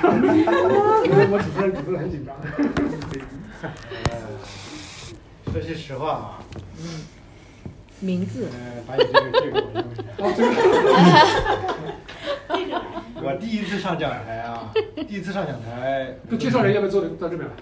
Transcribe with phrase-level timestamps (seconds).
[0.00, 2.34] 我我主持人主持人很紧张。
[5.52, 6.38] 说句实话啊，
[8.00, 10.02] 名字，呃，把你这个这个我用一下。
[10.18, 10.32] 哦，
[12.48, 12.72] 这个
[13.22, 14.72] 我第一次上讲台啊，
[15.06, 17.54] 第一次上讲台，这介绍人要不要坐到这边来？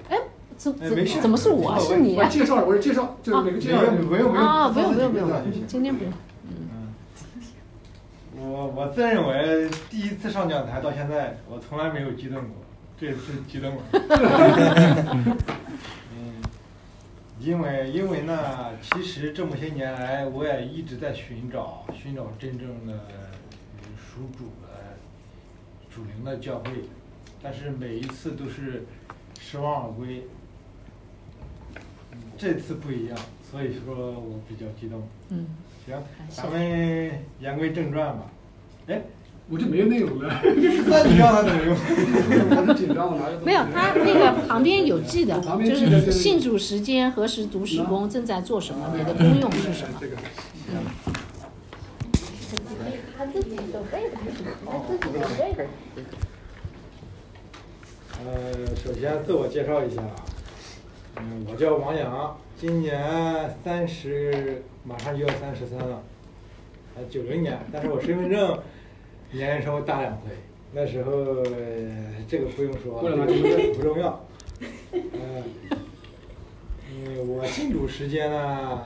[0.57, 1.79] 怎哎没事怎怎么是我？
[1.81, 2.25] 是你我？
[2.27, 5.29] 介绍，我是介绍，就是每个介绍人不用不用啊，不用不用不用，
[5.67, 6.13] 今天不用。
[8.51, 12.57] 嗯，我我自认为第一次上讲台到现在，我从来没有激动过，
[12.99, 13.83] 这次激动了。
[16.13, 16.43] 嗯，
[17.39, 23.31] 因为因为呢，其实这么些年来，我也一直在寻找寻找真正的呃
[23.97, 24.97] 属主的
[25.89, 26.71] 主灵的教会，
[27.41, 28.85] 但是每一次都是
[29.39, 30.25] 失望而归。
[32.13, 33.17] 嗯这次不一样，
[33.49, 35.07] 所以说我比较激动。
[35.29, 35.47] 嗯，
[35.87, 38.27] 行咱们言归正传吧。
[38.91, 39.01] 哎，
[39.49, 41.77] 我就没有内容了， 那你让他怎么用？
[42.67, 43.39] 我紧张，我拿着。
[43.45, 49.95] 没有，他那个旁边有记的，就记的就是是信主时间、何时读史工、正在做什么，你的功用是什么？
[50.01, 50.17] 这个，
[53.17, 54.17] 他自己准备的，
[54.67, 55.67] 他自己准备的。
[58.25, 60.03] 呃，首先自我介绍一下，
[61.17, 66.03] 嗯，我叫王阳，今年三十，马上就要三十三了，
[66.97, 68.59] 呃，九零年，但是我身份证
[69.33, 70.33] 年龄稍微大两岁，
[70.73, 74.25] 那时候、呃这个不用说，不重要。
[74.93, 75.45] 呃，
[76.93, 78.85] 嗯，我信主时间呢，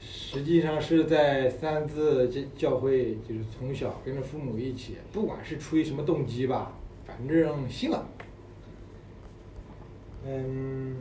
[0.00, 8.06] 实际上是在三字教教会，就是从小跟着父母一起，不管是出于什么动机吧，反正信了。
[10.26, 10.96] 嗯，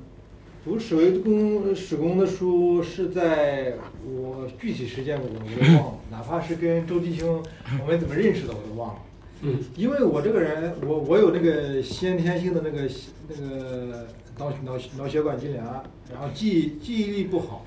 [0.66, 3.74] 读史为公史公的书是在
[4.06, 7.44] 我具体时间我我都忘了，哪怕是跟周弟兄
[7.82, 9.00] 我们怎么认识的我都忘了。
[9.46, 12.90] 嗯，因为我这个人，我我有那个先天性的那个
[13.28, 17.66] 那个脑脑脑血管痉挛，然后记记忆力不好，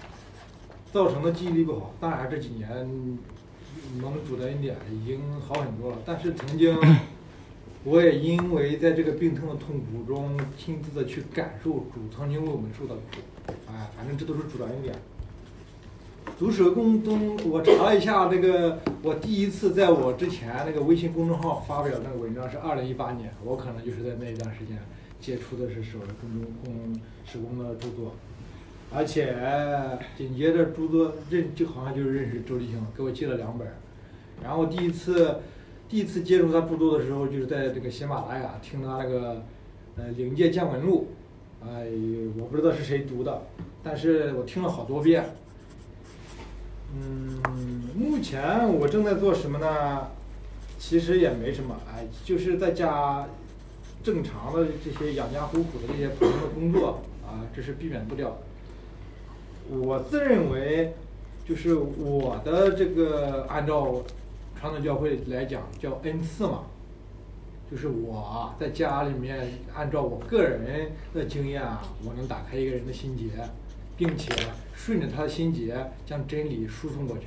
[0.90, 1.92] 造成的记忆力不好。
[2.00, 2.66] 当然这几年
[4.00, 6.74] 能主的一点已经好很多了，但是曾经
[7.88, 13.22] 我也因为在这个病痛的痛苦中，亲自的去感受主曾经为我们受的苦，
[13.68, 14.92] 哎，反正这都是主导一点。
[16.36, 24.76] 读史公东，我查了一下，那个我第一次在我之前那个微信公众号发表那个文章是二零一八年，我可能就是在那一段时间
[25.20, 28.16] 接触的是史为公中公史公的著作，
[28.92, 29.32] 而且
[30.18, 33.68] 紧接着著作认就好像就是认识周立兄，给我寄了两本，
[34.42, 35.36] 然后第一次
[35.88, 39.42] 第一次接触他著作的时候，就是在这个喜马拉雅听他那个
[39.96, 41.08] 呃《灵界见闻录》，
[41.66, 41.86] 哎，
[42.38, 43.42] 我不知道是谁读的，
[43.84, 45.24] 但是我听了好多遍。
[46.94, 47.40] 嗯，
[47.96, 50.08] 目前我正在做什么呢？
[50.78, 53.26] 其实也没什么，哎，就是在家
[54.02, 58.38] 正常的这些养家糊口的这些普通的工作啊，这是避免不了。
[59.70, 60.94] 我自认为，
[61.48, 64.02] 就是我的这个按照
[64.58, 66.64] 传统教会来讲叫恩赐嘛，
[67.70, 73.28] 就是我在家里面按照我个人的经验啊，我能打开一个人的心结，
[73.96, 74.32] 并且
[74.74, 77.24] 顺着他的心结将真理输送过去。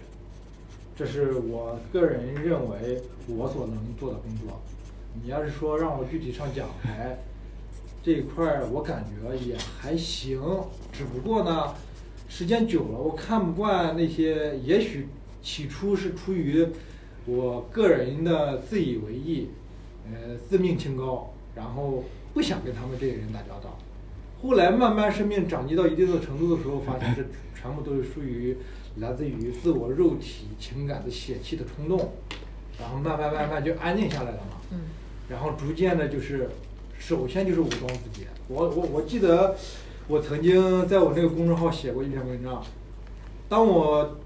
[0.95, 4.59] 这是我个人认为我所能做的工作。
[5.22, 7.17] 你要是说让我具体上讲台
[8.03, 10.41] 这一块儿，我感觉也还行，
[10.91, 11.73] 只不过呢，
[12.28, 15.07] 时间久了，我看不惯那些，也许
[15.41, 16.67] 起初是出于
[17.29, 19.50] 我个人的自以为意，
[20.06, 22.03] 呃，自命清高，然后
[22.34, 23.78] 不想跟他们这些人打交道。
[24.41, 27.23] 后来慢慢生命长进到一定的程度的时候，发现这
[27.59, 28.57] 全部都是属于
[28.97, 32.13] 来自于自我肉体情感的血气的冲动，
[32.79, 34.57] 然后慢慢慢慢就安静下来了嘛。
[34.72, 34.79] 嗯。
[35.29, 36.50] 然后逐渐的，就是
[36.97, 38.25] 首先就是武装自己。
[38.47, 39.56] 我我我记得
[40.07, 42.63] 我曾经在我那个公众号写过一篇文章，
[43.47, 44.17] 当我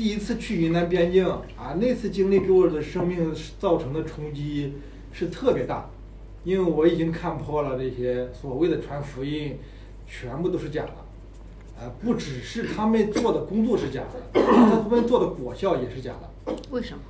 [0.00, 1.26] 第一次去云南边境
[1.58, 4.72] 啊，那次经历给我的生命造成的冲击
[5.12, 5.90] 是特别大，
[6.42, 9.58] 因为我已经看破了这些所谓的传福音，
[10.06, 10.92] 全部都是假的。
[11.78, 16.56] 啊，不只是他们做的工作是假的，他们做的果效也是假的。
[16.70, 17.02] 为什么？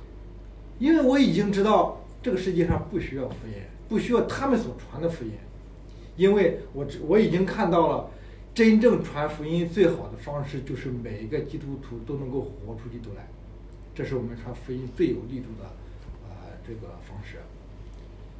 [0.77, 3.53] 因为我已经知道这个世界上不需要福音，
[3.87, 5.31] 不需要他们所传的福音，
[6.17, 8.09] 因为我知我已经看到了，
[8.53, 13.27] 真正传福音最好的方式就是每一个基督徒都能够活出基督来，
[13.95, 15.69] 这是我们传福音最有力度的，
[16.27, 16.35] 呃，
[16.67, 17.37] 这个方式。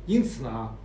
[0.06, 0.76] 因此呢，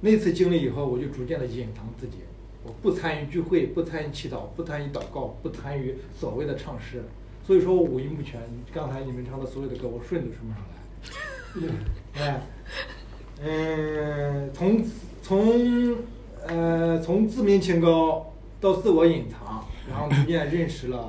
[0.00, 2.18] 那次经历以后，我就逐渐的隐藏自己，
[2.64, 7.04] 我不参与聚会，不参与祈祷，不参与祷告，不参与所谓的唱诗。
[7.46, 8.40] 所以说我五音不全，
[8.72, 10.74] 刚才你们唱的所有的歌，我顺都顺不上来。
[12.18, 12.42] 哎，
[13.42, 14.84] 嗯，从
[15.22, 15.96] 从
[16.46, 21.08] 呃从自命清高到自我隐藏，然后逐渐认识了，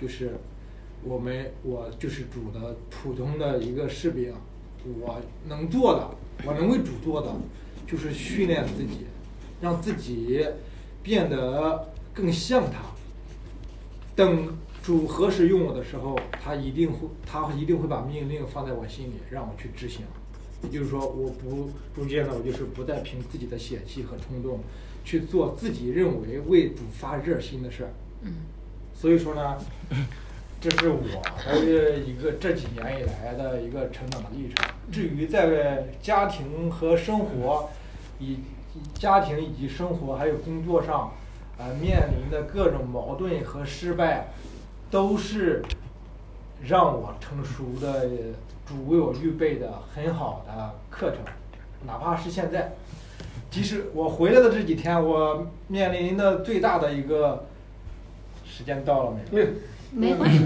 [0.00, 0.38] 就是
[1.02, 4.32] 我们我就是主的普通的一个士兵，
[5.00, 6.10] 我能做的，
[6.44, 7.32] 我能为主做的，
[7.86, 9.06] 就是训练自己，
[9.60, 10.46] 让自己
[11.02, 12.80] 变得更像他。
[14.14, 20.06] 等主何时用我的时候，他一定会他一定会把命令放在我心里，让我去执行。
[20.62, 24.60] 也就是说，我不中间呢，我就是不再凭自己的血气和冲动
[25.04, 27.90] 去做自己认为为主发热心的事儿。
[28.22, 28.32] 嗯。
[28.94, 29.58] 所以说呢，
[30.60, 34.66] 这是我的一个这几年以来的一个成长的历程。
[34.90, 37.68] 至于在家庭和生活，
[38.18, 38.38] 以
[38.94, 41.12] 家庭以及生活还有工作上，
[41.58, 44.28] 呃面临的各种矛盾和失败，
[44.90, 45.62] 都是
[46.62, 48.08] 让我成熟的
[48.66, 51.20] 主为我预备的很好的课程。
[51.86, 52.72] 哪怕是现在，
[53.50, 57.46] 即使我回来的这几天，我面临的最大的一个
[58.44, 59.46] 时间到了没有？
[59.92, 60.44] 没关系，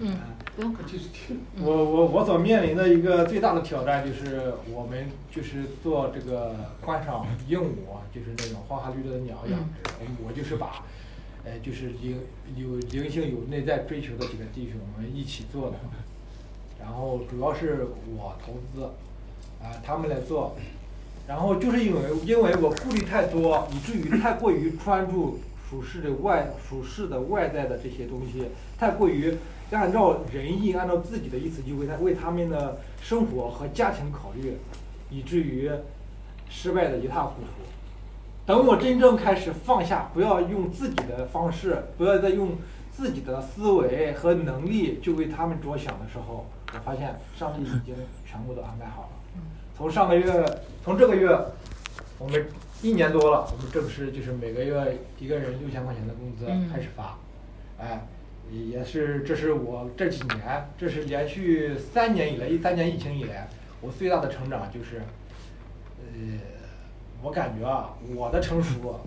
[0.00, 0.16] 嗯，
[0.56, 0.74] 不用。
[0.86, 1.40] 继续听。
[1.62, 9.92] 我我我所面临的一个最大的挑战就是，我们就是做这个观赏鹦鹉啊，就是那种花花绿绿的鸟养殖。
[10.00, 10.82] 我我就是把，
[11.44, 12.18] 呃，就是灵
[12.56, 15.76] 有灵性有内在追求的几个弟兄，我们一起做的。
[16.88, 17.86] 然后主要是
[18.16, 18.84] 我投资，
[19.62, 20.56] 啊、他们来做。
[21.26, 25.38] 然后就是因为因为我顾虑太多，以至于太过于专注
[25.68, 28.46] 属世的外属世的外在的这些东西，
[28.78, 29.36] 太过于
[29.70, 34.56] 按照人意，按照自己的意思去为他为他们的生活和家庭考虑，
[35.10, 35.70] 以至于
[36.48, 37.48] 失败的一塌糊涂。
[38.46, 42.52] 等我真正开始放下，不要用自己的方式，不要再用
[42.90, 47.94] 自己的思维和能力去为他们着想的时候，我发现上帝已经
[48.26, 49.08] 全部都安排好了。
[49.76, 50.44] 从上个月，
[50.84, 51.28] 从这个月，
[52.18, 52.46] 我们
[52.82, 57.16] 一年多了，我们正式就是每个月一个人六千块钱的工资嗯开始发，
[57.78, 58.06] 哎，
[58.50, 63.48] 也是这是我这几年，这是连续三年以来，一三年疫情以来，
[63.80, 65.02] 我最大的成长就是，
[65.98, 66.38] 呃，
[67.22, 69.00] 我感觉啊，我的成熟啊，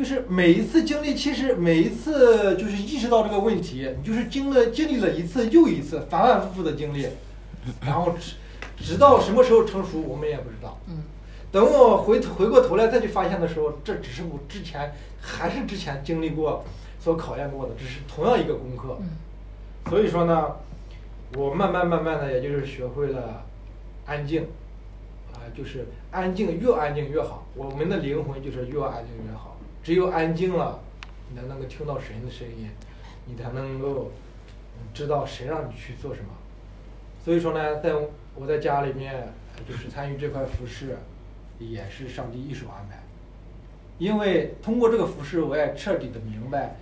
[0.00, 7.06] 就是每一次经历，其实每一次就是意识到这个问题，你就是经了经历了一次又一次，反反复复的经历，
[7.84, 8.36] 然后直
[8.82, 10.78] 直到什么时候成熟，我们也不知道。
[10.88, 11.02] 嗯
[11.52, 16.64] 等我回头回过头来再去发现的时候，这只是我之前还是之前经历过、
[16.98, 18.96] 所考验过的，只是同样一个功课。
[19.00, 19.10] 嗯
[19.90, 20.46] 所以说呢，
[21.36, 23.44] 我慢慢慢慢的，也就是学会了
[24.06, 24.44] 安静，
[25.34, 27.46] 啊、就是安静，越安静越好。
[27.54, 29.58] 我们的灵魂就是越安静越好。
[29.82, 30.78] 只有安静了，
[31.30, 32.68] 你才能够听到神的声音，
[33.26, 34.10] 你才能够
[34.92, 36.28] 知道神让你去做什么。
[37.24, 37.94] 所以说呢，在
[38.34, 39.32] 我在家里面
[39.68, 40.96] 就是参与这块服饰，
[41.58, 42.98] 也是上帝一手安排。
[43.98, 46.76] 因为通过这个服饰，我也彻底的明白，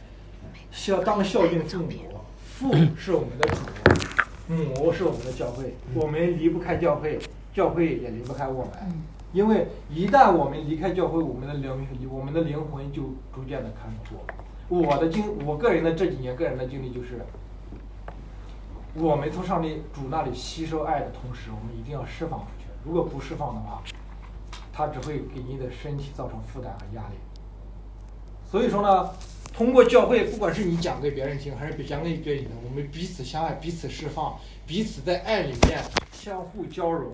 [0.71, 1.91] 孝当孝敬父母，
[2.45, 7.19] 父是我们的主，母是我们的教会，我们离不开教会，
[7.53, 8.73] 教会也离不开我们。
[9.33, 13.03] 因为一旦我们离开教会，我们的灵我们的灵魂就
[13.35, 14.19] 逐渐的看破。
[14.69, 17.25] 我的经，我个人的这几年个人的经历就是，
[18.95, 22.67] 我们从上帝主那里吸收爱的同时，我们一定要释放出去。
[22.85, 23.83] 如果不释放的话，
[24.73, 27.17] 它只会给你的身体造成负担和压力。
[28.51, 29.11] 所以说呢，
[29.53, 35.83] 通过教会，不管是你讲给别人听，还是讲给别人听，我们彼此相爱，彼此释放，彼此在爱里面
[36.13, 37.13] 相互交融，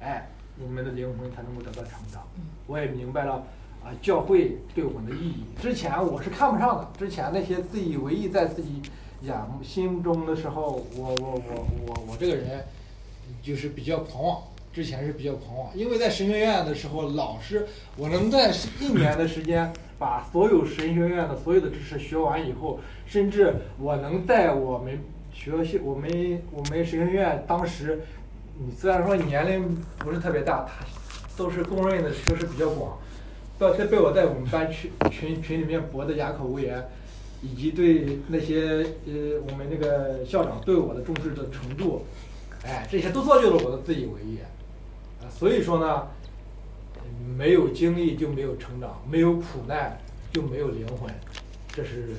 [0.00, 0.28] 哎，
[0.62, 2.22] 我们的灵魂才能够得到成长。
[2.66, 3.44] 我也明白了
[3.82, 5.44] 啊，教会对我们的意义。
[5.60, 8.80] 之前我是看不上的，之前那些自以为意在自己
[9.22, 12.64] 眼目心中的时候，我我我我我这个人
[13.42, 14.42] 就是比较狂妄。
[14.72, 17.64] 之前是比较狂妄，因为在神学院的时候，老师
[17.96, 24.98] 我能在一年的时间把所有神学院的所有的知识学完以后，甚至我能在我们
[25.32, 28.00] 学校我们我们神学院当时，
[28.56, 30.84] 你虽然说年龄不是特别大，他
[31.36, 32.98] 都是公认的学识比较广，
[33.58, 36.88] 被被我在我们班群群群里面驳得哑口无言，
[37.42, 42.04] 以及对那些呃我们那个校长对我的重视的程度，
[42.64, 44.38] 哎，这些都造就了我的自以为意。
[45.20, 46.06] 啊，所以说呢，
[47.36, 49.98] 没有经历就没有成长，没有苦难
[50.32, 51.12] 就没有灵魂，
[51.72, 52.14] 这是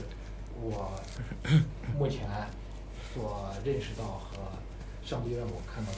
[0.62, 0.92] 我
[1.98, 2.27] 目前
[3.13, 4.39] 所认识到和
[5.04, 5.98] 上帝让我看到的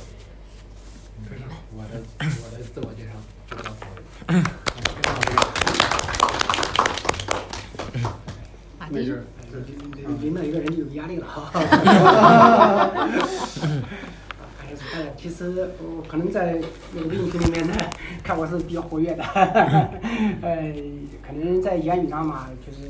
[1.23, 1.35] 一个。
[1.35, 2.25] 嗯我的我
[2.57, 3.11] 的自我介绍
[3.49, 4.43] 就到这里。
[8.79, 9.23] 马丁没事儿，
[10.21, 11.51] 领导一个人就有压力了哈。
[14.57, 16.59] 还是大家其实实我可能在
[16.93, 17.75] 那个人群里面呢，
[18.23, 19.23] 看我是比较活跃的，
[20.41, 20.73] 呃，
[21.25, 22.89] 可能在言语上嘛，就是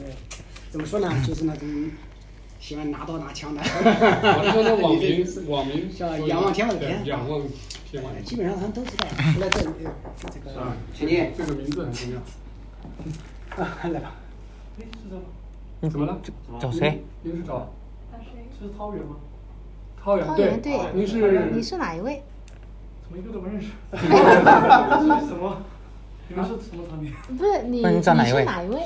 [0.71, 1.67] 怎么说呢，就是那种
[2.59, 6.67] 喜欢拿刀拿枪的，我是说那网民 网民像仰望天，
[7.05, 7.41] 仰望
[8.23, 9.07] 基本上他们都知道。
[9.33, 9.91] 除了这呃
[10.31, 12.19] 这个啊，请进这个名字很重要。
[13.63, 14.15] 啊，来吧。
[15.81, 16.19] 怎么了？
[16.59, 17.03] 找谁？
[17.23, 17.71] 您是找
[18.59, 19.15] 这是涛源吗？
[20.01, 22.23] 涛源涛源对您是你是哪一位？
[23.03, 23.67] 怎么一个都不认识？
[23.93, 24.07] 是
[25.27, 25.61] 什么？
[26.29, 27.13] 你们是什么产品？
[27.37, 28.81] 不是你，那你找哪一位是哪一位？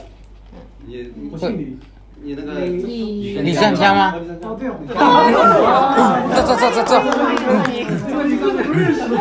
[0.86, 1.78] 你我姓李。
[2.24, 4.14] 你那个你李善江吗？
[4.36, 4.56] 哦，
[6.32, 6.52] 对这。
[6.52, 6.94] 这这这这这，
[8.08, 9.16] 因为你刚才不认识，对，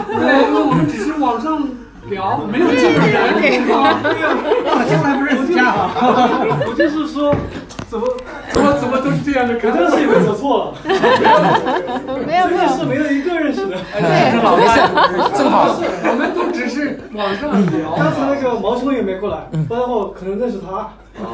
[0.44, 1.66] 因为我们只是网上
[2.10, 3.16] 聊，没有见过人。
[4.86, 5.90] 将来不认识家哈。
[6.66, 7.34] 我就是说，
[7.90, 8.06] 怎么
[8.52, 10.74] 怎么怎么都是这样的我看真是以为走错了。
[12.24, 13.76] 没有没有这件事没有一个认识的。
[13.92, 14.78] 对，没事，
[15.36, 15.74] 正好。
[16.04, 17.96] 我们都只是网上聊。
[17.96, 20.88] 刚才那个毛兄也没过来，不然的话我可能认识他。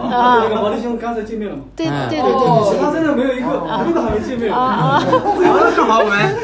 [0.08, 1.62] 那个毛弟兄刚才见面了嘛？
[1.76, 3.48] 对对对哦，对其他真的没有一个，
[3.84, 4.50] 一个都还没见面。
[4.52, 5.04] 啊啊！
[5.76, 6.34] 正好我们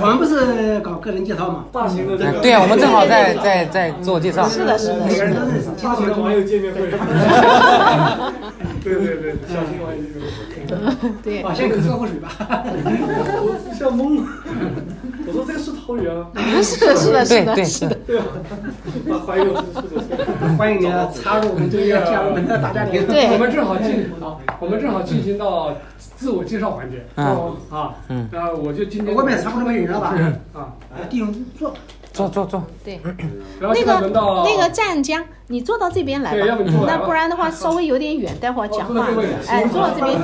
[0.00, 2.40] 我们不是搞个人介绍嘛，大型的这个。
[2.40, 4.48] 对啊，我们正好在在在自我介绍。
[4.48, 5.24] 是的，是的，每个。
[5.24, 5.68] 人都认识。
[5.84, 6.80] 大型的网友见面会。
[8.82, 10.20] 对对对，小型网友见面
[10.96, 11.10] 会。
[11.22, 12.30] 对啊，先给喝口水吧。
[12.42, 14.26] 我一下懵了，
[15.26, 16.26] 我说这个是桃园啊？
[16.62, 17.94] 是的，是的，是的，对对是的。
[18.06, 18.24] 对啊，
[19.06, 20.56] 我怀疑我是是是。
[20.56, 23.06] 欢迎你的插入我们这个加入我们的大家庭。
[23.06, 27.04] 对我们正好进啊，我们正好进行到自我介绍环节。
[27.16, 30.16] 嗯啊，嗯然后我就今天外面差不多没人了吧？
[30.54, 30.72] 啊，
[31.08, 31.74] 弟兄坐。
[32.12, 32.62] 坐坐坐。
[32.84, 33.00] 对，
[33.60, 34.00] 那个
[34.44, 39.26] 那个湛江，你坐到这边来吧那不然的话稍微有点远，待会儿讲话哦坐到这位。
[39.46, 40.20] 哎，坐到这边。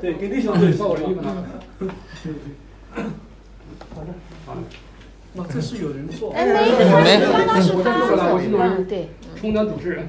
[0.00, 1.30] 对给弟兄对，把我的衣服拿。
[3.94, 4.08] 好的，
[5.36, 6.32] 哇，这是有人坐。
[6.32, 9.08] 哎，没，刚刚是我他再过来，我是那嗯，种对，
[9.38, 10.06] 充当主持人。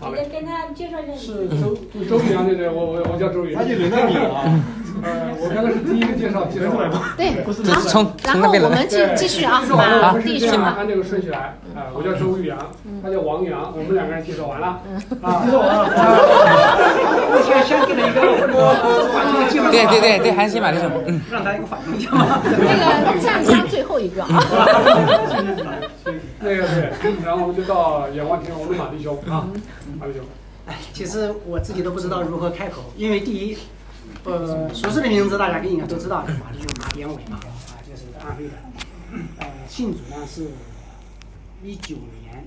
[0.00, 1.12] 好嘞，跟他介绍一下。
[1.16, 1.76] 是周
[2.08, 3.54] 周宇阳，对对，我我我叫周宇。
[3.54, 4.44] 那就轮到你了啊。
[5.02, 5.10] 呃，
[5.40, 6.70] 我刚才是第一个介绍，介绍。
[7.16, 8.68] 对，这是从然后从那边来。
[8.68, 11.58] 我们继继续啊，介绍完了，我把们是这样啊，按这个顺序来。
[11.74, 12.56] 啊，我叫周玉阳，
[13.02, 14.80] 他叫王阳，我们两个人介绍完了。
[15.20, 15.90] 啊，介绍完了。
[17.42, 18.22] 先先给他一个
[19.10, 19.68] 话题的介绍。
[19.72, 20.88] 对对对对，韩信嘛，这种。
[21.06, 21.20] 嗯。
[21.30, 22.40] 让他一个反应一下嘛。
[22.44, 24.28] 那个湛江最后一个啊。
[26.44, 26.68] 那个
[27.00, 29.48] 对，然后我们就到仰望天，我们马弟兄啊，
[29.98, 30.22] 马弟兄。
[30.66, 33.56] 哎，其实我自己都不知道如何开口，因为第一，
[34.24, 38.50] 呃，熟悉的名字大家应该都知道，马弟兄马典伟嘛，啊，就是安徽的。
[39.38, 40.48] 呃，信主呢是
[41.62, 42.44] 一九年，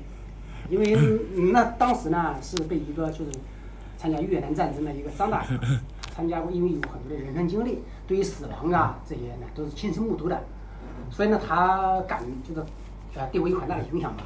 [0.70, 0.96] 因为
[1.36, 3.32] 嗯那当时呢是被一个就是
[3.98, 5.56] 参加越南战争的一个张大哥
[6.16, 10.44] 参加过，因为有很多的人生经历，对于死亡啊这些呢都是亲身目睹的，
[11.10, 12.62] 所以呢他感就是
[13.18, 14.24] 啊对我有很大的影响吧。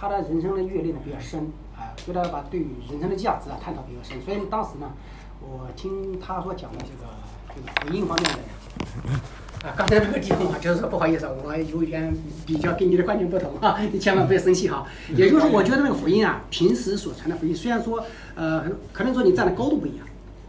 [0.00, 4.92] 他的人生的阅历呢比较深，啊，所以他把对于人生的价值啊探讨比较深，所以当时呢，
[5.40, 7.10] 我听他所讲的这个
[7.54, 14.86] 这个福音方面的，啊，刚才那个地方啊，就是说不好意思，我有一点比较跟你的观点不同啊，你千万不要生气哈。
[15.16, 18.04] 也就是说，我觉得那个福音啊，平时所传的福音，虽然说
[18.36, 20.06] 呃，可能说你站的高度不一样，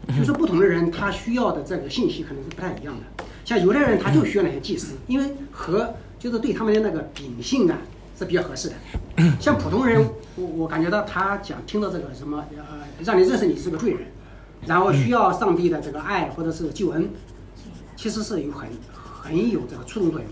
[0.09, 3.23] 就是说不同的人他需要的这个信息可能是不太一样的。
[3.43, 7.77] 像有的人他就需要那些祭司，因为和就是对他们的那个秉性啊
[8.17, 8.75] 是比较合适的。
[9.39, 12.63] 像普通人，我我感觉到他讲听到这个什么呃，
[13.03, 14.01] 让你认识你是个罪人，
[14.67, 17.09] 然后需要上帝的这个爱或者是救恩，
[17.95, 20.29] 其实是有很很有这个触动作用。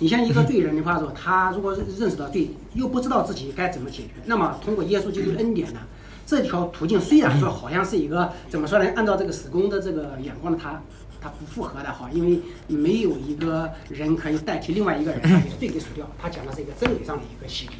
[0.00, 5.80] 你像一个罪人的话说，他如果认识到罪，又不知道自己该怎么解决，那么通过耶稣基督的恩典呢，
[6.26, 8.90] 这条途径虽然说好像是一个怎么说呢？
[8.96, 10.82] 按照这个史工的这个眼光呢，他
[11.24, 16.06] 他不符合的哈，因为没有一个人可以代替另外一个人把你的罪给赎掉。
[16.20, 17.72] 他讲的是一个真理上的一个洗礼，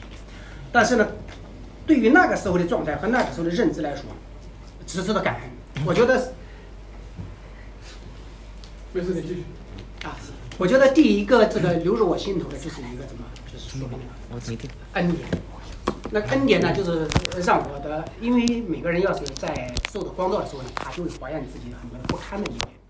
[0.72, 1.06] 但是呢，
[1.86, 4.04] 对于那个时候的状态和那个时候的认知来说，
[4.86, 5.84] 只值得感恩。
[5.84, 6.32] 我觉得
[8.94, 9.44] 没事，你继续。
[10.04, 10.16] 啊，
[10.56, 13.98] 我觉得第一个这个流入我心头的就是一个什么，就是说明
[14.30, 14.70] 我一定。
[14.94, 15.28] 恩典。
[16.10, 17.06] 那恩典呢，就是
[17.44, 22.83] 让我的，因为每个人要是在受到光照的时候呢，他就会怀念自己很多的不堪的一面。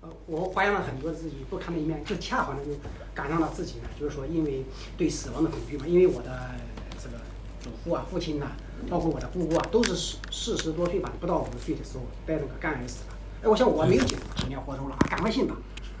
[0.00, 2.70] 呃，我怀念了很多自己不堪的一面，就恰好呢就
[3.14, 4.64] 赶上了自己呢，就是说因为
[4.96, 6.30] 对死亡的恐惧嘛，因为我的
[7.02, 7.16] 这个
[7.60, 8.52] 祖父啊、父亲呐、
[8.88, 13.14] 包括我的姑姑啊，都是四四十多岁吧，不到五十岁的时候得那个肝癌死了。
[13.42, 15.56] 哎，我想我没有几几年活头了，赶快信吧。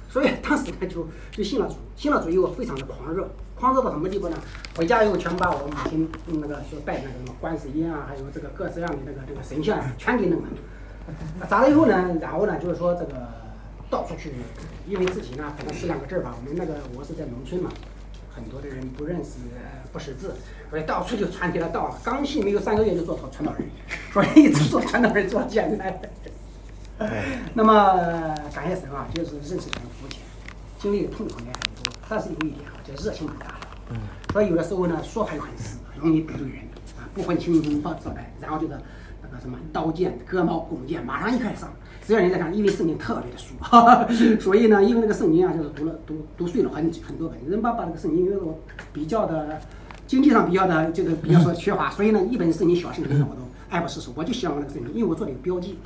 [0.08, 4.38] 所以当时呢就就信了主，信了主以后非常的狂热，狂热到什么地步呢？
[4.76, 10.48] 回家以后全把我母亲那个说拜那个什么观世音啊，还有这个各式各样的那个这个神像啊全给弄了。
[11.48, 13.28] 砸了以后呢，然后呢就是说这个
[13.90, 14.32] 到处去，
[14.86, 17.70] 因为自己呢可能识两个字吧，我们那个我是在农村嘛，
[18.30, 20.34] 很多的人不认识呃不识字，
[20.68, 21.96] 所以到处就传递了道。
[22.04, 23.68] 刚信没有三个月就做传道人，
[24.12, 26.00] 所以一直做传道人做到现在。
[27.54, 30.20] 那么感谢神啊，就是认识神肤浅，
[30.78, 33.58] 经历的痛苦也很多，但是有一点啊，就热情很大
[33.90, 33.96] 嗯。
[34.32, 36.58] 所以有的时候呢，说话又很死，容易得罪人
[36.98, 38.74] 啊，不分青红皂白，然后就是
[39.22, 41.72] 那个什么刀剑、割毛、弓箭，马上一开始上。
[42.08, 44.08] 只要人家看，因为圣经特别的熟，哈 哈
[44.40, 48.58] 所以呢，因为那个圣经啊，就是读了读读碎了很很多本，人把把那个圣经因为我
[48.94, 49.60] 比较的
[50.06, 55.78] 经济上比较的这个比较说缺乏，所以呢，一本圣经小圣经我都爱不释手，我就喜欢那个圣经，因为我做了一个标记。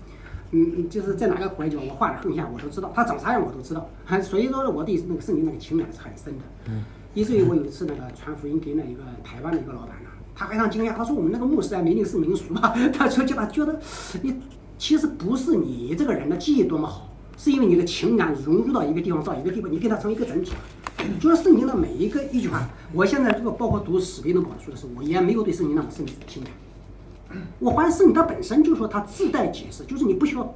[0.52, 3.88] 嗯，嗯，就是在哪个国家，我画的横线我都知道，它长啥样我都知道，
[4.22, 6.44] 所以说我对那个圣经那个情感是很深的。
[6.68, 13.80] 嗯，以至于我有一次那个传福音给那一个台湾的一个老板呢，他非常惊讶，他说我们那个牧师啊，明明是民俗嘛，他说叫他觉得
[14.22, 14.38] 你
[14.82, 17.08] 其实不是你这个人的记忆多么好，
[17.38, 21.06] 是因为你的情感融入到一个地方到一个地方，你跟他成一个整体了。
[21.20, 26.52] 就是圣经的每一个一句话，我现在如果包括读史维登堡书的时候，我也没有对圣经那么深的情感。
[27.60, 30.52] 我发现圣经它本身就说它自带解释，就是你不需要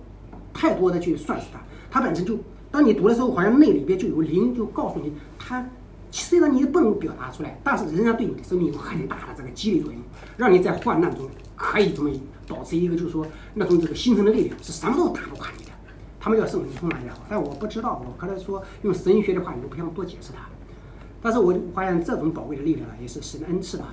[0.52, 2.36] 太多的去算死它，它本身就，
[2.72, 5.64] 当你读的时候，好像那里边就有灵就告诉你，它
[6.10, 10.02] 虽然你不能表达出来，但是仍然对你的生命有很大的这个激励作用，
[10.36, 12.10] 让你在患难中可以这么
[12.46, 15.70] 保持一个就是说那种这个新生的力量，是什么都打不垮你的。
[16.18, 20.48] 他们叫圣灵充满也好，但我不知道，我刚才说用神学的话，你都不想多解释它。
[21.22, 23.84] 但是我发现这种宝贵的力量呢，也是神的恩赐的。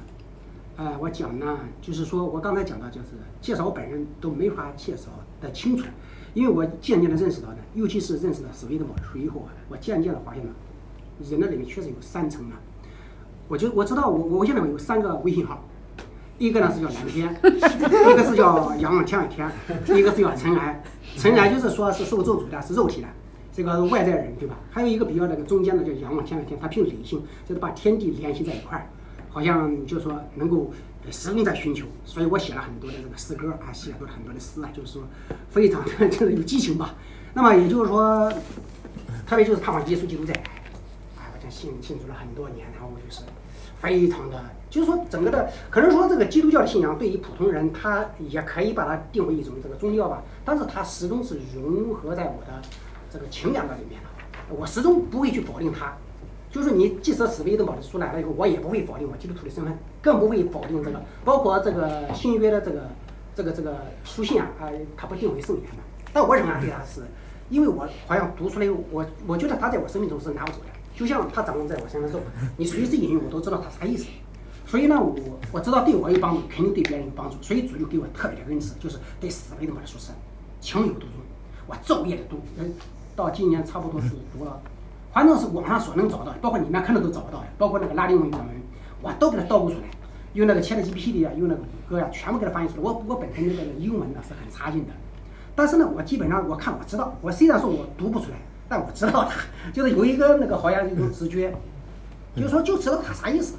[0.75, 5.85] 呃，我讲呢，就是说我刚才讲到，就是介绍我本人都没法介绍的清楚，
[6.33, 10.51] 因为我渐渐的认识到呢，尤其是认识了史威登堡的书以后啊，我渐渐的发现呢，
[11.29, 12.59] 人的里面确实有三层啊。
[13.47, 15.63] 我就我知道我我现在有三个微信号，
[16.37, 19.49] 一个呢是叫蓝天，一个是叫仰望天外天，
[19.97, 20.83] 一个是叫尘埃。
[21.17, 23.07] 尘埃就是说是受咒诅的，是肉体的，
[23.53, 24.55] 这个外在人对吧？
[24.71, 28.89] 还有一个比较那个中间的叫仰望天外天，它凭理性，就是把天地联系在一块儿。
[29.29, 30.71] 好像就说能够
[31.09, 35.01] 始终在寻求，所以我写了很多的这个诗歌啊，写了很多的诗啊，就是说
[35.49, 36.93] 非常的 就是有激情吧。
[37.33, 38.31] 那么也就是说，
[39.25, 40.33] 特别就是盼望耶稣基督在，
[41.17, 43.23] 啊，我讲信信主了很多年，然后我就是
[43.81, 44.39] 非常的，
[44.73, 52.59] 就是说整个的，可能说这个基督教的信仰对于普通人，他也可以把它定为一种这个宗教吧，但是它始终是融合在我的
[53.07, 55.93] 这个情感的里面的，我始终不会去否定它。
[56.49, 62.89] 就是你，即使史威登堡的书来了以后，我也不会否定我基督徒的身份，更不会否定这个，包括这个新约的这个
[63.35, 65.77] 这个这个书信啊，啊，它不定为圣言的。
[66.11, 67.01] 但我仍然对它是，
[67.51, 72.21] 因为我好像读出来，我我觉得它在我生命中是拿不走的，就像它掌握在我身上时候，
[72.57, 74.07] 你随时引用我都知道它啥意思。
[74.73, 75.15] 所以呢，我
[75.51, 77.37] 我知道对我有帮助，肯定对别人有帮助。
[77.43, 80.09] 所以主就给我特别的恩赐，就是对史威登堡的书是
[80.59, 81.09] 情有独钟，
[81.67, 82.39] 我昼夜的读，
[83.15, 84.59] 到今年差不多是读了。
[85.13, 88.47] 反正是网上所能找到的，包括你们看的都找不到的，包括那个拉丁文原文，
[89.03, 89.83] 我都给它倒过出来，
[90.33, 92.81] 用那个 ChatGPT 啊，用那个谷歌呀，全部给它翻译出来。
[92.81, 94.93] 我我本身的这个英文呢是很差劲的，
[95.53, 99.39] 但是呢，我基本上我看我知道，我虽然说我读不出来，但我知道它，
[99.71, 101.53] 就是有一个那个好像一种直觉，
[102.35, 103.53] 就是说就知道它啥意思。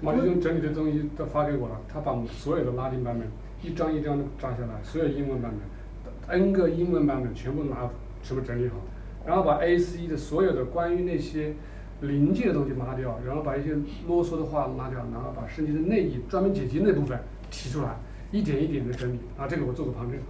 [0.00, 3.28] 马弟兄整理的东西都发给我了，他把所有的拉丁版本
[3.62, 7.90] 一张一张的抓下来，所有英文版本，N 个英文版本全部拿
[8.22, 8.76] 全部整理好。
[9.26, 11.54] 然后把 A 四一的所有的关于那些
[12.02, 13.74] 临界的东西拿掉，然后把一些
[14.06, 17.18] 啰嗦的话拿掉，然后把圣经的内意专门解经那部分
[17.50, 17.96] 提出来，
[18.30, 19.18] 一点一点的整理。
[19.38, 20.20] 啊，这个我做个旁证。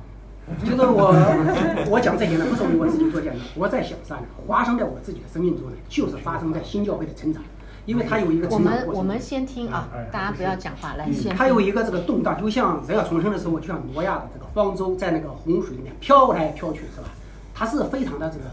[0.63, 1.11] 就是我
[1.91, 4.27] 我讲这些呢，不是为我自己做见证，我在想啥呢？
[4.47, 7.43] 发生在我自己的生命中呢，就是发生在新教会的成长，
[7.87, 11.35] 因为它有一个我们我们先听啊，大家不要讲话，来先。
[11.35, 17.09] 它有一个这个动荡，就像人要重生的时候，就像挪亚的这个方舟在那个洪水里面飘来飘去，是吧？
[17.55, 18.45] 它是非常的这个。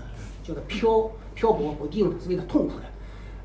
[0.43, 2.85] 就是漂漂泊不定，是非常痛苦的。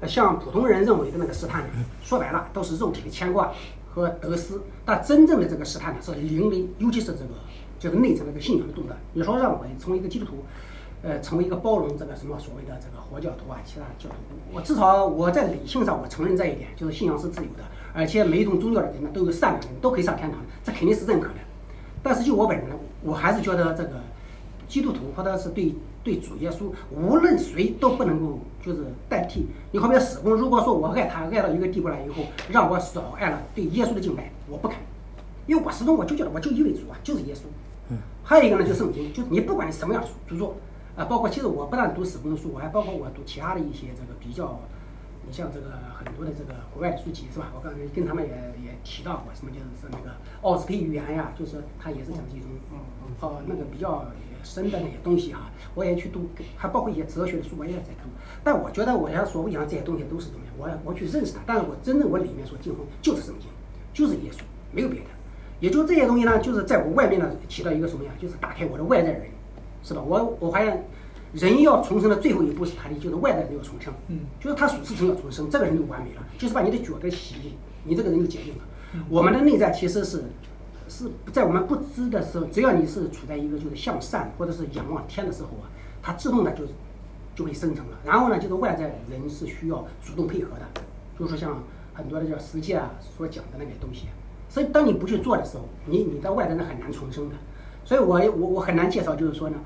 [0.01, 1.63] 呃，像普通人认为的那个试探，
[2.03, 3.53] 说白了都是肉体的牵挂
[3.91, 4.59] 和得失。
[4.83, 7.35] 但真正的这个试探呢，是灵灵，尤其是这个
[7.79, 8.97] 就是内层那个信仰的动荡。
[9.13, 10.43] 你说让我成为一个基督徒，
[11.07, 14.17] 呃，成为一个包容这个什么所谓的这个佛教徒啊，其他教徒，
[14.53, 17.63] 我至少我在理性上我承认这一点，就是信仰是自由的，
[17.95, 21.39] 而且每一种宗教的人呢都有善良，都可以上天堂，这肯定是认可的。
[22.03, 24.01] 但是就我本人呢，我还是觉得这个
[24.67, 25.73] 基督徒或者是对。
[26.07, 29.45] 对主耶稣，无论谁都不能够就是代替。
[29.73, 34.77] 你好比死工，如果说我爱他爱到一个地步了以后，让我少爱了对耶稣的敬拜，我不肯，
[35.49, 37.41] 因为我始终我就觉得我就一位主啊，就是耶稣。
[37.89, 37.99] 嗯。
[38.23, 40.55] 还有一个呢，就圣经，就你不管什么样的著作，
[40.97, 44.59] 啊，包括其实我不但读史工的书，我还包括我读其他的一些这个比较，
[45.27, 47.53] 你像这个很多的这个国外的书籍是吧？
[47.55, 48.31] 我刚才跟他们也
[48.65, 54.05] 也提到过，什么就是说那个奥斯培语言呀，就是它也是讲这种，嗯嗯，好那个比较。
[54.45, 58.09] 深的那些东西哈，我也去读，还包括一些哲学的书我也在读。
[58.45, 63.49] 但我觉得我要说我讲这些东西都是怎么样，我我去认识它，但是我真正我里面所敬奉就是圣经，
[63.93, 65.07] 就是耶稣，没有别的。
[65.59, 68.13] 也就这些东西呢，就是在我外面呢起到一个什么呀？
[68.21, 69.27] 就是打开我的外在人，
[69.87, 70.03] 是吧？
[70.05, 70.85] 我我发现
[71.33, 77.37] 人要重生的最后一步是他的就是外在人要重生，嗯，就是他属世成要重生，这个人就完美了，就是把你的脚给洗，
[77.85, 78.65] 你这个人就洁净了。
[79.09, 80.25] 我们的内在其实是
[80.89, 85.71] 是在我们不知的时候，只要你是处在一个就是向善或者是仰望天的时候啊，
[86.03, 86.65] 它自动的就
[87.37, 87.99] 就会生成了。
[88.05, 90.67] 然后呢，就是外在人是需要主动配合的，
[91.17, 91.63] 就是说像
[91.95, 94.07] 很多的叫实践啊所讲的那些东西。
[94.49, 97.37] 所以当你不去做的时候，你你的外在人很难重生的。
[97.85, 99.57] 所以我我我很难介绍，就是说呢，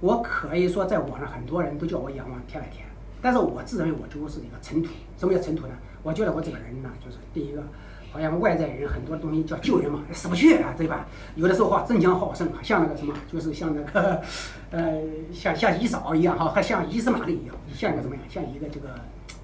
[0.00, 2.86] 我可以说在网上很多人都叫我仰望天外天，
[3.20, 4.90] 但是我自认为我就是一个尘土。
[5.18, 5.74] 什么叫尘土呢？
[6.02, 7.62] 我觉得我这个人呢，就是第一个，
[8.12, 11.06] 好像外在人很多东西叫救人嘛，死不去啊，对吧？
[11.34, 14.20] 有的时候话争强好胜啊，像那个什么，就是像那个，
[14.70, 18.24] 呃，像像以扫一样哈，还像以斯玛利一样，像一个怎么样？
[18.28, 18.88] 像一个这个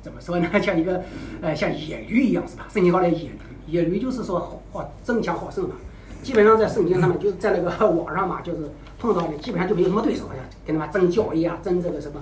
[0.01, 0.49] 怎么说呢？
[0.63, 1.03] 像一个
[1.43, 2.67] 呃，像野驴一样是吧？
[2.73, 5.75] 圣经号的野驴，野驴就是说好争强好胜嘛。
[6.23, 8.71] 基本上在圣经上面，就是在那个 网上嘛，就是
[9.05, 12.19] 碰到的基本上就没有什么对手，好像跟他妈争教义啊，争这个什么，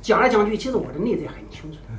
[0.00, 1.94] 讲来讲去，其实我的内在很清楚的。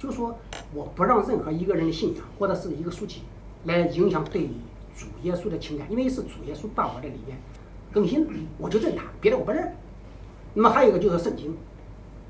[0.00, 0.36] 就说
[0.74, 3.22] 我不让任何一个人的信仰或者是一个书籍
[3.66, 4.48] 来影响对
[4.96, 7.38] 主耶稣的情感，因为是主耶稣把我的里面
[7.92, 8.26] 更新，
[8.58, 9.72] 我就认他，别的我不认。
[10.54, 11.56] 那么还有一个就是圣经，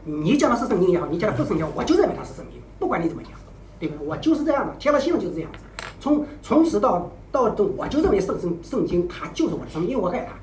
[0.04, 3.32] 你讲的是圣经也好，你讲的不是圣经，我就认为它是圣经，不管你怎么讲，
[3.80, 3.96] 对吧？
[4.04, 5.58] 我就是这样的，贴了心了就是这样子。
[5.98, 10.37] 从从始到到终，我就认为圣圣圣经它就是我的生命，因为我爱它。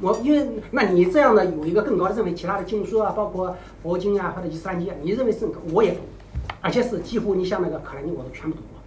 [0.00, 6.00] 我因为那你这样的有一个更高的认为，其他的经书啊，包括佛经啊或者伊斯兰经，你认为是我也读，
[6.60, 8.80] 而且是几乎你像那个可兰经我都全部读过，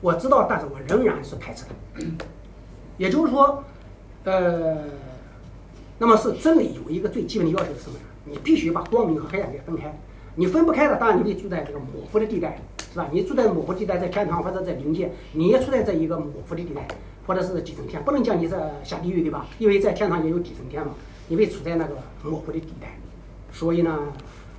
[0.00, 2.04] 我知道，但是我仍然是排斥的。
[2.96, 3.62] 也就是说，
[4.24, 4.78] 呃，
[5.98, 8.04] 那么是真理有一个最基本的要求是什么呢？
[8.24, 9.92] 你必须把光明和黑暗给分开。
[10.36, 12.58] 你分不开的，当然你得住在这个模糊的地带，
[12.92, 13.08] 是吧？
[13.12, 16.88] 你住在模糊地带，在天堂或者在灵界，你也处在这一个模糊的地带。
[17.26, 19.46] 或者是几层天，不能叫你这下地狱，对吧？
[19.58, 20.92] 因为在天堂也有几层天嘛，
[21.28, 22.98] 因为处在那个模糊的地带，
[23.52, 23.98] 所以呢，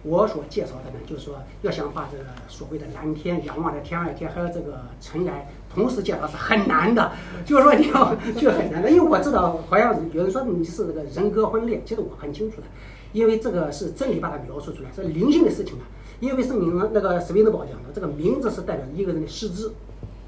[0.03, 7.11] 我所介绍的呢，就是说要想把这个所谓的蓝天、仰望的天外天还有这个尘埃同时介绍是很难的，
[7.45, 12.67] 就是说你要就很难的，因为我知道好像有人说你是这个人格分裂，其实我很清楚的，
[13.13, 15.85] 因为这个是真理把它描述出来，是灵性的事情啊。
[16.21, 19.73] 因为是你们那个史宾德堡讲的，这个名字是代表一个人的师资。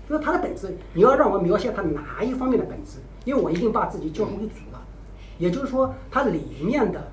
[0.10, 3.00] 就是他的本质，你要让我描写他哪一方面的本质？
[3.26, 4.82] 因为我已经把自己交付给主了，
[5.38, 7.12] 也就是说，它里面的，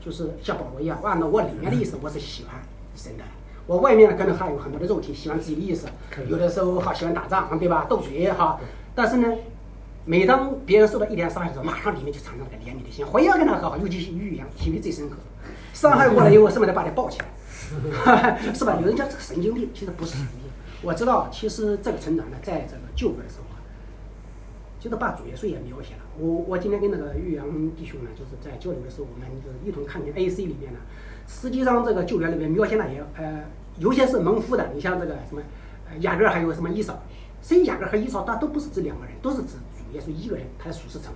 [0.00, 2.54] 就是像保罗一样，按照我里面的意思，我是喜欢
[2.94, 3.24] 神的。
[3.66, 5.88] 我外面呢，可能还有很多的肉体，喜欢自己的意思，
[6.28, 7.86] 有的时候好喜欢打仗，对吧？
[7.88, 8.58] 斗嘴哈。
[8.94, 9.28] 但是呢，
[10.04, 15.16] 每当别人受到一点伤害的时候，马上里面就产生了个怜悯的心，回要跟他和好，尤其是语言体会最深刻。
[15.72, 18.40] 伤害过了以后，是不是得把他抱起来？
[18.54, 18.76] 是吧？
[18.80, 20.39] 有人讲这个神经病，其实不是神经病。
[20.82, 23.60] 我知道，其实这个成长呢，在这个救赎的时候啊，
[24.78, 26.00] 就是把主耶稣也描写了。
[26.18, 30.78] 我我今天跟那个玉阳弟兄呢，就是在交流的时候，我们就是一同看见 A C 里面呢，
[31.26, 33.44] 实际上这个救援里面描写那些呃，
[33.78, 35.42] 有些是蒙夫的，你像这个什么
[36.00, 37.02] 雅各还有什么伊扫，
[37.42, 41.12] 所以雅各和伊扫，他都不是指两个人，都是指主耶稣一个人，他的属世成。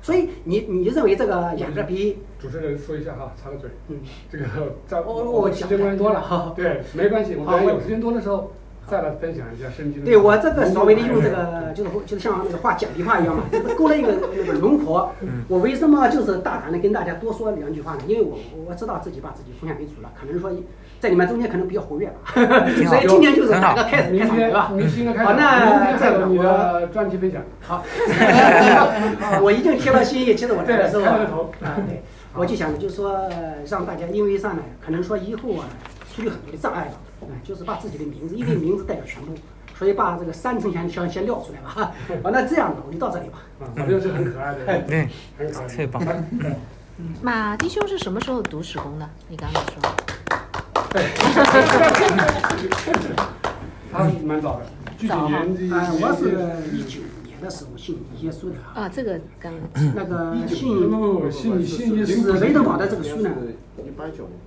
[0.00, 3.98] 所以你你认为这个雅各比主持人说一下哈，插个嘴，嗯，
[4.30, 4.44] 这个
[4.86, 8.52] 在我我讲太多了哈，对，没关系，我好们有时间多的时候。
[8.88, 10.04] 再来分享一下圣经。
[10.04, 13.44] 对我这个稍微的用这个，就是就是像那个画简笔画一样嘛，
[13.76, 15.10] 勾勒一个那个轮廓。
[15.48, 18.00] 我为什么就是大胆的跟大家多说两句话呢？
[18.06, 20.50] 因为我我知道自己把自己奉献给主了，可能说
[21.00, 24.72] 在你们中间可能比较活跃吧，所以今天就是打个开始开场对吧？
[25.24, 27.42] 好，那这个你的专题分享。
[27.60, 27.84] 好，
[29.42, 31.04] 我一定贴了心意，其实我来的时候
[31.62, 32.02] 啊，对，
[32.34, 33.28] 我就想就是说
[33.68, 34.62] 让大家因为啥呢？
[34.84, 35.66] 可能说以后啊，
[36.14, 36.90] 出去很多的障碍
[37.24, 37.34] 吧。
[37.42, 39.32] 就是把自己的名字，因为名字代表全部，
[39.78, 41.70] 所以把这个三层先先先撂出来吧。
[42.22, 43.42] 好，那这样吧，我就到这里吧。
[43.60, 45.08] 啊，很可爱的，对，
[45.38, 46.02] 很可爱，太棒。
[47.22, 49.08] 马弟兄是什么时候读史工的？
[49.28, 49.82] 你刚才说。
[53.90, 55.72] 他蛮早的，具体年纪。
[55.72, 58.88] 啊，我是一九年的时候信耶稣的啊。
[58.88, 59.52] 这个刚。
[59.96, 60.90] 那个信
[61.32, 62.22] 信信耶稣。
[62.22, 63.30] 是维德堡的这个书呢？
[63.78, 64.38] 一八九年。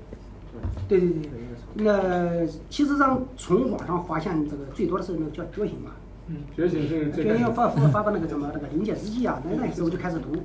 [0.88, 1.30] 对对对。
[1.78, 5.92] 那个其实上从网上发现这个最多的是那个叫觉醒嘛。
[6.28, 7.12] 嗯，觉醒是。
[7.12, 10.36] 觉醒发发发布那个什么那个灵界日记啊，那那时候就开始读。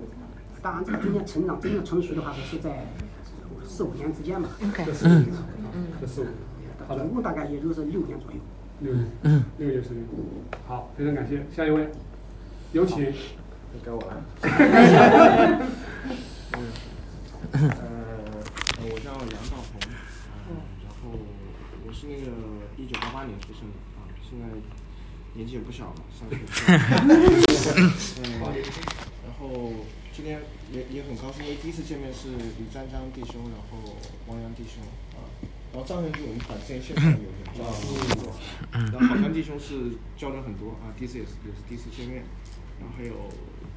[0.61, 2.87] 当然，这个中间成长真正成熟的话，是在
[3.66, 4.49] 四五年之间吧。
[4.61, 5.27] 嗯。
[5.73, 5.87] 嗯。
[6.87, 8.38] 总共大概也就是六年左右。
[8.81, 9.07] 六年。
[9.23, 9.42] 嗯。
[9.59, 10.05] 六年十间。
[10.68, 11.45] 好，非常感谢。
[11.51, 11.88] 下一位，
[12.73, 13.12] 有请。
[13.85, 14.23] 该我了。
[16.53, 16.61] 嗯。
[17.53, 17.61] 呃，
[18.85, 19.62] 我叫杨浩。
[22.03, 22.33] 是那个
[22.77, 24.45] 一九八八年出生的啊，现在
[25.35, 26.35] 年纪也不小了，上学。
[28.19, 28.43] 嗯，
[29.23, 29.71] 然后
[30.12, 30.41] 今天
[30.73, 32.27] 也也很高兴，因为第一次见面是
[32.59, 33.95] 李占江弟兄，然后
[34.27, 34.83] 王阳弟兄
[35.15, 35.23] 啊，
[35.73, 37.71] 然后张仁是我们反之前线上有人交流
[38.19, 38.35] 过，
[38.73, 42.25] 然后好像弟兄是交流很多啊，第一次也是也是第一次见面，
[42.81, 43.15] 然后还有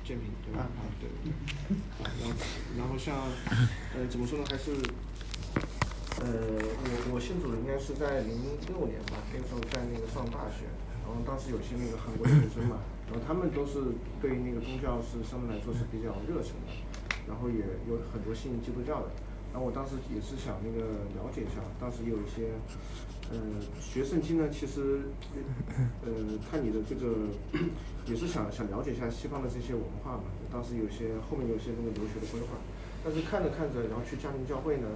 [0.03, 0.65] 建平对吧？
[0.65, 2.33] 啊对对对，啊然后
[2.79, 3.29] 然后像
[3.93, 4.71] 呃怎么说呢，还是。
[6.23, 10.63] 呃，我我信主的应该是在零六年吧，那个时候在那个上大学，
[11.03, 12.79] 然后当时有些那个韩国学生嘛，
[13.11, 13.91] 然后他们都是
[14.23, 16.71] 对那个宗教是相对来说是比较热忱的，
[17.27, 19.11] 然后也有很多信基督教的，
[19.51, 22.55] 然后我当时也是想那个了解一下，当时有一些，
[23.27, 23.35] 呃，
[23.83, 25.11] 学圣经呢，其实，
[25.99, 27.27] 呃，看你的这个，
[28.07, 32.55] 也是想想了解一下西方的这些文化嘛，当时有些后面有些那个留学的规划，
[33.03, 34.87] 但是看着看着，然后去家庭教会呢。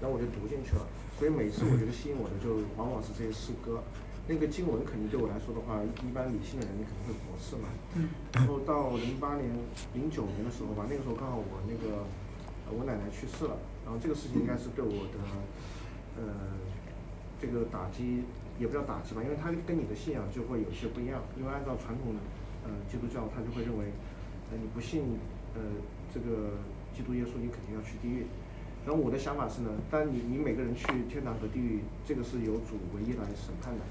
[0.00, 0.84] 然后我就读进去了，
[1.18, 3.82] 所以每次我觉得吸引我的就往往是这些诗歌，
[4.28, 7.72] 那个经文肯定对我来说的话，一般理性的人你肯定会驳斥嘛。
[8.36, 9.48] 然后到零八年、
[9.94, 12.04] 零九年的时候吧，那个时候刚好我那个
[12.68, 15.16] 我奶奶去世了，然后这个事情应该是对我的
[16.20, 16.52] 呃
[17.40, 18.24] 这个打击
[18.60, 22.20] 也不叫打击吧，因为它跟你的信仰就会有些不一样，因为按照传统的
[22.68, 23.88] 呃基督教，他就会认为
[24.52, 25.16] 呃你不信
[25.56, 25.60] 呃
[26.12, 26.60] 这个
[26.92, 28.26] 基督耶稣，你肯定要去地狱。
[28.86, 33.82] 然后我的想法是呢，当然你你每个人去天堂和地狱，这个是由主唯一来审判的，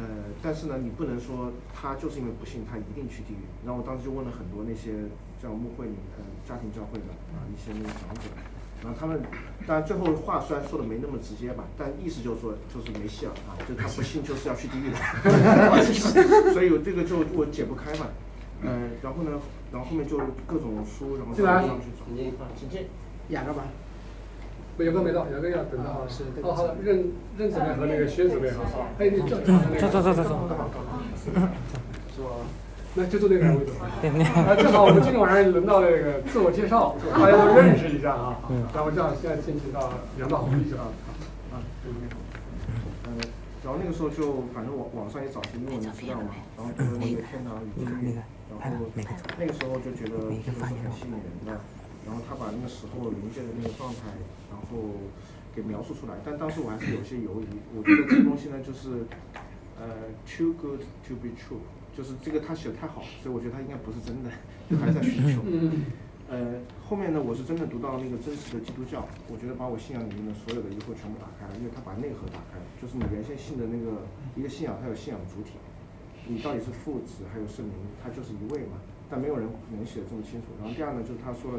[0.00, 3.44] 呃，但是呢，你不能说他就是因为不信，他一定去地狱。
[3.66, 5.04] 然后我当时就问了很多那些
[5.36, 8.32] 叫牧会里呃家庭教会的啊一些那个长者，
[8.82, 9.20] 然后他们
[9.66, 14.96] 当然最后话虽然说的没那么直接吧，但意思就是说就是没戏了啊，就他不信就是要去地狱的，
[16.56, 18.06] 所以这个就我解不开嘛，
[18.62, 19.36] 嗯，然后呢，
[19.70, 22.08] 然后后面就各种书，然后上去找，
[22.42, 22.88] 啊，请进，
[23.28, 23.64] 雅各吧。
[24.84, 26.06] 有个没到，有个要等到。
[26.08, 26.24] 是。
[26.42, 28.60] 哦，好的，任任子辈和那个薛子辈哈。
[28.98, 29.40] 哎，你这。
[29.80, 30.48] 走走走走走。
[31.24, 31.48] 是吧？
[32.94, 33.60] 那就坐那两位。
[33.80, 38.40] 啊，正好我们今天晚上轮到那个自我介绍，大家都认识一下啊。
[38.48, 38.64] 嗯。
[38.74, 40.88] 然后这样，现在进行到梁大红医生啊。
[41.52, 42.08] 啊，对对。
[43.08, 43.16] 嗯，
[43.64, 48.16] 然后那个时候就反正网网上也找些英文的资料嘛，然后就是那个天堂与地狱，
[48.48, 48.76] 然后
[49.38, 51.60] 那个时候就觉得这个是很吸引人的。
[52.06, 54.14] 然后他把那个时候临界的那个状态，
[54.48, 54.94] 然后
[55.52, 56.14] 给描述出来。
[56.24, 59.02] 但当时我还是有些犹疑，我觉得这个东西呢，就是
[59.74, 61.58] 呃，too good to be true，
[61.96, 64.30] 就是这个他写的太好，所以我觉得他应该不是真的，
[64.70, 65.42] 就还在寻求。
[66.30, 75.58] 呃，后面呢，我是真的读到那个真实的基督教，我觉得把我信仰里面的所有的疑惑全部打开了，因为他把内核打开了，就是你原先信的那个一个信仰，它有信仰主体，
[76.26, 78.78] 你到底是父子还有圣灵，它就是一位嘛，
[79.10, 80.54] 但没有人能写的这么清楚。
[80.58, 81.58] 然后第二呢，就是他说了。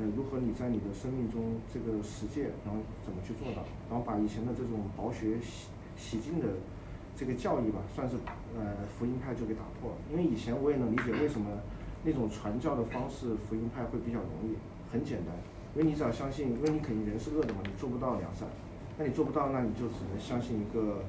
[0.00, 3.60] 呃，如何你在你的生命中这个实践，然后怎么去做到，
[3.90, 6.46] 然后把以前的这种饱学洗洗净的
[7.14, 8.16] 这个教义吧，算是
[8.56, 9.96] 呃福音派就给打破了。
[10.10, 11.52] 因为以前我也能理解为什么
[12.02, 14.56] 那种传教的方式，福音派会比较容易，
[14.90, 15.36] 很简单，
[15.76, 18.48] 因为你只要相信，因为你肯定人是恶的嘛，你做不到良善，
[18.96, 21.04] 那你做不到，那你就只能相信一个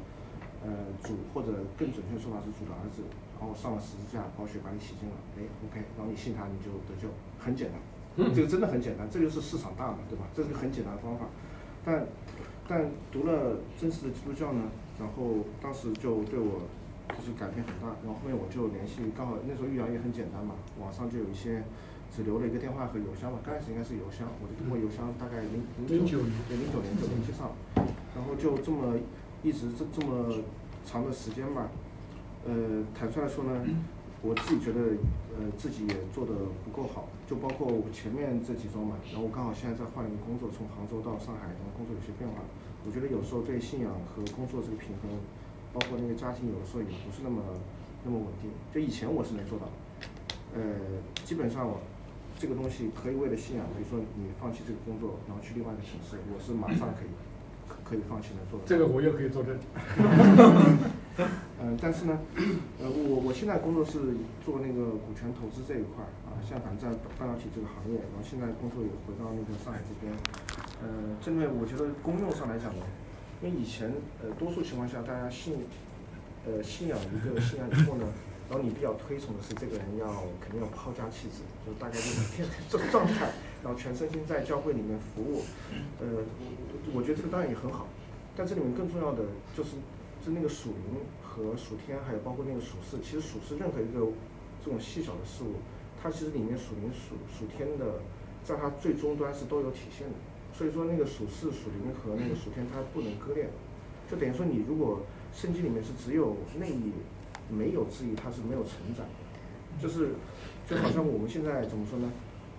[0.68, 3.08] 呃主，或者更准确的说法是主的儿子，
[3.40, 7.08] 然后上了十字架，宝血把你洗净了，哎，OK，然后你信他，你就得救，
[7.40, 7.80] 很简单。
[8.18, 10.26] 这个真的很简单，这就是市场大嘛，对吧？
[10.36, 11.26] 这是个很简单的方法，
[11.86, 12.06] 但
[12.68, 14.64] 但读了真实的基督教呢，
[15.00, 16.68] 然后当时就对我
[17.16, 21.64] 就是改变很大，然后后面我就联系，刚好那时候育阳也很简单嘛，网上就有一些
[22.14, 27.52] 只留了一个电话和邮箱嘛，刚开始应该是邮箱，我就通过邮箱大概零零九年对零九年就联系上，
[28.14, 29.00] 然后就这么
[29.42, 30.36] 一直这这么
[30.86, 31.70] 长的时间吧，
[32.46, 33.66] 呃，坦率来说呢。
[34.22, 34.94] 我自己觉得，
[35.34, 36.32] 呃，自己也做的
[36.64, 42.46] 不够好，就包括我前面这几周嘛，然后我刚好现在在换一个工作，从杭州到上海，然后工作有些变化。
[42.86, 45.10] 我觉得有时候对信仰和工作这个平衡，
[45.74, 47.42] 包括那个家庭，有的时候也不是那么
[48.06, 48.50] 那么稳定。
[48.70, 49.66] 就以前我是能做到，
[50.54, 50.62] 呃，
[51.26, 51.82] 基本上我
[52.38, 57.10] 这个东西可以为了信仰，比如说你放弃这个工作，然后去另外一个城市，我是马上可以
[57.92, 58.64] 可以放心的做的。
[58.66, 59.60] 这个我又可以作证。
[61.60, 62.18] 嗯，但是呢，
[62.80, 64.16] 呃，我我现在工作是
[64.48, 70.10] 做那个股权投资这一块儿啊，现在反正在半导体这个行业，然后现在工作也回到那个上海这边，
[70.82, 70.88] 呃，
[71.20, 72.82] 针对我觉得功用上来讲呢，
[73.44, 73.92] 因为以前
[74.24, 75.68] 呃多数情况下大家信，
[76.48, 78.08] 呃信仰一个信仰以后呢，
[78.50, 80.08] 然后你比较推崇的是这个人要
[80.40, 83.30] 肯定要抛家弃子，就大概就是这个状态，
[83.64, 85.42] 然后全身心在教会里面服务，
[86.00, 86.24] 呃，
[86.94, 87.88] 我觉得这个当然也很好，
[88.36, 89.24] 但这里面更重要的
[89.56, 89.72] 就是。
[90.24, 92.96] 是那个属灵和属天，还有包括那个属世。
[93.02, 94.06] 其实属世任何一个
[94.64, 95.56] 这种细小的事物，
[96.00, 98.02] 它其实里面属灵、属属天的，
[98.44, 100.14] 在它最终端是都有体现的。
[100.54, 103.50] 所以说，那个属世、属灵和那个属天，它不能割裂。
[104.08, 105.02] 就等于说你如果
[105.34, 106.92] 圣经里面是只有内意，
[107.50, 110.10] 没有质疑，它是没有成长的，就是
[110.70, 112.12] 就好像我们现在怎么说呢？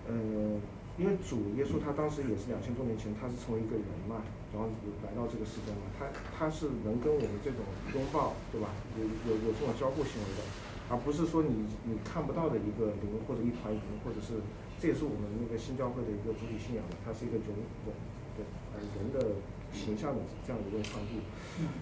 [0.09, 0.61] 嗯，
[1.01, 4.21] 因为主耶稣他当时也是两千多年前，他是成为一个人嘛，
[4.53, 4.69] 然后
[5.01, 7.65] 来到这个世间嘛，他他是能跟我们这种
[7.97, 8.69] 拥抱，对吧？
[9.01, 10.45] 有有有这种交互行为的，
[10.93, 14.45] 而不是说你你看不到的一个灵或者一团云，或者是
[14.77, 17.49] 这也是我们那个新教会的一个主体信仰嘛，它是一个人
[17.89, 17.97] 人
[18.37, 18.45] 对
[18.77, 19.41] 呃人的
[19.73, 21.25] 形象的这样一个上帝，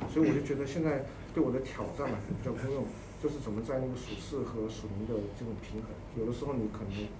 [0.06, 1.02] 所以我就觉得现在
[1.34, 2.86] 对我的挑战嘛比较通用，
[3.18, 7.10] 就是怎么在那个属世和属灵的这种平衡，有的时候你可能。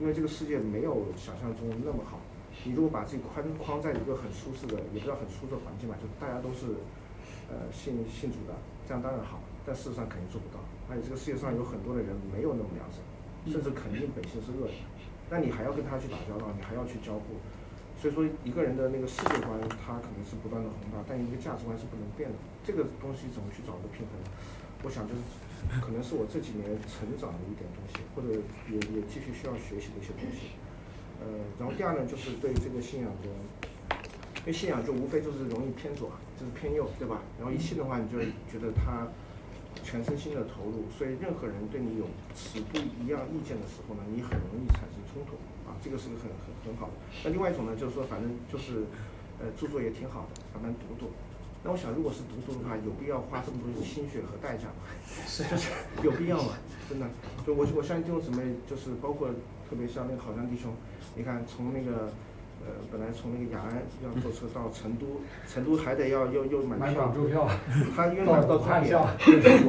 [0.00, 2.18] 因为这个世界没有想象中那么好，
[2.64, 6.72] 你如果把自己框框在一个很舒适的，也不知道很舒适的环境吧，就大家都是，
[7.52, 8.56] 呃，信信主的，
[8.88, 10.56] 这样当然好，但事实上肯定做不到。
[10.88, 13.04] 而且这个世界上有很多的人没有那么良善，
[13.44, 14.74] 甚至肯定本性是恶的，
[15.28, 17.36] 那你还要跟他去打交道，你还要去交互，
[18.00, 22.36] 所以说一个人的那个世界观，他可能是不断的宏大，但一个价值观是不能变的。
[22.64, 24.16] 这个东西怎么去找一个平衡？
[24.80, 25.20] 我想就是。
[25.80, 28.28] 可能是我这几年成长的一点东西，或者
[28.70, 30.56] 也也继续需要学习的一些东西。
[31.20, 31.26] 呃，
[31.58, 33.28] 然后第二呢，就是对这个信仰的，
[34.40, 37.20] 因为信仰就无非就是容易偏左，就是偏右，对吧？
[37.38, 38.18] 然后一信的话，你就
[38.50, 39.06] 觉得他
[39.84, 45.36] 全身心的投入，所以任何人对你有持不一样意见的时候呢，你很容易产生冲突
[45.68, 46.92] 啊，这个是个很很很好的。
[47.24, 48.86] 那另外一种呢，就是说反正就是
[49.38, 51.12] 呃著作也挺好的，慢慢读读。
[51.62, 54.88] 那我想，如果是读书的话，有必要花这么多心血和代价吗？
[55.26, 55.68] 是，就是
[56.02, 56.56] 有必要吗？
[56.88, 57.06] 真的，
[57.46, 59.28] 就我我相信弟兄姊妹，就是包括
[59.68, 60.72] 特别像那个好像弟兄，
[61.14, 62.08] 你看从那个
[62.64, 65.20] 呃本来从那个雅安要坐车到成都，
[65.52, 67.12] 成都还得要要又买票，
[67.94, 68.96] 他因为买不到终点，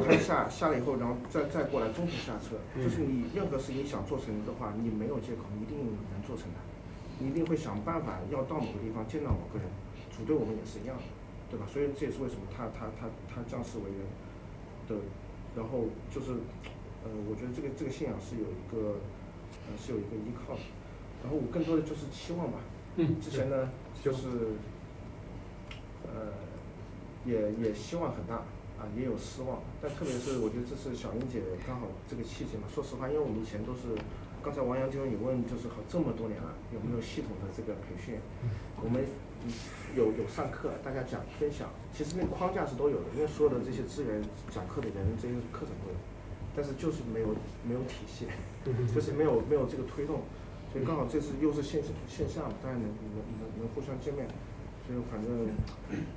[0.00, 5.76] 汉下下了以后，然后再再过来中途下车，就是你任何事情想做成的话，你没有借口，你一定
[6.08, 6.58] 能做成的，
[7.20, 9.68] 你一定会想办法要到某个地方见到某个人，
[10.08, 11.04] 组队我们也是一样的。
[11.52, 11.66] 对吧？
[11.70, 14.00] 所以这也是为什么他他他他降世为人
[14.88, 14.96] 的，
[15.54, 16.32] 然后就是，
[17.04, 18.96] 呃，我觉得这个这个信仰是有一个，
[19.68, 20.60] 呃，是有一个依靠的。
[21.22, 22.56] 然后我更多的就是期望吧。
[22.96, 23.20] 嗯。
[23.20, 23.68] 之前呢，
[24.02, 24.56] 就是，
[26.08, 26.32] 呃，
[27.26, 28.36] 也也希望很大，
[28.80, 29.60] 啊，也有失望。
[29.82, 32.64] 但特别是我觉得这是小英姐刚好这个契机嘛。
[32.72, 33.92] 说实话，因为我们以前都是，
[34.42, 38.16] 刚才王阳就也问，就是好这么多年了，有没有系统的这个培训？
[38.82, 39.04] 我们。
[39.94, 45.96] 有有上课，大家讲分享，其实那个框架是都有的，因为所有的这些资源、讲课的人、这些课程都有，
[46.56, 47.28] 但是就是没有
[47.66, 48.26] 没有体系，
[48.94, 50.22] 就是没有没有这个推动，
[50.72, 54.26] 所以刚好这次又是线线下，大家能能能能互相见面，
[54.86, 55.48] 所以反正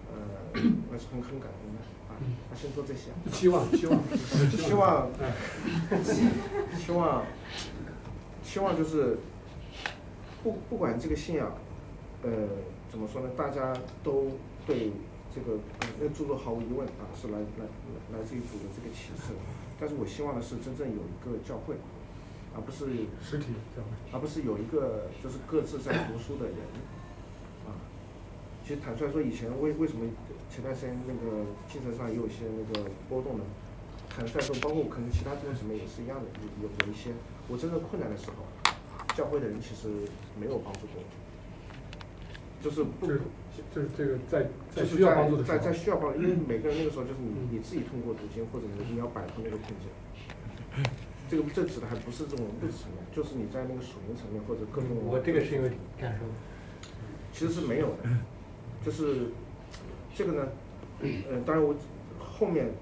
[0.08, 0.62] 呃
[0.92, 2.16] 还是很很感恩的啊。
[2.50, 4.02] 那先说这些， 希望希望
[4.58, 5.10] 希望
[6.78, 7.24] 希望
[8.42, 9.18] 希望就是
[10.42, 11.52] 不不管这个信仰，
[12.24, 12.30] 呃。
[12.96, 13.30] 怎么说呢？
[13.36, 14.32] 大家都
[14.66, 14.90] 对
[15.28, 15.60] 这个
[16.00, 17.68] 那著作毫无疑问啊，是来来
[18.16, 19.36] 来自于主的这个启示。
[19.78, 21.76] 但是我希望的是真正有一个教会，
[22.56, 26.56] 而不是实体教会，而不是有一个就是各自在读书的人
[27.68, 27.76] 啊。
[28.64, 30.08] 其实坦率说，以前为为什么
[30.50, 33.44] 前段时间那个精神上也有一些那个波动呢？
[34.08, 36.26] 坦率说，包括可能其他弟兄姊妹也是一样的，
[36.64, 37.12] 有有有一些
[37.50, 38.48] 我真正困难的时候，
[39.14, 39.90] 教会的人其实
[40.40, 41.25] 没有帮助过我。
[42.66, 49.86] 就是不，就是这个在在需要帮助的在在需要帮助，因为每个人那个时候就是你你自己通过读经或者你你要摆脱那个困境，
[51.30, 54.98] 这个这指的还不是这种物质层面，就是你在那个属灵层面或者各种。
[55.06, 55.70] 我这个是因为
[56.02, 56.26] 感受，
[57.32, 58.10] 其实是没有的，
[58.84, 59.30] 就是
[60.16, 60.48] 这个呢，
[61.30, 61.76] 呃，当然我
[62.18, 62.74] 后面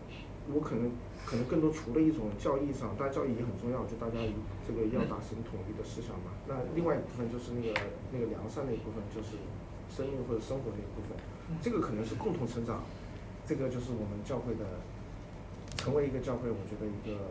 [0.48, 0.90] 我可能
[1.26, 4.16] 可能更多除了一种教义上，当然教义也很重要，就大家
[4.66, 6.32] 这个要达成统一的思想嘛。
[6.48, 7.76] 那另外一部分就是那个
[8.14, 9.36] 那个良善那一部分，就是。
[9.96, 11.14] 生命或者生活的一部分，
[11.62, 12.82] 这个可能是共同成长，
[13.46, 14.66] 这个就是我们教会的
[15.78, 17.22] 成为一个教会，我觉得一个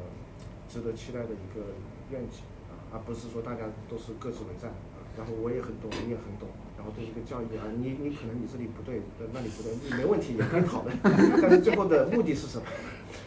[0.70, 1.74] 值得期待的一个
[2.10, 5.02] 愿景啊，而不是说大家都是各自为战啊。
[5.18, 6.48] 然后我也很懂，你也很懂，
[6.78, 9.02] 然后对这个教育啊，你你可能你这里不对，
[9.34, 10.96] 那里不对，你没问题也可以讨论，
[11.42, 12.64] 但是最后的目的是什么？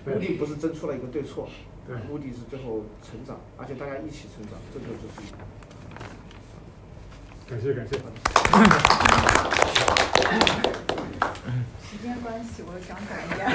[0.06, 1.48] 目的不是争出了一个对错，
[2.10, 5.36] 目的是最后成长，而且大家一起成长，这个就是。
[7.48, 7.96] 感谢感谢。
[11.80, 13.46] 时间关系，我讲短一点。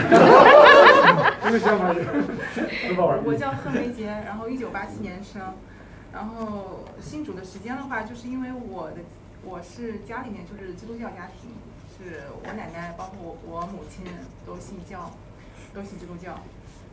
[3.24, 5.42] 我叫贺梅杰，然后一九八七年生，
[6.12, 8.98] 然后信主的时间的话，就是因为我的
[9.42, 11.50] 我是家里面就是基督教家庭，
[11.98, 14.04] 是我奶奶包括我我母亲
[14.46, 15.10] 都信教，
[15.74, 16.38] 都信基督教。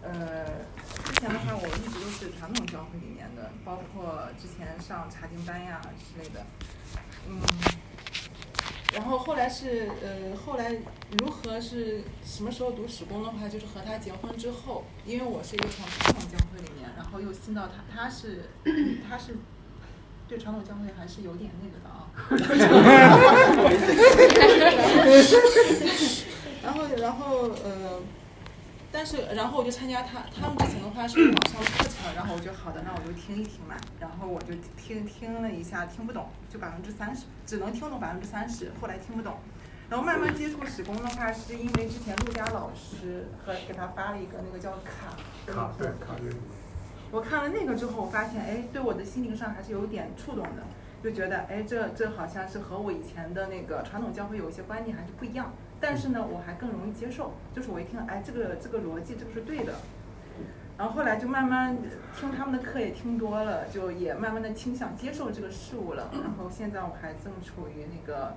[0.01, 0.45] 呃，
[1.05, 6.45] 之前的话我一直都是传统教会里面的，包括之前上查经班呀之类的。
[7.27, 7.41] 嗯，
[8.93, 10.75] 然后后来是呃，后来
[11.19, 18.49] 如何是什么时候读史工的话，就是和他结婚之后，因为我是一个从传统教会里面，然后又信到他，他是
[19.07, 19.35] 他是
[20.27, 22.07] 对传统教会还是有点那个的啊。
[26.63, 28.01] 然后然后呃。
[28.91, 33.75] 但是，然后我就参加他他们之前的话是网上课程，然后我就好的，那我就听一听嘛。
[33.99, 39.37] 然后我就听听了一下，听不懂，就百分之三十，只能听懂百分之三十，后来听不懂。
[39.89, 45.15] 然后慢慢接触史工的话，是因为之前陆佳老师和给他发了一个那个叫卡
[45.45, 46.15] 卡对卡。
[47.11, 50.63] 我看了那个之后，我发现哎，对我的心灵上还是有点触动的，
[51.03, 55.53] 就觉得哎，这这好像是和我以前的那个传统教会有一些观念还是不一样。
[55.79, 59.73] 但是呢，我还更容易接受，就是我一听，哎，这个这个逻辑，这个是对的。
[60.77, 61.75] 然后后来就慢慢
[62.19, 66.11] 听他们的课也听多了，就也慢慢的倾向接受这个事物了。
[66.13, 68.35] 然后现在我还正处于那个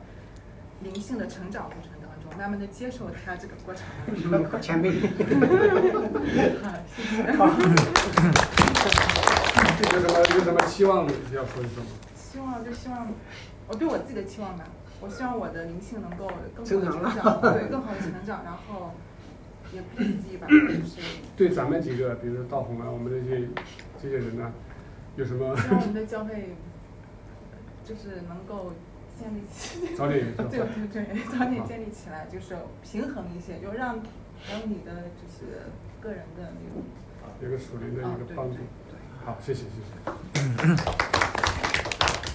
[0.83, 3.85] 灵性的成长过程当中，慢慢的接受他这个过程。
[4.61, 4.91] 前辈。
[6.63, 7.23] 好，谢谢。
[9.93, 11.91] 有什么有什么期望要说一说吗？
[12.15, 13.09] 希望就希望，
[13.67, 14.65] 我对我自己的期望吧。
[15.01, 18.93] 我希望我的灵性能够更好的成长，对， 更好的成长，然后
[19.73, 21.01] 也不自己吧， 就是
[21.37, 23.49] 对咱们几个，比如说道红啊，我们这些
[24.03, 24.53] 这些人呢，
[25.17, 25.57] 有什么？
[25.57, 26.55] 希望我们的教会
[27.85, 28.73] 就是能够
[29.19, 33.97] 建立起， 早点 对对对，早点建立起来，就是平衡一些，就让
[34.51, 35.65] 让你的就是
[36.01, 36.83] 个人的那种
[37.43, 38.59] 有个属灵的一个帮助。
[39.25, 39.95] 好，谢谢谢谢。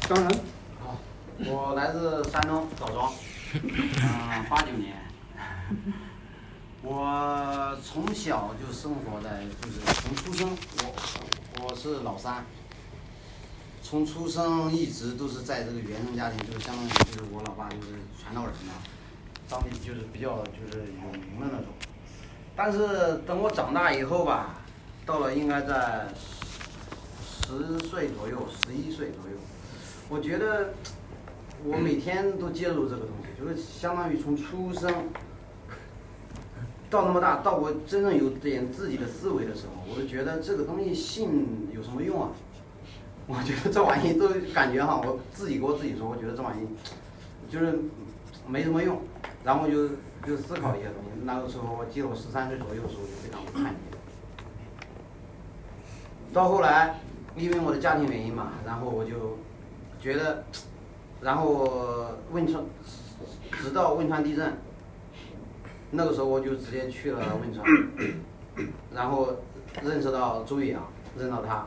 [0.10, 0.32] 当然。
[1.38, 3.12] 我来自山东枣庄，
[3.62, 4.96] 嗯，八九年。
[6.82, 12.46] 我从小就生活在，就是从出生，我我是老三，
[13.84, 18.76] 从出生一直都是在这个原生家庭，就是相当于就是我老爸就是传道人嘛，
[19.50, 21.68] 当地就是比较就是有名的那种。
[22.56, 24.62] 但是等我长大以后吧，
[25.06, 26.08] 到了应该在
[27.46, 29.38] 十岁左右，十一岁左右，
[30.08, 30.74] 我觉得。
[31.68, 35.10] 我每天都接触这个东西，就是相当于从出生
[36.90, 42.30] 到那么大，到我真正有点自己的思维的时候，我就觉得这个东西信有什么用啊？
[43.26, 46.68] 我觉得这玩意都感觉哈，我自己给我自己说，我觉得这玩意
[47.50, 47.80] 就是
[48.48, 49.02] 没什么用。
[49.44, 49.90] 然后就
[50.26, 51.10] 就思考一些东西。
[51.24, 53.78] 那个时候我记得我十三岁左右的时候就非常叛逆。
[56.32, 57.00] 到后来，
[57.36, 59.38] 因为我的家庭原因嘛，然后我就
[60.00, 60.44] 觉得。
[61.26, 61.68] 然后
[62.34, 62.64] 汶川，
[63.64, 64.54] 直到汶川地震，
[65.90, 67.66] 那个时候我就直接去了汶川，
[68.94, 69.30] 然后
[69.84, 71.66] 认识到周宇阳，认到他，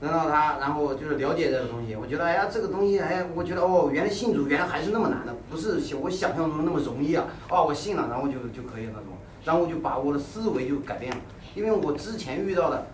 [0.00, 1.96] 认到他，然后就是了解这个东西。
[1.96, 7.26] 我觉得，哎呀，这个东西，哎，我觉得哦，原来信主原来还是那么难的，不是我想象中那么容易啊！
[7.50, 11.20] 哦，我信了，然后就就可以那种，然后我就把我的思维就改变了，
[11.56, 12.86] 因为我之前遇到的。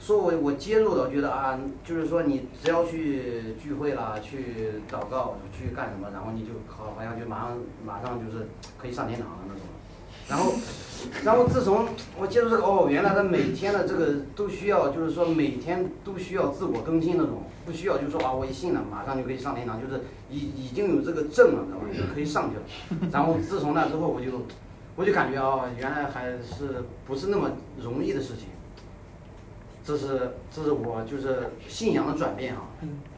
[0.00, 9.62] 说我我接入的，我觉得啊，就是说你只要去聚会啦，去祷告，去干什么，然后你就好好像就马上马上就是可以上天堂了那种。
[10.26, 10.52] 然后，
[11.22, 11.86] 然后自从
[12.18, 21.84] 我接触这个哦，原来他每天的这个都需要，就是说每天都需要自我更新那种，不需要就是说啊，我一信了马上就可以上天堂，就是已已经有这个证了，知道吗？
[21.92, 23.08] 就可以上去了。
[23.12, 24.30] 然后自从那之后，我就
[24.96, 27.50] 我就感觉啊，原来还是不是那么
[27.82, 28.48] 容易的事情。
[29.84, 32.62] 这是这是我就是信仰的转变啊，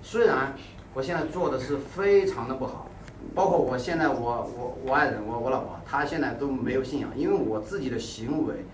[0.03, 0.53] 虽然
[0.95, 2.89] 我现在做的是非常的不好，
[3.35, 8.65] 包括我现在我我我爱人我我老婆她现在都没有信仰，因为我自己的行为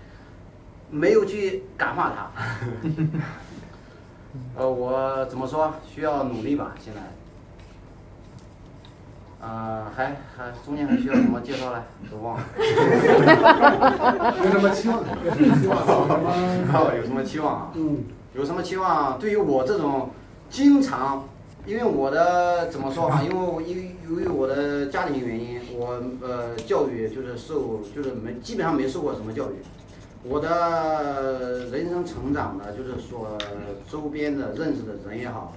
[0.90, 2.30] 没有去感化她，
[4.56, 7.00] 呃我怎么说需要努力吧现在。
[9.42, 11.80] 啊，还还中间还需要什么介绍嘞？
[12.08, 12.44] 都忘了。
[14.38, 15.02] 有什么期望？
[15.24, 15.76] 有什么期望？
[16.96, 17.72] 有什么期望啊？
[17.74, 18.04] 嗯。
[18.34, 19.18] 有什么期望？
[19.18, 20.10] 对于我这种
[20.48, 21.28] 经常，
[21.66, 23.20] 因为我的怎么说啊？
[23.24, 29.56] 因为我因为由于我的家庭原因，我呃教育就是受就是没基本上没受过什么教育。
[30.22, 33.36] 我的人生成长呢，就是说
[33.90, 35.52] 周边的认识的人也好，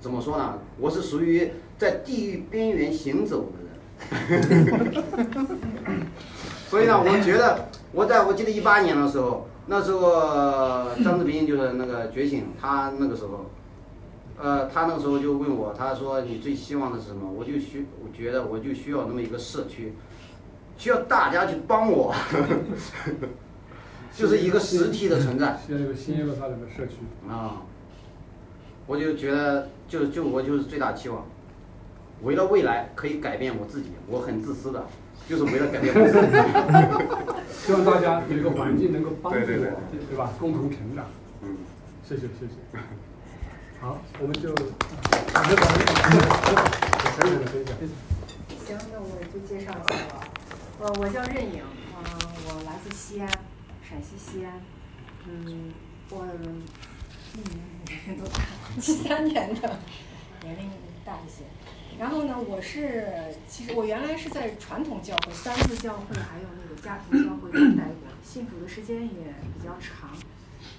[0.00, 0.58] 怎么说呢？
[0.80, 1.52] 我是属于。
[1.78, 3.58] 在地狱边缘行走的
[4.28, 4.64] 人，
[6.68, 13.50] 所以呢，我觉得我在我记得一八年的时候，那时候张志斌就是那个觉醒，他那个时候，
[14.40, 17.30] 呃，他那个时候就问我，他说你最希望的是什么？
[17.30, 19.94] 我就需我觉得我就需要那么一个社区，
[20.76, 22.14] 需要大家去帮我，
[24.14, 25.58] 就是一个实体的存在。
[25.66, 26.94] 需要一个新一个他的社区。
[27.28, 27.62] 啊，
[28.86, 31.24] 我就觉得就就我就是最大期望。
[32.24, 34.86] 为了未来可以改变我自己，我很自私的，
[35.28, 36.26] 就是为了改变我自己。
[37.64, 39.70] 希望大家有一个环境能够帮助我，对对
[40.10, 40.32] 对吧？
[40.38, 41.04] 共同成长。
[41.42, 41.56] 嗯，
[42.06, 42.54] 谢谢谢谢。
[43.80, 45.84] 好，我们就感谢宝贝
[47.16, 47.76] 陈总的分享。
[48.66, 50.24] 行，那我就介绍一下了。
[50.80, 52.00] 呃，我叫任颖，啊、
[52.48, 53.28] 我来自西安，
[53.82, 54.60] 陕西西安。
[55.26, 55.72] 嗯，
[56.10, 56.24] 我
[57.34, 58.40] 一年比别人都大，
[58.80, 59.78] 七三年的，
[60.42, 60.70] 年龄
[61.04, 61.44] 大一些。
[61.98, 63.06] 然后呢，我是
[63.48, 70.10] 其实我原来是在传统教会、三字教会还有那个家庭教会都待过，信主的时间也比较长，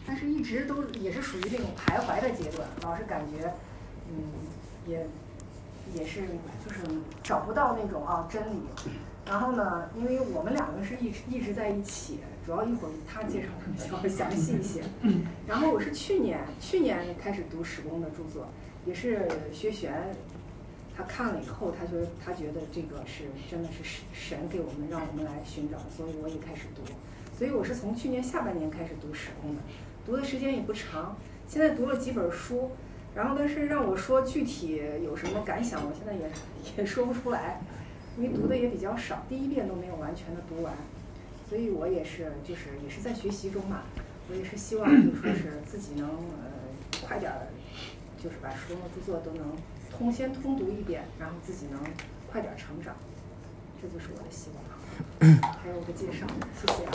[0.06, 3.52] 但是一直都也是属于那种徘徊的阶段，老是感觉，
[4.10, 4.24] 嗯，
[4.86, 5.08] 也
[5.96, 6.22] 也是
[6.66, 6.82] 就是
[7.24, 8.60] 找不到那种啊真理。
[9.26, 14.84] 然后呢，因为我们两个是一直一直在一起，主要一会儿他介绍的比较详细一些。
[15.48, 18.48] 然后我是去年去年开始读史工的著作，
[18.86, 19.92] 也是学玄，
[20.96, 26.82] 他看了以后，他说他觉得这个是真的是神神给我们让我们来寻找，所以我也开始读。
[27.38, 29.62] 所以我是从去年下半年开始读史公的，
[30.06, 31.18] 读的时间也不长，
[31.48, 32.72] 现在读了几本书，
[33.14, 36.32] 然后但是让我说具体有什么感想，我现在也
[36.78, 37.60] 也说不出来，
[38.18, 40.74] 因为读的也比较少，第一遍都没有完全的读完，
[41.50, 43.82] 所以我也是就是也是在学习中嘛，
[44.30, 47.48] 我也是希望就说是自己能呃快点儿，
[48.18, 49.46] 就是把书中的著作都能
[49.98, 51.80] 通先通读一遍，然后自己能
[52.32, 52.94] 快点儿成长，
[53.82, 54.62] 这就是我的希望。
[55.64, 56.28] 还有个介绍，
[56.60, 56.92] 谢谢啊。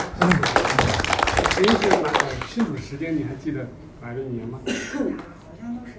[1.57, 3.17] 真是哪个庆祝时间？
[3.17, 3.67] 你还记得
[4.03, 4.61] 哪一年吗？
[4.69, 4.73] 好
[5.61, 5.93] 像都是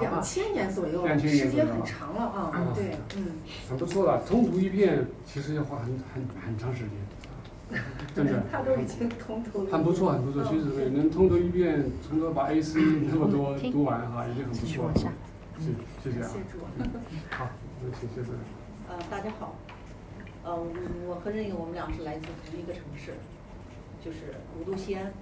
[0.00, 2.52] 两千年左右，2000年时间很长了啊。
[2.54, 3.36] 嗯对，嗯，
[3.68, 6.90] 很不错了，通读一遍其实要花很很很长时间，
[8.14, 8.42] 真的。
[8.50, 9.70] 他都已经通读了。
[9.70, 10.44] 很不错，很不错。
[10.44, 14.94] 其实能通读一遍，从头把 A 四那么多读完哈，已经很不错了。
[15.58, 16.28] 谢谢谢啊。
[16.28, 16.86] 谢主嗯
[17.30, 17.48] 好，
[17.82, 18.30] 那请谢谢。
[18.88, 19.54] 呃，大家好，
[20.44, 20.68] 呃，我
[21.08, 23.14] 我和任颖我们俩是来自同一个城市，
[24.04, 25.12] 就是古都西安。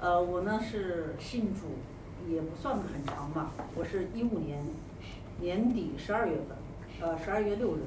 [0.00, 1.76] 呃，我呢是信主
[2.32, 4.64] 也不算很长吧，我是一五年
[5.38, 6.56] 年底十二月份，
[7.08, 7.80] 呃十二月六日，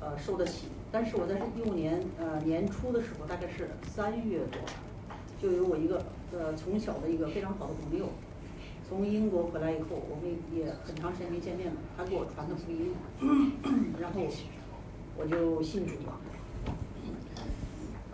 [0.00, 0.68] 呃受的洗。
[0.90, 4.60] 但是我在一五年呃年初的时候，大概是三月多，
[5.40, 8.08] 就有我一个呃从小的一个非常好的朋友，
[8.88, 12.94] 从英国回来以后，我们也很长时间没见面了，他给我传的福音，
[14.00, 14.22] 然后
[15.16, 16.20] 我就信主了。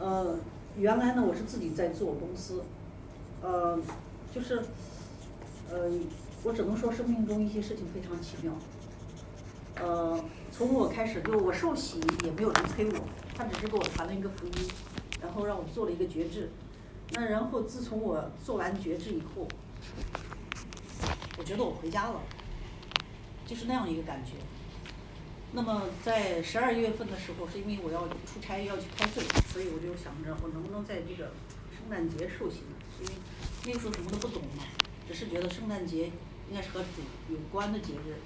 [0.00, 0.36] 呃，
[0.76, 2.64] 原来呢我是自己在做公司，
[3.40, 3.78] 呃，
[4.34, 4.60] 就是
[5.70, 5.88] 呃，
[6.42, 8.52] 我只能说生命中一些事情非常奇妙。
[9.76, 13.00] 呃，从我开始就我受洗也没有人催我，
[13.34, 14.52] 他只是给我传了一个福音，
[15.20, 16.50] 然后让我做了一个决志。
[17.10, 19.46] 那然后自从我做完决志以后，
[21.38, 22.20] 我觉得我回家了，
[23.46, 24.32] 就是那样一个感觉。
[25.52, 29.22] 那么在十二月份的时候，是因为我要出差要去开会，
[29.52, 31.30] 所以我就想着我能不能在这个
[31.76, 32.76] 圣诞节受洗呢？
[33.00, 33.14] 因为
[33.66, 34.64] 那个时候什么都不懂嘛，
[35.06, 36.06] 只是觉得圣诞节
[36.48, 38.16] 应该是和主有关的节日，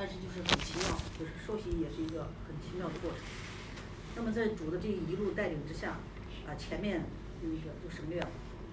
[0.00, 3.20] 但是就是很奇妙，就是受洗也是一个很奇妙的过程。
[4.16, 5.98] 那么在主的这一路带领之下，
[6.48, 7.04] 啊，前面
[7.42, 8.28] 那个就省略了，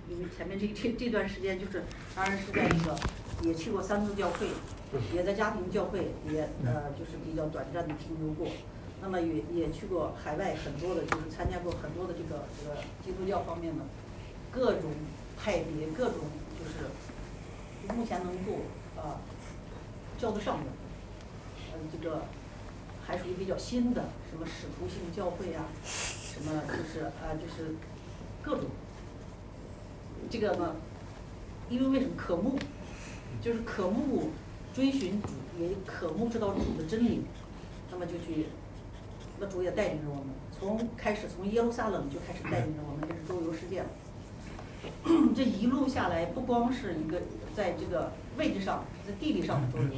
[0.07, 1.83] 因为前面这这这段时间就是，
[2.15, 2.97] 当然是在那个
[3.43, 4.47] 也去过三次教会，
[5.13, 8.47] 也在家庭教会也呃就是比较短暂的停留过，
[9.01, 13.83] 那么也也去过海外很多的，就是参加过很多的这个这个基督教方面的
[14.49, 14.91] 各种
[15.37, 16.23] 派别，各种
[16.57, 16.87] 就是
[17.93, 18.61] 目前能够
[18.95, 19.19] 啊
[20.17, 20.71] 叫得上的，
[21.91, 22.25] 这个
[23.05, 27.75] 还属于比较新的，什么使徒性教会啊，什么就是呃就是
[28.41, 28.65] 各种
[30.29, 30.75] 这个呢，
[31.69, 32.57] 因为为什么渴慕，
[33.41, 34.31] 就是渴慕
[34.73, 37.21] 追寻主，也渴慕知道主的真理，
[37.91, 38.47] 那么就去，
[39.39, 40.25] 那主也带领着我们，
[40.57, 43.87] 从开始从耶路撒冷就开始带领着我们，这是周游世界了。
[45.35, 47.21] 这一路下来，不光是一个
[47.55, 49.89] 在这个位置上，在地理上的周游，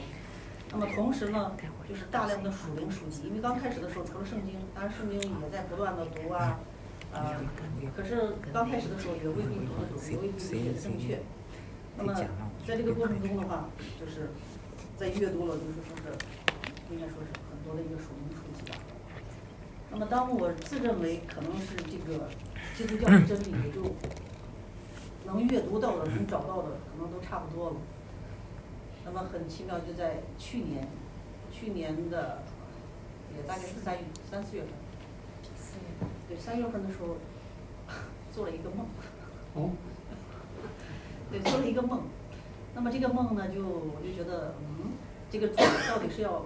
[0.72, 1.52] 那么同时呢，
[1.88, 6.60] 就是大量的属灵书籍，因为刚开始的时候除了圣经，当然圣经也在不断的读啊，
[7.12, 7.42] 呃，
[7.96, 11.20] 可是刚开始的时候也未必读得懂，也未必理解得正确。
[11.98, 13.68] 那么在这个过程中的话，
[14.00, 14.30] 就是
[14.96, 16.14] 在阅读了，就是说是
[16.94, 18.78] 应该说是很多的一个属灵书籍吧。
[19.92, 22.30] 那么当我自认为可能是这个
[22.78, 23.84] 基督教的真理，也就
[25.26, 27.76] 能阅读到的、能找到的，可能都差不多了。
[29.12, 30.88] 那么很奇妙，就在去年，
[31.52, 32.44] 去年的
[33.36, 34.70] 也大概是三月三四月份，
[36.28, 37.18] 对三月份的时候
[38.32, 38.86] 做了一个梦。
[39.56, 39.72] 哦。
[41.32, 42.04] 对，做了一个梦。
[42.76, 44.92] 那么这个梦呢，就我就觉得，嗯，
[45.32, 46.46] 这个主到底是要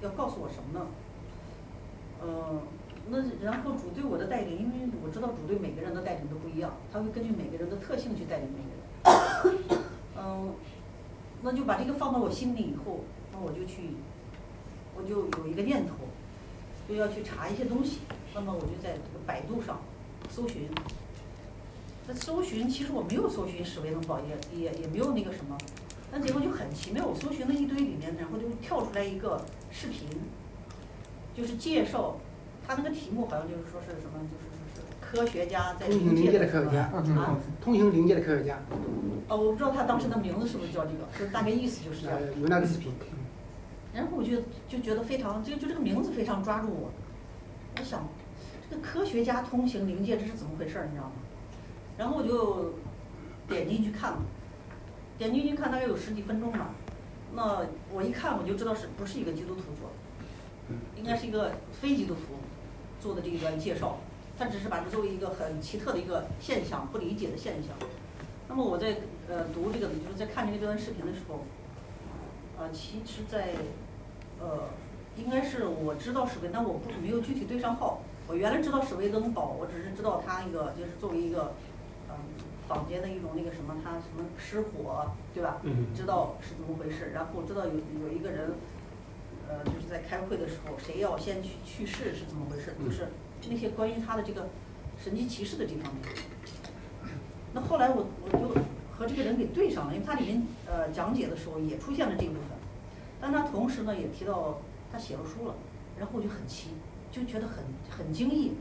[0.00, 0.86] 要告诉我什么呢？
[2.22, 2.62] 嗯，
[3.08, 9.80] 那然后主对我的带领，因为我知道主对每个人的带领都不一样，他会根据每个人的特性去带领每个人。
[10.18, 10.54] 嗯，
[11.44, 13.90] 那就把这个放到我心里以后，那我就去，
[14.96, 15.92] 我就有一个念头，
[16.88, 17.98] 就要去查一些东西。
[18.34, 19.82] 那么我就在这个百度上
[20.30, 20.62] 搜寻。
[22.08, 25.56] 那搜寻其实我没有搜寻史维登堡，也也也没有那个什么，
[26.10, 30.08] 那结果就很奇妙，我搜寻了一堆里面，然后就跳出来一个视频，
[31.36, 32.16] 就是介绍
[32.66, 34.53] 他那个题目好像就是说是什么，就是
[35.14, 38.58] 科学家在通行灵界的的科学家啊，通行灵界的科学家，
[39.28, 42.18] 哦，我不知道他当时的名字是不是叫这个，就大概意思就是这样。
[42.18, 42.92] 呃，有那个视频。
[43.94, 44.38] 然后我就
[44.68, 46.90] 就觉得非常，就就这个名字非常抓住我。
[47.78, 48.08] 我想，
[48.68, 51.12] 这个科学家通行灵界这是怎么回事儿，你知道吗？
[51.96, 52.74] 然后我就
[53.48, 54.18] 点进去看了，
[55.16, 56.74] 点进去看大概有十几分钟吧。
[57.32, 59.88] 那我一看我就知道是不是一个基督徒做
[60.68, 62.20] 的，应该是一个非基督徒
[63.00, 63.96] 做的这一段介绍。
[64.38, 67.74] 他只是把它作为一个很奇特的一个现象，不理解的现象。
[68.48, 68.96] 那么我在
[69.28, 71.44] 呃读这个，就是在看这个这段视频的时候，
[72.58, 73.54] 呃，其实在
[74.40, 74.68] 呃，
[75.16, 78.02] 应该是我知道史威，但我不没有具体对上号。
[78.26, 81.54] 我原来知道史威登堡，我只是知道他那个就是作为一个
[82.08, 82.16] 嗯
[82.66, 85.60] 坊间的一种那个什么，他什么失火，对吧？
[85.62, 87.12] 嗯知道是怎么回事。
[87.14, 88.54] 然后我知道有有一个人，
[89.48, 93.08] 呃，就是在开会的时候，谁要先去去世是怎么回事，就是
[93.50, 94.48] 那些关于他的这个
[95.02, 96.02] 神迹奇事的这方面。
[97.52, 98.48] 那后来我我就
[98.92, 102.42] 和这个人给对上了，因为他里面呃讲解的时候也出现了这部分，
[103.20, 104.58] 但他同时呢也提到
[104.90, 105.54] 他写了书了，
[105.98, 106.70] 然后我就很奇，
[107.12, 108.54] 就觉得很很惊异，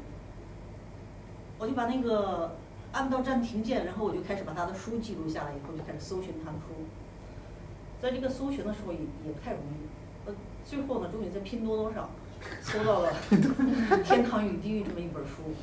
[1.58, 2.56] 我就把那个
[2.92, 6.74] 按到暂停键，然后我就开始把他的书记录下来，以后就开始搜寻他的书，
[8.00, 12.10] 在这个搜寻的时候也也不太容易，呃，最后呢终于在拼多多上
[12.62, 13.14] 搜到了
[14.04, 15.54] 《天堂与地狱》这么一本书。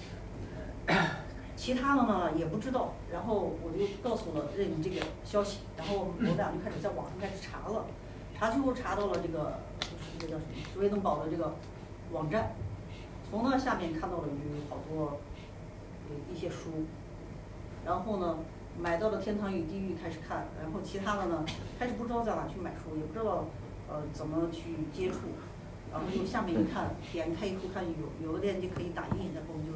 [1.57, 7.85] 其他的呢也不知道，然后我就告诉了任宇这个消息，然后我们俩就开始在网上开始查了，
[8.35, 11.55] 查最后查到了这个就是这个叫什么史威登堡的这个
[12.13, 12.53] 网站，
[13.31, 15.21] 从那下面看到了有好多
[16.09, 16.87] 有一些书，
[17.85, 18.39] 然后呢
[18.79, 21.45] 买到了《天堂与地狱》开始看，然后其他的呢
[21.79, 23.45] 开始不知道在哪去买书，也不知道
[23.91, 25.19] 呃怎么去接触，
[25.93, 29.73] 然后就下面一看，点开以后看有有个链接可以打印，然后我们就。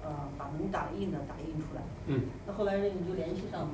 [0.00, 1.82] 呃，把能打印的打印出来。
[2.06, 2.22] 嗯。
[2.46, 3.68] 那后来你就联系上，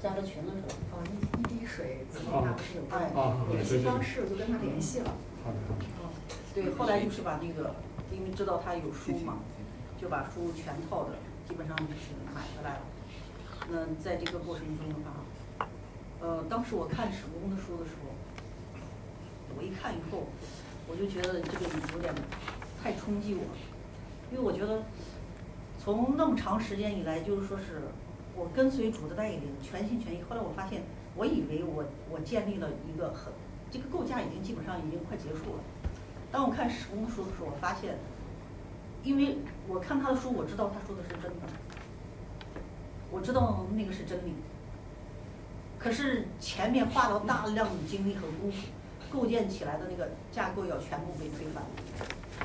[0.00, 0.68] 加了群了是吧？
[0.92, 5.10] 哦，一一滴水怎么打不是有关哦联系方式，就跟他联系了。
[5.46, 6.12] 哦，
[6.54, 7.74] 对，后来就是把那个，
[8.12, 9.38] 因为知道他有书嘛，
[10.00, 11.16] 就把书全套的
[11.48, 12.80] 基本上就是买回来了。
[13.70, 15.66] 那在这个过程中的话，
[16.20, 18.12] 呃，当时我看史公的书的时候，
[19.56, 20.28] 我一看以后，
[20.88, 22.12] 我就觉得这个有点
[22.82, 23.42] 太冲击我，
[24.32, 24.82] 因为我觉得。
[25.80, 27.80] 从那么长时间以来，就是说是
[28.34, 30.18] 我跟随主的带领，全心全意。
[30.28, 30.82] 后来我发现，
[31.14, 33.32] 我以为我我建立了一个很
[33.70, 35.62] 这个构架已经基本上已经快结束了。
[36.30, 37.96] 当我看史公书的时候，我发现，
[39.02, 41.46] 因为我看他的书，我知道他说的是真的，
[43.10, 44.34] 我知道那个是真理。
[45.78, 48.66] 可是前面花了大量的精力和功夫
[49.12, 51.62] 构建起来的那个架构要全部被推翻。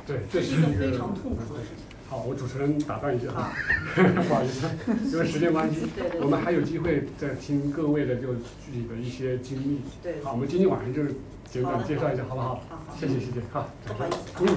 [0.05, 1.77] 对，这是一个非常痛苦的事情。
[2.09, 3.53] 好，我主持人打断一下啊，
[4.27, 4.67] 不好意思，
[5.11, 5.87] 因为时间关系，
[6.21, 9.81] 我们还有机会再听各位的就具体的一些经历。
[10.01, 11.01] 对，好，我们今天晚上就
[11.49, 12.61] 简短介绍一下，好不好？
[12.69, 14.47] 好谢谢谢谢，好，嗯，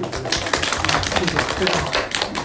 [1.13, 1.91] 谢谢，非常好。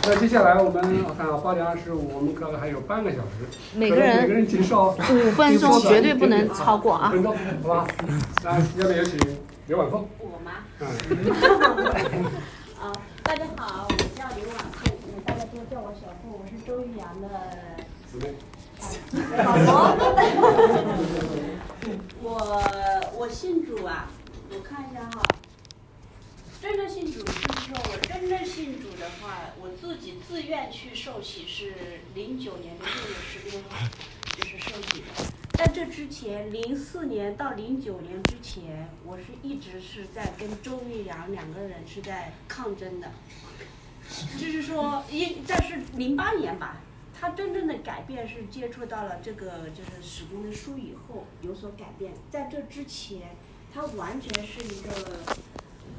[0.04, 7.10] 那接下来我们我看八点二十五，我们大概还有半个小时，每个人每个人介绍五分钟，绝对不能超过啊。
[7.10, 7.86] 五分钟，好吧？
[8.42, 9.18] 那下面有请
[9.68, 10.08] 刘婉凤。
[10.18, 10.64] 我吗？
[10.80, 10.88] 嗯。
[12.82, 12.92] 啊，
[13.22, 14.92] 大家好，我叫刘婉凤，
[15.24, 17.28] 大家都叫我小凤，我是周玉阳的
[18.10, 18.34] 姊妹。
[19.44, 19.94] 老婆。
[22.20, 22.26] 我
[23.16, 24.10] 我信主啊，
[24.50, 25.22] 我看一下哈。
[26.60, 33.86] 真正信主就是说我真正信主的话，我自己自愿去受洗是零九年的六月十六号，
[34.36, 35.31] 就是受洗的。
[35.62, 43.08] 在这之前，零四年到零九年之前，我是一直是在跟周玉阳两个人是在抗争的。
[44.36, 46.80] 就是说，一但是零八年吧，
[47.14, 52.12] 他真正的改变是接触到了这个就是史工的书以后有所改变。
[52.28, 53.36] 在这之前，
[53.72, 54.90] 他完全是一个，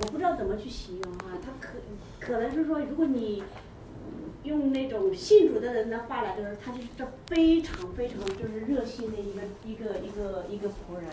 [0.02, 1.80] 我不知道怎么去形容啊，他可
[2.20, 3.42] 可能是说，如果你
[4.44, 11.10] 用那种信主的人的话来就是，他就是这非常非常就是热心的一个一个一个一个仆人，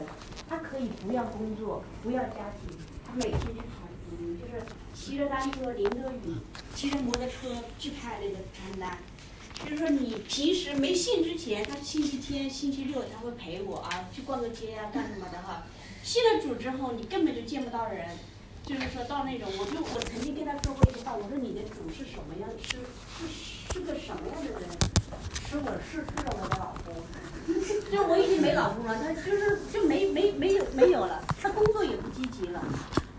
[0.49, 2.77] 他可以不要工作，不要家庭，
[3.07, 6.35] 他每天去传福音，就是骑着单车淋着雨，
[6.75, 8.99] 骑着摩托车去派那个传单。
[9.63, 15.65] 就是说你平时没信之前，他星期天、星期六他会陪我啊，去逛个街啊，干什么的哈。
[16.03, 18.09] 信了主之后，你根本就见不到人，
[18.71, 22.79] 就是说到那种，我就我曾经跟他说过一句话，我说你的主是什么样，是
[23.19, 24.63] 是是个什么样的人？
[25.51, 26.95] 是我是是我的老公，
[27.91, 32.63] 就我已经没老公了，他就是就没没没有没有了，他工作也不积极了，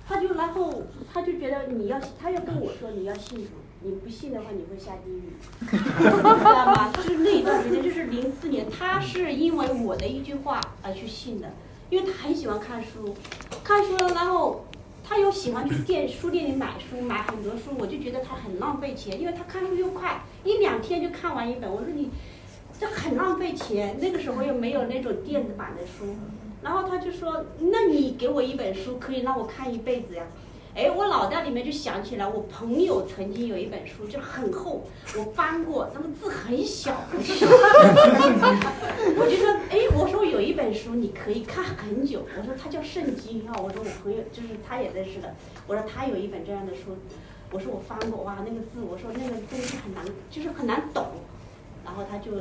[0.08, 0.84] 他就然后
[1.14, 3.50] 他就觉得你要他要跟我说你要信主。
[3.84, 5.34] 你不信的话，你会下地狱，
[5.68, 6.36] 知道
[6.68, 6.92] 吗？
[6.94, 11.52] 就是那一段时间，就是零四年，他是因为我的一句话而去信的，
[11.90, 13.16] 因为他很喜欢看书，
[13.64, 14.68] 看书了，然后
[15.12, 21.70] 他又喜欢去店书店里买书，买很多书，我就觉得他很浪费钱，因为他看书又快，一两天就看完一本。
[21.70, 22.10] 我说你
[22.80, 26.16] 这很浪费钱，那个时候又没有那种电子版的书，
[26.64, 30.24] 然后他就说，那你给我一本书，可以让我看一辈子呀。
[30.74, 37.46] 哎，我脑袋里面就想起来，我朋友曾经有一本书，就很厚，我翻过，那个字很小很小。
[39.20, 45.36] 我就说，哎，我说有一本书你可以看很久，我说它叫圣经啊，我说我朋友就是他也认识的，
[45.68, 46.96] 我说他有一本这样的书，
[47.52, 51.06] 我说我翻过，哇，那个字，我说那个东西很难，就是很难懂，
[51.84, 52.32] 然后他就，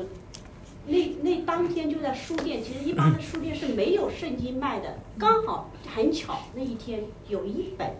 [0.87, 7.91] 那那当天就在书店，其实一般的书店是没有圣经卖的，刚好很巧那一天有一本。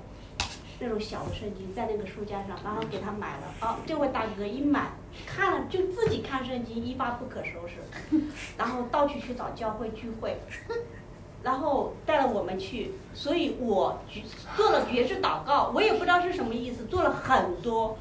[0.81, 3.55] 那种小的圣经在那个书架上，然后给他买了。
[3.61, 4.93] 哦，这位大哥一买
[5.27, 8.21] 看了就自己看圣经，一发不可收拾，
[8.57, 10.39] 然后到处去找教会聚会，
[11.43, 12.93] 然后带了我们去。
[13.13, 14.01] 所以我
[14.57, 17.99] 做了绝志祷告，我也不知道是什么意思，做了很多。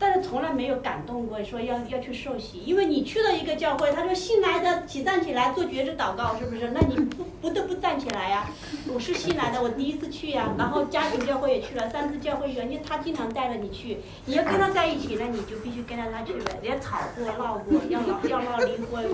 [0.00, 6.70] 但是从来没有感动过，说要要去受洗，因为你去了一个教会，他说新来的请站起来做绝志祷告，是不是？
[6.70, 8.48] 那你不不得不站起来呀？
[8.90, 16.58] 我是新来的，我第一次去呀，然后家庭教会也去了，三次教会原因他经常带着你去，你要跟他在一起，那你就必须跟着他去呗。
[16.62, 19.04] 也吵过闹过，要闹要闹离婚，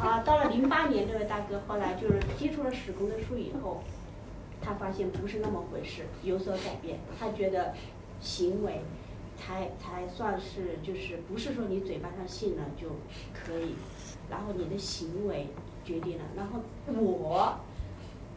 [0.00, 3.82] 啊，到了零八年，这位大哥后来就是接触了史工的书以后，
[4.62, 7.74] 他发现不是那么回事，有所改变，他觉得
[8.20, 8.82] 行为。
[9.36, 12.88] 才才算是就是不是说你嘴巴上信了就
[13.32, 13.74] 可以，
[14.30, 15.48] 然后你的行为
[15.84, 16.24] 决定了。
[16.36, 17.58] 然后我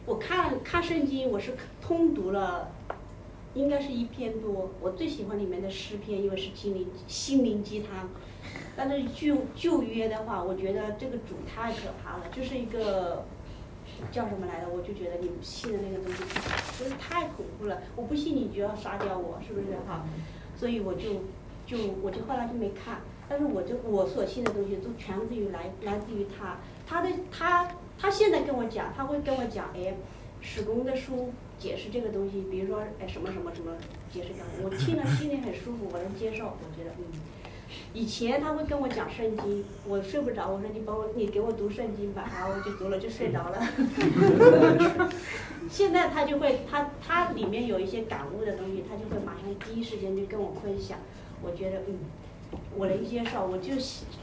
[0.06, 2.70] 我看看圣经，我是通读了，
[3.54, 4.70] 应该是一篇多。
[4.80, 8.08] 我最喜欢里面的诗篇，因为是心灵心灵鸡汤。
[8.76, 13.24] 但是旧旧约的话，我觉得这个主太可怕了，就是一个
[14.10, 14.68] 叫什么来的？
[14.70, 16.24] 我就觉得你信的那个东西，
[16.78, 17.82] 真是太恐怖了。
[17.94, 20.06] 我不信你就要杀掉我，是不是哈？
[20.60, 21.22] 所以我就，
[21.66, 27.66] 就我就后来就没看，但是我就我所信的东西都全自于来来自于他，他的他
[27.98, 29.94] 他现在跟我讲，他会跟我讲，哎，
[30.42, 33.72] 史工的书解释这个东西，比如说哎什么什么什么
[34.12, 37.04] 解释讲，我听了心里很舒服，我能接受，我觉得嗯，
[37.92, 45.10] 以前他会跟我讲圣经，我睡不着，我说你帮我你给我读圣经吧，然后我就读了就睡着了。
[45.70, 50.98] 现在他就会，他他里面有一些感悟的东西，他就会马上第一时间就跟我分享。
[51.42, 51.98] 我觉得嗯，
[52.76, 53.74] 我能接受，我就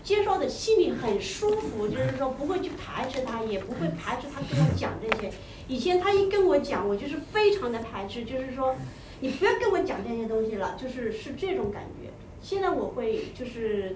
[0.04, 5.32] 接受的心里很舒服，就是说不会去排斥他，也不会排斥他跟我讲这些。
[5.68, 8.76] 以前他一跟我讲，我就是非常的排斥，就是说
[9.20, 12.07] 你不要跟我讲这些东西了，就是是这种感觉。
[12.42, 13.96] 现在我会就是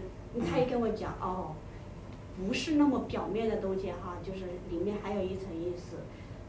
[0.49, 1.55] 他也跟我讲，哦，
[2.47, 5.97] 不是那么表面的东西哈，就是里面还有一层意思。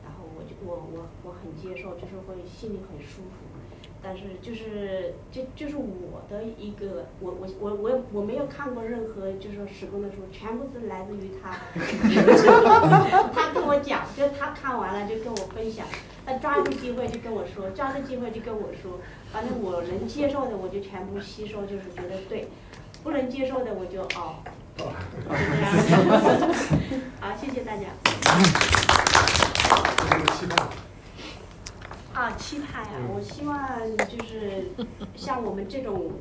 [0.05, 3.47] 然后我就我我我很接受，就是会心里很舒服，
[4.03, 11.57] 但是就是就就是我的一个，我我我我我没有看过任何就是说施工的书，全部是来自于他，
[13.32, 15.86] 他跟我讲，就他看完了就跟我分享，
[16.26, 18.98] 他抓住机会就跟我说，抓住机会就跟我说，
[19.32, 22.48] 反正我能接受的我就全部吸收，就是觉得对，
[23.05, 24.36] 不能接受的我就哦，
[24.76, 24.84] 就
[25.28, 25.30] 这
[25.62, 25.70] 样，
[27.20, 27.86] 好，谢谢大家。
[32.12, 32.92] 期盼啊，期盼呀！
[33.14, 34.66] 我希望就是
[35.16, 36.12] 像我们这种，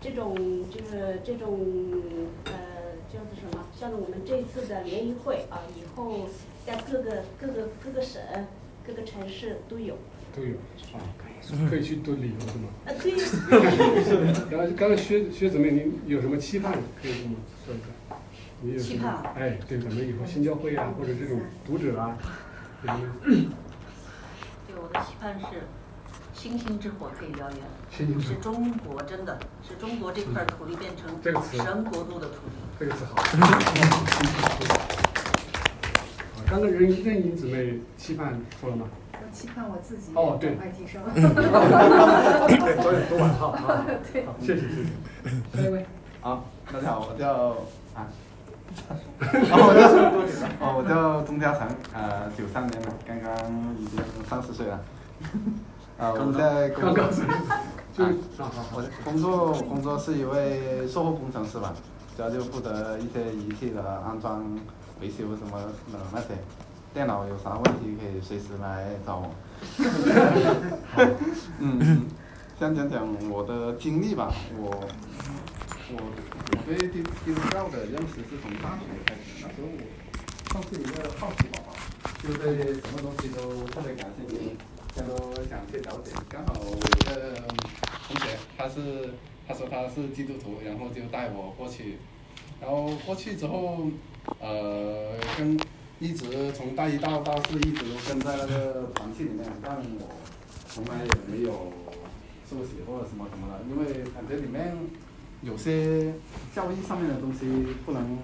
[0.00, 0.34] 这种
[0.70, 1.58] 就是这种
[2.44, 2.52] 呃，
[3.12, 3.64] 叫做什么？
[3.78, 6.28] 像我们这次的联谊会啊，以后
[6.66, 8.20] 在各个各个各个省、
[8.86, 9.96] 各个城市都有。
[10.36, 10.54] 都有
[10.92, 11.00] 啊，
[11.68, 12.68] 可以去读旅游是吗？
[12.86, 13.14] 啊，可以。
[14.50, 16.72] 然 后刚才薛薛姊妹，您有什么期盼
[17.02, 17.36] 可以跟我们
[17.66, 18.16] 说一下？
[18.60, 19.22] 你有什么？
[19.34, 22.16] 哎，对，咱们以后新教会啊，或者这种读者啊。
[22.82, 23.69] 对，我
[24.92, 25.62] 的期盼是，
[26.32, 31.08] 星星之火可以燎原是中国真的是中国这块土地变成
[31.52, 32.56] 神国度的土地。
[32.78, 33.16] 这个词好。
[36.36, 38.86] 啊刚刚任任英姊妹期盼说了吗？
[39.12, 41.00] 我期盼我自己哦对赶快提升。
[41.14, 45.62] 对，昨天昨晚好啊，对 好，谢谢谢谢。
[45.62, 45.86] 下一位。
[46.20, 47.56] 好，大家好，我叫
[47.94, 48.08] 啊，
[49.50, 49.82] 哦，我叫
[50.60, 53.30] 哦，我叫钟嘉诚，呃，九三年的，刚刚
[53.78, 54.80] 已经三十岁了。
[55.98, 57.04] 啊，我在工作，
[57.92, 58.04] 就
[58.42, 61.74] 啊，我 工作工作是一位售后工程师吧，
[62.16, 64.42] 主要就负责一些仪器的安装、
[65.00, 65.58] 维修什么
[65.92, 66.28] 的那些。
[66.92, 69.30] 电脑有啥问题可以随时来找我。
[71.60, 72.02] 嗯，
[72.58, 74.70] 先讲讲我的经历吧，我
[75.92, 75.98] 我
[76.52, 79.82] 我对基基督教的认识是从大学开始，那时候我
[80.50, 81.74] 算是一个好奇宝宝，
[82.22, 84.56] 就对什么东西都特别感兴趣，
[84.94, 86.10] 全都想去了解。
[86.28, 87.36] 刚好我有个
[88.08, 89.14] 同学，他是
[89.46, 91.98] 他说他是基督徒，然后就带我过去，
[92.60, 93.88] 然后过去之后，
[94.40, 95.58] 呃，跟
[96.00, 100.08] 一直从大一到大四一直都跟在那个团体里面，但我
[100.68, 101.72] 从来也没有
[102.48, 104.76] 受洗或者什么什么的，因为感觉里面
[105.42, 106.12] 有些
[106.54, 107.46] 教义上面的东西
[107.86, 108.18] 不能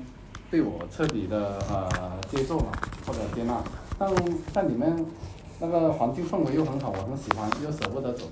[0.51, 2.67] 被我彻底的呃接受嘛，
[3.07, 3.63] 或者接纳，
[3.99, 4.15] 但
[4.53, 4.95] 但里面
[5.59, 8.31] 那个环境氛围又很好，我很喜欢，又舍不得走。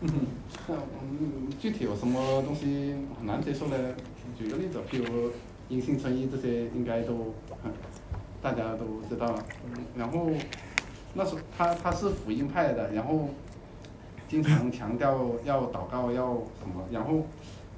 [0.00, 0.26] 嗯，
[1.60, 3.76] 具体有什么东西很难接受呢？
[4.38, 5.30] 举个例子，譬如
[5.68, 7.34] 阴性称义这些，应该都
[8.40, 9.38] 大家都知道。
[9.94, 10.30] 然后
[11.14, 13.28] 那时候他他是福音派的，然后
[14.32, 15.14] 经常强调
[15.44, 17.18] 要祷告要什么，然后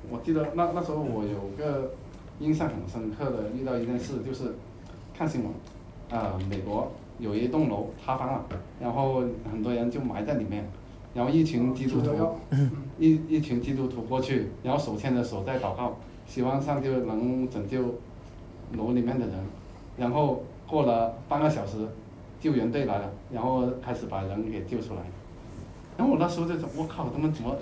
[0.08, 1.90] 我记得那那时候我有个
[2.38, 4.54] 印象很深刻的遇到一件事，就是
[5.12, 5.52] 看新闻，
[6.16, 8.44] 啊、美国有一栋楼塌方了，
[8.80, 10.64] 然后很多人就埋在里面，
[11.12, 12.36] 然后一群基督徒，
[13.00, 17.96] 一一群基督徒过去，然后手牵着手在祷告，希望上帝能拯救
[18.74, 19.34] 楼里面的人，
[19.96, 21.88] 然后过了半个小时，
[22.38, 25.00] 救援队来了，然后开始把人给救出来。
[25.96, 27.56] 然后我那时候就想，我靠，他们怎么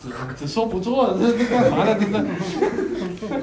[0.00, 1.96] 只只说不做，这这干啥呢？
[1.98, 3.42] 这是。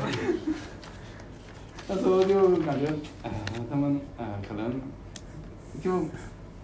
[1.87, 2.87] 那时候就感觉，
[3.23, 3.29] 哎、
[3.69, 4.73] 他们呃可能
[5.81, 5.99] 就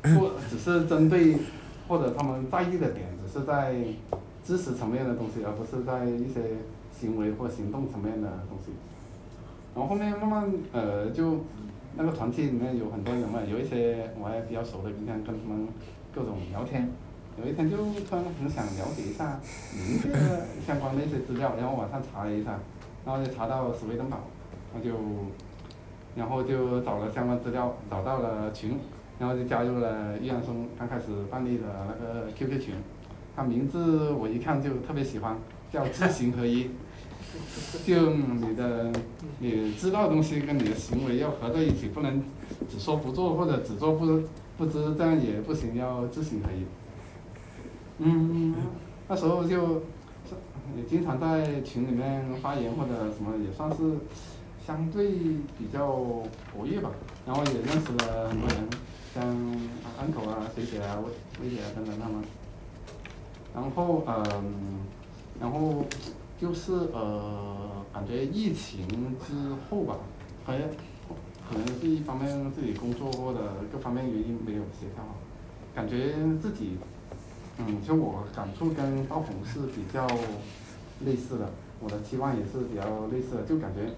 [0.02, 1.38] 不只是针对
[1.88, 3.76] 或者他们在意的点，只是在
[4.44, 6.42] 知识层面的东西，而不是在一些
[6.92, 8.72] 行为或行动层面的东西。
[9.76, 11.46] 然后后面慢慢呃就
[11.96, 15.68] 那个团体里面有很多人嘛，有一些我还比较熟的，经常跟他们
[16.14, 16.90] 各种聊天。
[17.44, 19.40] 有一天就突然很想了解一下
[19.74, 22.60] 您这个相关的一些资料，然后网上查了一下，
[23.04, 24.20] 然后就查到斯威登堡，
[24.74, 24.96] 然后就
[26.16, 28.78] 然后就找了相关资料，找到了群，
[29.18, 32.76] 然后就加入了易安松刚开始办理的那个 QQ 群，
[33.36, 35.36] 他名字我一看就特别喜欢，
[35.72, 36.70] 叫知行合一，
[37.84, 38.92] 就你的
[39.40, 42.22] 你知道的东西跟你的行为要合在一起，不能
[42.70, 44.22] 只说不做或者只做不
[44.58, 46.64] 不知，这样也不行，要知行合一。
[48.04, 48.56] 嗯，
[49.08, 49.84] 那时候就
[50.76, 53.98] 也经常在群里面发言或者什么，也算是
[54.66, 55.12] 相对
[55.60, 56.90] 比较活跃吧。
[57.28, 58.68] 然后也认识了很多人，
[59.14, 59.24] 像
[60.00, 62.24] 安口啊、水姐啊、薇薇姐啊等等他们。
[63.54, 64.80] 然后嗯，
[65.40, 65.86] 然后
[66.40, 68.88] 就是呃，感觉疫情
[69.20, 69.98] 之后吧，
[70.44, 70.62] 好像
[71.48, 73.40] 可能是一方面自己工作或者
[73.72, 75.16] 各方面原因没有协调好，
[75.76, 76.78] 感觉自己。
[77.58, 80.08] 嗯，就我感触跟道红是比较
[81.06, 81.50] 类似的，
[81.80, 83.94] 我的期望也是比较类似的，就感觉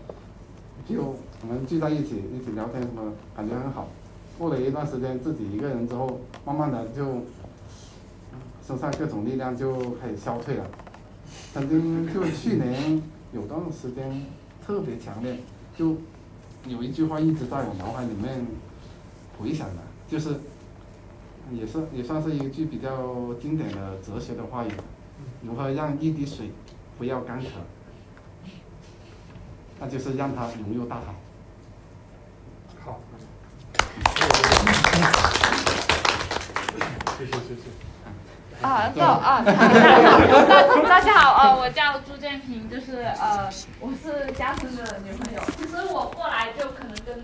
[0.85, 3.87] 就我们聚在一起一起聊天什么，感觉很好。
[4.37, 7.21] 过了一段时间自己一个人之后，慢慢的就
[8.67, 10.65] 身上各种力量就开始消退了。
[11.53, 13.01] 曾经就去年
[13.31, 14.25] 有段时间
[14.65, 15.37] 特别强烈，
[15.77, 15.95] 就
[16.67, 18.45] 有一句话一直在我脑海里面
[19.39, 20.37] 回响的，就是。
[21.53, 22.89] 也是也算是一句比较
[23.39, 24.71] 经典的哲学的话语，
[25.43, 26.51] 如何让一滴水
[26.97, 27.45] 不要干渴？
[29.79, 31.13] 那就是让它融入大海。
[32.83, 32.99] 好，
[37.17, 37.61] 谢谢谢谢。
[38.65, 39.51] 啊，到啊，大
[40.87, 43.49] 大家好，呃，我叫朱建平，就是呃，
[43.79, 45.41] 我是嘉诚的女朋友。
[45.57, 47.19] 其实我过来就可能跟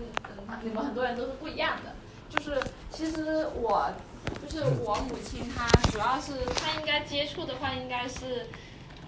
[0.49, 1.95] 嗯你们很多人都是不一样的，
[2.27, 2.61] 就是
[2.91, 3.89] 其实我
[4.47, 8.47] 就是我母亲她主要是她应该接触的话应该是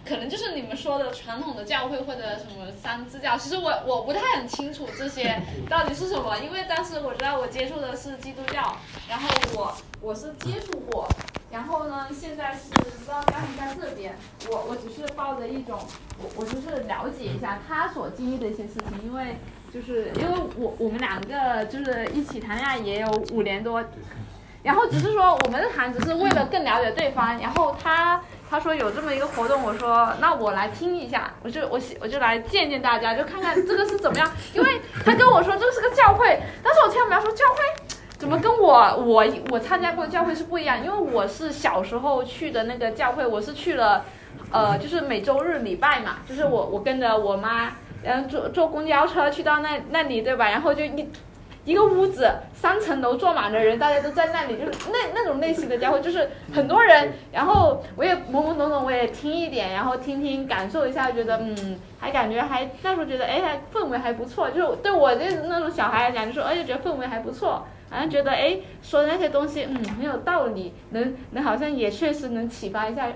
[0.03, 5.39] 可能就是你们说的传统的教会或者什么三支教，其实我我不太很清楚这些
[5.69, 8.75] 到底是什么，因为当时我知道我接触的是基督教，
[9.07, 11.07] 然后我我是接触过，
[11.51, 14.15] 然后呢，现在是不知道家庭在这边，
[14.49, 15.79] 我我只是抱着一种
[16.19, 19.37] 我我就是了解一下他所经历的一些事情，因为
[19.71, 23.83] 就是因为我我们两个就是一起谈恋爱也有五年多。
[24.63, 34.31] 然后只是说我们谈只是为了更了解对方，然后他他说有这么一个活动，我说那我来听一下，我就我我就来见见大家，就看看这个是怎么样。
[34.53, 44.05] 因为他跟我说这个是个教会，但是我听他们说教会怎么跟我我我参加过的教会是不一样，因为我是小时候去的那个教会，我是去了，
[44.51, 47.71] 呃，就是每周日礼拜嘛，就是我我跟着我妈，
[48.03, 51.09] 然后坐坐公交车去到那那里对吧，然后就一。
[51.63, 57.13] 一个屋子三层楼坐满了人，大家都在那里，就是那那种类型的家伙，就是很多人。
[57.31, 64.49] 然后我也懵懵懂懂，我也听一点，然后听听感受一下，觉得嗯，还感觉还那时候觉得哎，还氛围还不错。
[64.49, 73.07] 就是对我这那种小孩来讲，就说而且觉得氛围还不错，好像觉得哎说的那些东西嗯很有道理，能能好像也确实能启发一下，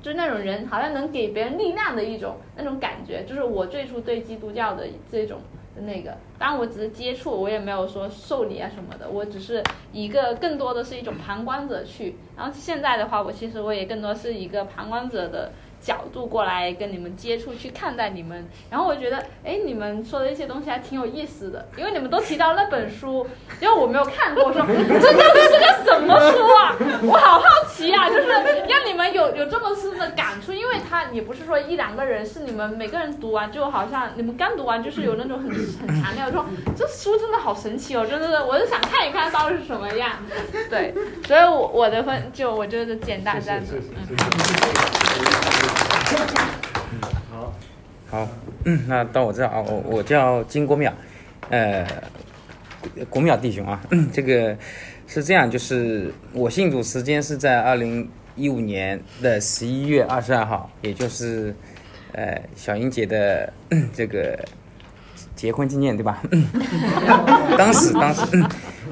[0.00, 5.38] 就是那种人好像能给别人力量的一种那种感觉，就是我最初对基督教的这种。
[5.74, 9.62] 那个，当然我只是接触，我也没有说受理啊什么的，我只是
[9.92, 12.14] 一个更多的是一种旁观者去。
[12.36, 15.50] 然后现在的话，我其实我也更多是一个旁观者的。
[15.82, 23.26] 角度过来跟你们接触，去看待你们，然后我觉得，哎，你们说的一些东西还挺有意思的，因为你们都提到那本书，
[23.60, 26.76] 因为我没有看过，说 这到底是个什么书啊？
[27.02, 40.10] 我好好奇啊，就是让你们有有这么深的感触，因为它也不是说一两个人，是你们每个人读完就好像你们刚读完就是有那种很很强烈的说，这书真的好神奇哦，真的是，我是想看一看到底是什么样，
[40.70, 40.94] 对，
[41.26, 45.71] 所以我我的分就我觉得简单这样子，嗯。
[46.12, 47.00] 嗯，
[47.30, 47.54] 好，
[48.10, 48.28] 好，
[48.64, 50.92] 嗯，那到我这啊，我我叫金国淼，
[51.48, 51.86] 呃，
[53.08, 53.80] 国淼弟兄啊，
[54.12, 54.56] 这个
[55.06, 61.54] 是这样，就是我信主时间是在二零一五年的十一月二十二号，也就是
[62.12, 63.52] 呃小英姐的
[63.94, 64.38] 这个
[65.34, 66.22] 结婚纪念，对吧？
[67.56, 68.22] 当时，当时，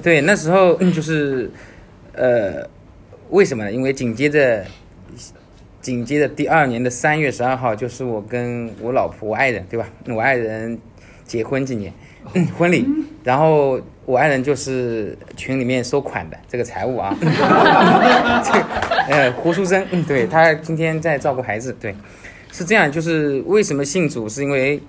[0.03, 1.51] 对，那时候就是
[2.14, 2.66] 呃，
[3.29, 3.73] 为什么呢？
[3.73, 4.64] 因为紧接着。
[5.81, 9.89] 紧接着第二年的三月十二号，就是我跟我老婆、我爱人，对吧？
[10.09, 10.78] 我爱人
[11.24, 11.91] 结婚纪念
[12.35, 12.87] 嗯婚礼，
[13.24, 17.16] 然后我爱人就是群里面收款的这个财务啊，
[18.45, 18.53] 这
[19.11, 21.95] 呃，胡书生，嗯，对他今天在照顾孩子，对，
[22.53, 24.83] 是这样，就是为什么信主，是因为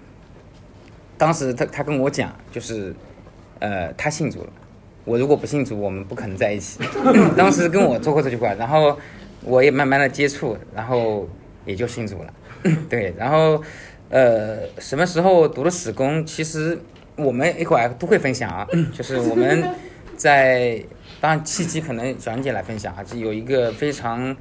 [1.18, 2.94] 当时他他跟我讲，就是
[3.60, 4.50] 呃，他信主了，
[5.06, 6.80] 我如果不信主，我们不可能在一起。
[7.38, 8.98] 当时跟我说过这句话，然后。
[9.44, 11.28] 我也慢慢的接触，然后
[11.66, 12.34] 也就信主了，
[12.88, 13.62] 对，然后，
[14.10, 16.24] 呃，什么时候读了史工？
[16.26, 16.80] 其实
[17.16, 19.64] 我们一会儿都会分享啊，就是我们
[20.16, 20.84] 在
[21.20, 24.36] 当然契机可能小英姐来分享啊，就有一个非常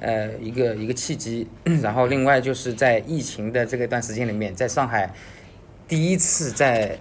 [0.00, 1.46] 呃一个一个契机，
[1.82, 5.12] 然后另外就是在疫情的这个段时间里面，在上海
[5.86, 6.98] 第一次在，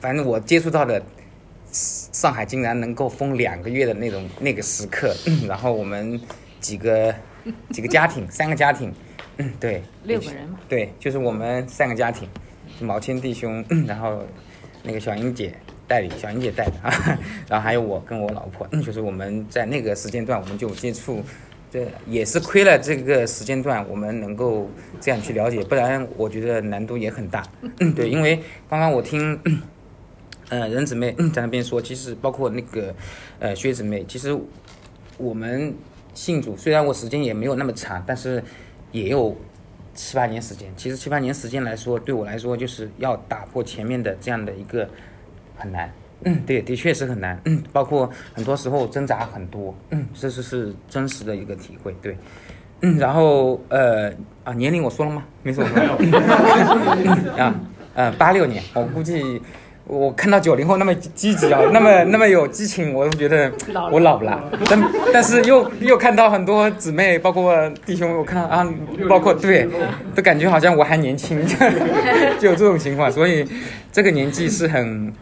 [0.00, 1.02] 反正我接触到的
[1.72, 5.12] 上海竟然能够封两个月的那种那个时刻，
[5.48, 6.20] 然后我们。
[6.62, 7.14] 几个
[7.70, 8.90] 几个家庭，三个家庭，
[9.36, 12.28] 嗯，对，六个人嘛，对，就是我们三个家庭，
[12.80, 14.22] 毛谦弟兄，然后
[14.84, 15.52] 那个小英姐
[15.88, 17.18] 带领，小英姐带的啊，
[17.50, 21.20] 然后还有我跟我老婆，就是我们在那个时间段我们就接触，
[21.68, 27.42] 这也是亏了这个时间段我们能够这样去了解，不然我觉得难度也很大，
[27.96, 28.40] 对，因为
[28.70, 29.36] 刚刚我听，
[30.48, 32.94] 呃，任姊妹在那边说，其实包括那个
[33.40, 34.38] 呃薛姊妹，其实
[35.18, 35.74] 我们。
[36.14, 38.42] 信主虽然我时间也没有那么长，但是
[38.90, 39.36] 也有
[39.94, 40.70] 七八年时间。
[40.76, 44.88] 其实七八年时间来说，对我来说就是要打破前面的这样的一个
[45.56, 45.92] 很难。
[46.24, 47.40] 嗯，对，的确是很难。
[47.46, 49.74] 嗯，包括很多时候挣扎很多。
[49.90, 51.94] 嗯，这是是真实的一个体会。
[52.00, 52.16] 对，
[52.82, 54.12] 嗯，然后呃
[54.44, 55.24] 啊，年龄我说了吗？
[55.42, 55.64] 没说。
[57.36, 57.54] 啊，
[57.94, 59.40] 呃，八六年，我估计。
[59.84, 63.50] 我看到九零后那么积极啊， 那么那么有激情，我都觉得
[63.90, 64.50] 我老了。
[64.70, 67.54] 但但是又又看到很多姊妹，包括
[67.84, 68.66] 弟兄，我看啊，
[69.08, 69.68] 包括对，
[70.14, 71.44] 都感觉好像我还年轻，
[72.38, 73.10] 就有这种情况。
[73.10, 73.44] 所以
[73.90, 75.12] 这个年纪是很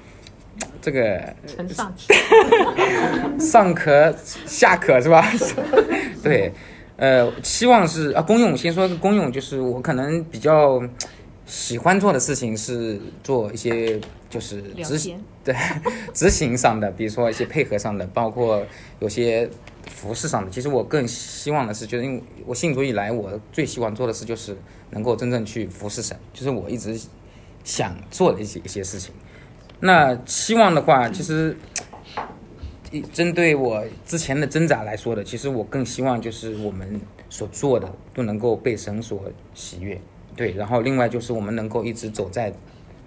[0.82, 1.18] 这个
[1.68, 1.92] 上
[3.38, 4.14] 上可
[4.46, 5.26] 下可是吧？
[6.22, 6.52] 对，
[6.96, 10.80] 呃，期望是啊，公用先说个公用，就是我可能比较。
[11.50, 15.52] 喜欢做的事情是做一些就是执行 对
[16.14, 18.64] 执行上的，比如说一些配合上的，包括
[19.00, 19.50] 有些
[19.88, 24.56] 服饰上的，其实我更希望的是，就是因为我信主以来，我最希望做的事就是
[24.90, 26.96] 能够真正去服侍神，就是我一直
[27.64, 29.12] 想做的一些一些事情。
[29.80, 31.56] 那希望的话，其实
[32.92, 39.20] 一针对我之前的挣扎来说的，其实我更希望就是我们所做的都能够被神所
[39.52, 40.00] 喜悦，
[40.36, 40.52] 对。
[40.52, 42.52] 然后另外就是我们能够一直走在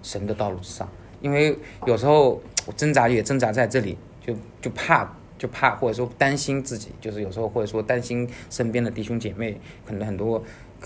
[0.02, 0.88] 神的道路之上，
[1.20, 1.56] 因为
[1.86, 10.42] 有时候我挣扎也挣扎在这里，就就怕就怕或者说担心自己，就是有时候或者说担心身边的弟兄姐妹，可能很多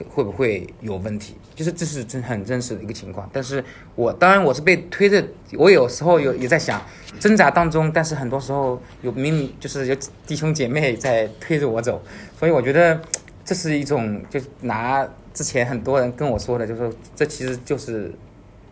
[0.08, 3.28] 会不会有问题，就是这是真很真实的一个情况。
[3.32, 3.64] 但是
[3.96, 5.22] 我当然我是被推着，
[5.54, 6.80] 我有时候有也在想
[7.18, 12.00] 挣扎当中，但是很多时候有明明就是有弟兄姐妹在推着我走，
[12.38, 13.00] 所以我觉得
[13.44, 15.04] 这是一种就拿
[15.38, 18.12] 之前很多人跟我说的，就是说这其实就是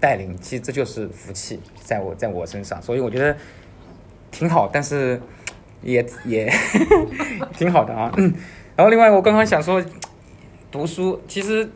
[0.01, 3.37] 带领，其实这就是福气在我在我身上，所以我觉得
[4.33, 5.21] 挺好，但是
[5.83, 6.53] 也也
[7.57, 8.13] 挺好的啊。
[8.17, 8.35] 嗯，
[8.75, 9.81] 然后另外我刚刚想说。
[10.69, 11.67] 读书其实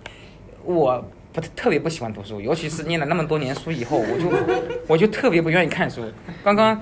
[0.64, 4.28] 我不特别不喜欢读书，尤其是念了那么多年书以后，我就
[4.88, 6.02] 我就特别不愿意看书。
[6.44, 6.78] 刚刚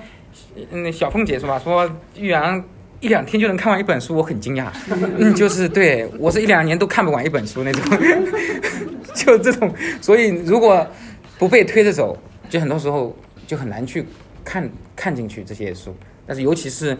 [0.71, 2.61] 嗯小凤姐是吧，说玉阳
[3.01, 4.67] 一两天就能看完一本书，我很惊讶。
[5.17, 7.83] 嗯，就是对我是一两年都看不完一本书那种，
[9.15, 9.73] 就这种。
[10.01, 10.85] 所以如果
[11.37, 12.17] 不被推着走，
[12.49, 13.15] 就很多时候
[13.47, 14.05] 就很难去
[14.43, 15.95] 看看进去这些书。
[16.27, 16.97] 但是尤其是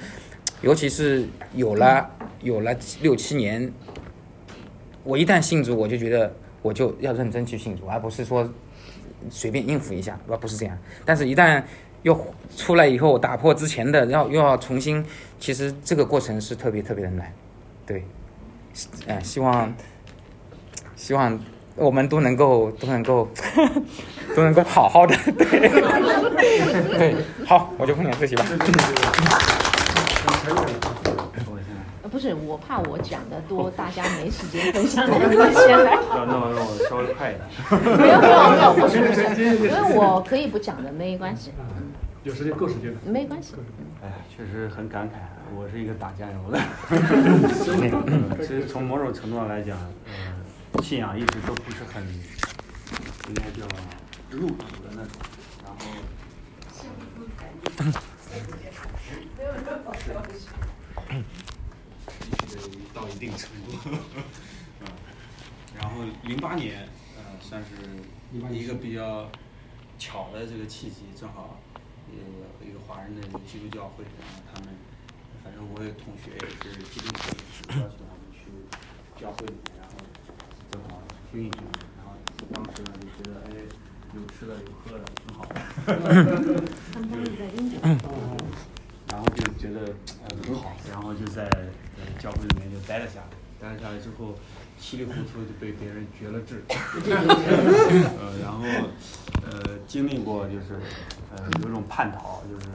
[0.62, 2.10] 尤其是有了
[2.42, 3.72] 有了六七年。
[5.04, 6.32] 我一旦信主，我就觉得
[6.62, 8.48] 我就要认真去信主，而不是说
[9.30, 10.78] 随便应付一下，而不是这样。
[11.04, 11.64] 但是，一旦
[12.04, 15.04] 又出来以后，打破之前的，要又要重新，
[15.40, 17.34] 其实这个过程是特别特别的难。
[17.86, 18.06] 对，
[19.08, 19.74] 嗯，希望
[20.96, 21.40] 希望
[21.76, 23.28] 我们都能够都能够
[24.36, 25.70] 都能够好好的，对
[26.98, 28.46] 对，好，我就分享这些吧。
[32.12, 35.96] 不是我怕我讲的多，大家没时间分享，能不能先来？
[36.10, 37.98] 那那我让我稍微快一点。
[37.98, 41.52] 没有没有没有，不是不是，因为我可以不讲的，没关系。
[42.24, 43.00] 有时间够时间的。
[43.06, 43.56] 没关系。
[44.02, 45.14] 哎，确实很感慨，
[45.56, 46.60] 我是一个打酱油的。
[48.46, 52.04] 其实从某种程度上来讲，呃，信仰一直都不是很，
[53.30, 53.66] 应该叫
[54.32, 55.12] 入土的那种，
[55.64, 55.80] 然后。
[62.94, 63.78] 到一定程度，
[64.82, 64.88] 嗯，
[65.80, 67.70] 然后零八年，呃，算是
[68.52, 69.30] 一个比较
[69.98, 71.58] 巧的这个契机，正好
[72.18, 74.74] 有一个华人的基督教会，然后他们，
[75.44, 77.22] 反正我有同学也是基督徒，
[77.80, 78.40] 邀请他们去
[79.20, 79.94] 教会里面，然后
[80.72, 81.02] 正好
[81.32, 81.62] 听一听，
[81.98, 82.10] 然后
[82.54, 83.50] 当时呢就觉得，哎，
[84.16, 85.56] 有吃的有喝的，挺好的，
[89.10, 89.94] 然后就觉得
[90.30, 91.50] 很好，然后就在。
[92.18, 93.28] 教会里面就待了下来，
[93.62, 94.34] 待了下来之后，
[94.80, 98.64] 稀里糊涂就被别人绝了志， 呃，然后
[99.44, 100.80] 呃经历过就是
[101.36, 102.68] 呃有种叛逃，就是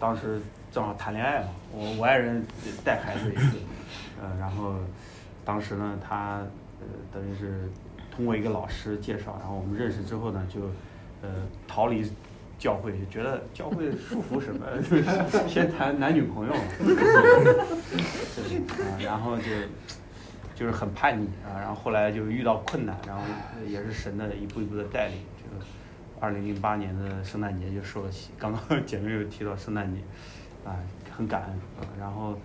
[0.00, 0.40] 当时
[0.72, 2.44] 正好谈恋爱嘛，我我爱人
[2.84, 3.46] 带孩子也是，
[4.22, 4.76] 呃，然后
[5.44, 6.38] 当时呢他
[6.80, 7.68] 呃等于是
[8.14, 10.62] 通过一个老师介绍，然后我们认识之后呢就
[11.22, 11.28] 呃
[11.68, 12.10] 逃离。
[12.58, 14.64] 教会就觉得教会束缚什么，
[15.50, 16.54] 先谈男女朋友，
[19.02, 19.42] 然后就
[20.62, 23.20] 就是很叛逆啊，然后后来就遇到困难，然后
[23.66, 25.16] 也是神的一步一步的带领。
[25.36, 25.64] 这个
[26.20, 30.00] 二零零八年的圣诞节就受了洗，刚刚 姐妹又提到圣诞节，
[30.64, 30.78] 啊，
[31.10, 31.50] 很感恩
[31.80, 31.82] 啊。
[31.98, 32.38] 然后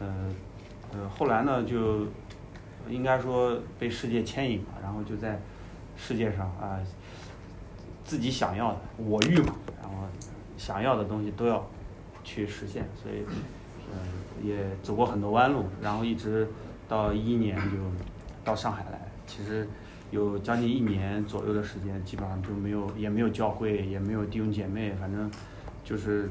[0.00, 0.34] 呃
[0.94, 2.06] 呃后来呢就
[2.88, 5.38] 应该说被世界牵引嘛，然后就在
[5.94, 6.80] 世界上啊。
[8.02, 10.08] 自己想要的，我欲嘛，然后
[10.56, 11.62] 想要的东西都要
[12.24, 13.22] 去实现，所以，
[13.92, 16.48] 嗯，也走过很多弯路，然后一直
[16.88, 17.76] 到一一年就
[18.44, 19.00] 到上海来。
[19.26, 19.68] 其实
[20.10, 25.30] 有将近一年左右的时间，基本上就没有，也没有教会，也没有弟兄姐妹，反正
[25.84, 26.30] 就是，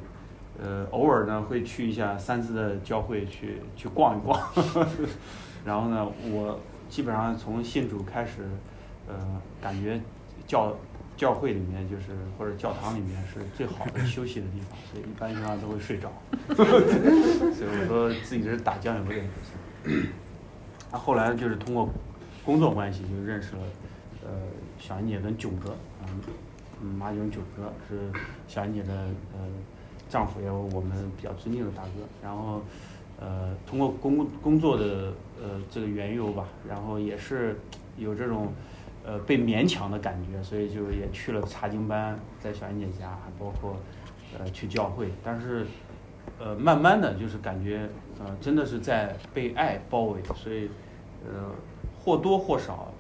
[0.60, 4.38] 呃，偶尔呢会去一下三次的教会去去逛一逛。
[5.64, 6.60] 然后呢，我
[6.90, 8.42] 基本上从信主开始，
[9.08, 9.16] 呃，
[9.62, 10.02] 感觉
[10.48, 10.76] 教。
[11.18, 16.14] 教会里面就是或者教堂里面是最好的休息的地方， 所以一般情况都会睡着。
[16.56, 19.16] 所以我说自己是打酱油的。
[20.92, 21.90] 那后来就是通过
[22.46, 23.62] 工作关系就认识了
[24.24, 24.30] 呃
[24.80, 28.12] 小英姐跟囧哥，嗯，马勇囧哥是
[28.48, 28.94] 小英姐的
[29.34, 29.40] 呃
[30.10, 31.90] 丈夫，也有我们比较尊敬的大哥。
[32.22, 32.62] 然后
[33.20, 37.60] 呃通过工工作的呃这个缘由吧，然后也是
[37.98, 38.48] 有这种。
[39.06, 43.78] 呃，被勉强的感觉，所以就也去了查经班，在小燕姐家，还包括
[44.38, 45.08] 呃去教会。
[45.24, 45.66] 但是，
[46.38, 47.88] 呃，慢慢的就是感觉
[48.20, 50.70] 呃，真的是在被爱包围，所以
[51.26, 51.52] 呃，
[52.00, 52.92] 或多或少，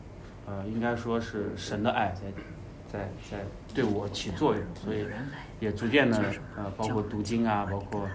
[0.45, 5.05] 呃，应该说是神的爱在在在对我起作用，所以
[5.59, 6.17] 也逐渐的
[6.55, 8.07] 呃，包括读经啊，包括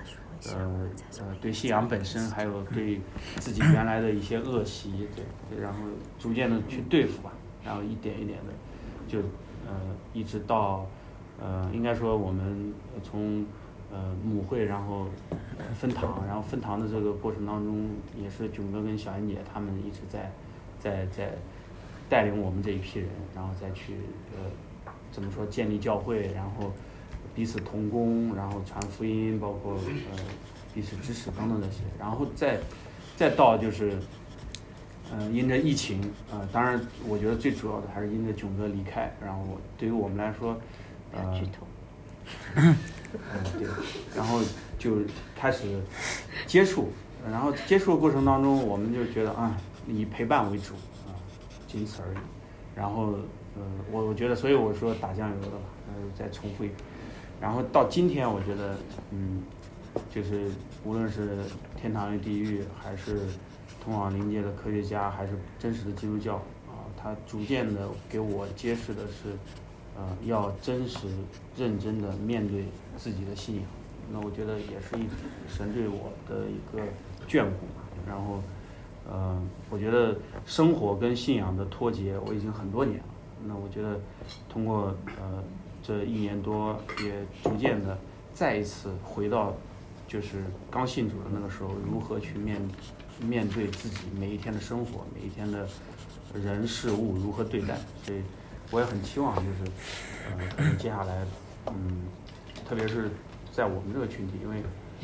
[0.46, 0.88] 呃
[1.18, 3.00] 呃对信仰本身，还有对
[3.36, 5.80] 自己原来的一些恶习，对，然后
[6.18, 7.32] 逐渐的去对付吧，
[7.64, 8.52] 然后一点一点的
[9.08, 9.18] 就
[9.66, 9.74] 呃
[10.12, 10.86] 一直到
[11.40, 12.72] 呃应该说我们
[13.02, 13.44] 从
[13.93, 15.06] 呃母会然后
[15.74, 17.90] 分堂，然后分堂的这个过程当中，
[18.20, 20.32] 也是囧哥跟小燕姐他们一直在
[20.81, 21.31] 在在
[22.09, 23.94] 带领我们这一批人，然后再去
[24.32, 24.51] 呃
[25.12, 26.73] 怎么说建立教会，然后
[27.35, 30.19] 彼此同工，然后传福音，包括呃
[30.74, 32.59] 彼此支持等等这些，然后再
[33.16, 33.98] 再到就是。
[35.14, 36.01] 嗯，因着疫情，
[36.31, 39.44] 呃，当然，我觉得最主要的还是因着囧哥离开，然后
[39.77, 40.59] 对于我们来说，
[41.12, 41.39] 呃，
[43.14, 43.68] 嗯，对，
[44.16, 44.40] 然后
[44.78, 44.98] 就
[45.36, 45.80] 开始
[46.47, 46.89] 接触，
[47.30, 49.56] 然后接触的过程当中，我们就觉得啊，
[49.86, 50.74] 以陪伴为主，
[51.06, 51.14] 啊，
[51.66, 52.16] 仅此而已。
[52.74, 53.12] 然后，
[53.55, 55.59] 呃，我我觉得，所以我说打酱油的吧，
[55.89, 56.78] 呃，再重复一遍。
[57.40, 58.76] 然后到今天，我觉得，
[59.10, 59.43] 嗯，
[60.10, 60.51] 就是
[60.84, 61.39] 无论是
[61.76, 63.18] 天堂与地狱，还是
[63.84, 66.36] 通往灵界的科学家，还是真实的基督教，
[66.66, 69.36] 啊，他逐渐的给我揭示的是，
[69.97, 71.09] 呃，要真实、
[71.56, 72.64] 认真的面对
[72.97, 73.64] 自己的信仰。
[74.12, 75.06] 那我觉得也是一
[75.48, 76.82] 神对我的一个
[77.28, 77.66] 眷顾。
[78.06, 78.43] 然后，
[79.10, 79.40] 呃，
[79.70, 83.05] 我觉得生活跟信仰的脱节，我已经很多年了。
[83.47, 84.01] 那我觉得
[84.48, 85.43] 通过呃
[85.82, 87.98] 这一年多，也逐渐的
[88.35, 89.55] 再一次回到，
[90.09, 92.60] 就是刚信主的那个时候，如何去面。
[93.28, 95.69] 面对自己每一天的生活，每一天的
[96.35, 98.20] 人事物如何对待，所以
[98.73, 99.70] 我也很期望，就是，
[100.31, 101.24] 呃，可能接下来，
[101.66, 102.03] 嗯，
[102.66, 103.11] 特别是
[103.53, 104.57] 在我们这个群体，因为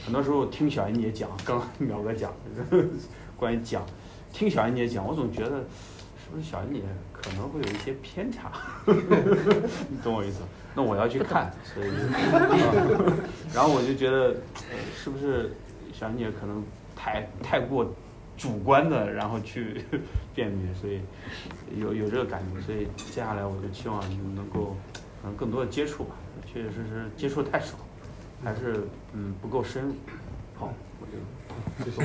[0.04, 2.32] 很多时候听小英姐讲，刚苗哥讲，
[3.36, 3.84] 关于讲，
[4.32, 6.80] 听小英姐讲，我总觉得是不是小英姐
[7.12, 8.50] 可能会有一些偏差，
[8.86, 10.40] 你懂我意思？
[10.74, 11.90] 那我要去看，所以，
[13.52, 14.34] 然后我就觉得，
[14.96, 15.52] 是不是
[15.92, 16.64] 小英姐可能
[16.96, 17.86] 太太过。
[18.38, 19.84] 主观的，然后去
[20.32, 21.00] 辨别，所以
[21.76, 24.76] 有有这个感觉，所以接下来我就期望你们能够
[25.24, 26.14] 能更多的接触吧，
[26.46, 27.74] 确确实实接触太少，
[28.44, 29.94] 还是嗯不够深入。
[30.54, 31.06] 好，我
[31.84, 32.00] 就谢谢。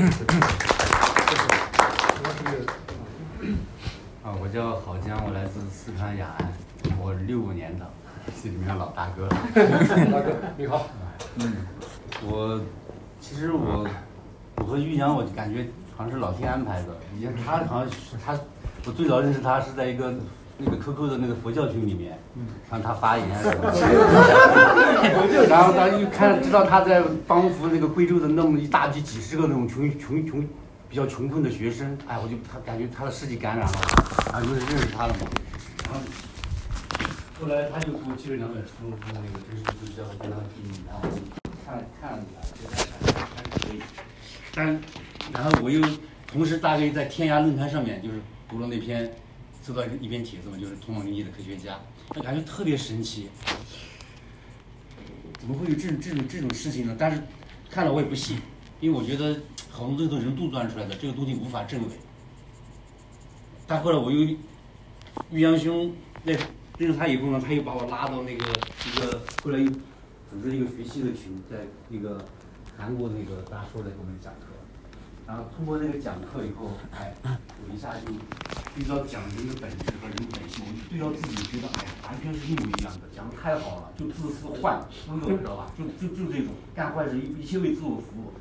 [4.24, 6.52] 啊，我叫郝江，我来自四川雅安，
[7.00, 7.86] 我六五年的，
[8.36, 9.28] 是里面的老大哥。
[9.28, 9.38] 大
[10.22, 10.88] 哥，你好。
[11.38, 11.54] 嗯，
[12.26, 12.60] 我
[13.20, 13.88] 其实我
[14.58, 15.68] 我和于洋，我感觉。
[15.96, 16.88] 好像是老天安排的，
[17.18, 18.38] 以前他好像是他，
[18.86, 20.14] 我最早认识他是在一个
[20.58, 22.18] 那个 QQ 的那个佛教群里面，
[22.70, 23.72] 让他发言什么
[25.50, 30.48] 然后他又看知道他在帮扶那个贵州的那么一大批几十个那种穷穷穷
[30.90, 33.74] 比较穷困的学生，哎，我就他感觉他的事迹感染了，
[34.32, 35.20] 然后就是认识他了嘛，
[35.86, 36.00] 然后
[37.42, 38.72] 后来他就给我寄了两本书，
[39.14, 41.02] 那个真是就是叫《天堂地狱》，然后
[41.66, 42.82] 看看了觉得还
[43.36, 43.82] 还可以，
[44.56, 44.80] 但。
[45.34, 45.82] 然后我又
[46.28, 49.12] 同时大概在天涯论坛上面就是读了那篇，
[49.66, 51.80] 收到一篇帖子嘛，就是通往灵异的科学家，
[52.22, 53.30] 感觉特别神奇，
[55.40, 56.96] 怎么会有这种这种这种事情呢？
[56.98, 57.22] 但是
[57.70, 58.38] 看了我也不信，
[58.80, 59.42] 因为我觉得
[59.72, 61.90] 好多东西都人杜撰出来的，这个东西无法证伪。
[63.66, 64.36] 但后来我又
[65.32, 65.92] 玉阳兄
[66.24, 66.34] 那
[66.78, 68.46] 认识他以后呢，他又把我拉到那个
[68.86, 71.58] 一个后来又组织一个学习的群，在
[71.90, 72.24] 那个
[72.78, 74.53] 韩国那个大叔来给我们讲课。
[75.26, 78.12] 然后通过那个讲课以后，哎，我一下就
[78.76, 85.72] 遇到讲人的本质和人本性，我就对照自己觉得，哎，完全是一模一样的，讲的太好了，就自私换所有，知道吧？
[85.78, 88.34] 就就就这种干坏事一一切为自我服务，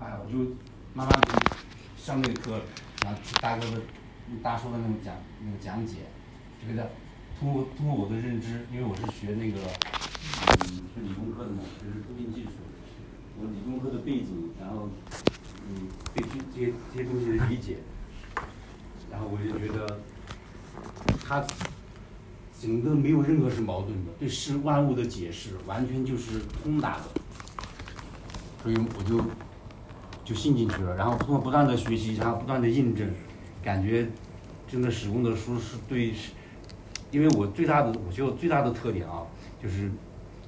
[0.00, 0.38] 哎，我就
[0.94, 1.14] 慢慢
[1.96, 2.60] 上那个课，
[3.04, 3.80] 然后大哥的
[4.42, 5.14] 大叔的那种讲
[5.44, 6.10] 那个讲解，
[6.66, 6.90] 觉得
[7.38, 9.60] 通过通过我的认知，因为我是学那个
[10.66, 12.50] 嗯是理工科的嘛，就是通信技术，
[13.38, 14.88] 我理工科的背景，然后。
[15.70, 17.76] 嗯，对这这些这些东西的理解，
[19.08, 20.00] 然后我就觉得，
[21.24, 21.44] 他
[22.60, 27.04] 整个没有任何是矛盾的，对事万物的解释完全就是通达的，
[28.62, 29.22] 所以我就
[30.24, 30.96] 就信进去了。
[30.96, 33.08] 然后通过不断的学习，然后不断的印证，
[33.62, 34.08] 感觉
[34.66, 36.12] 真的使用的书是对，
[37.12, 39.22] 因为我最大的我觉得最大的特点啊，
[39.62, 39.90] 就是。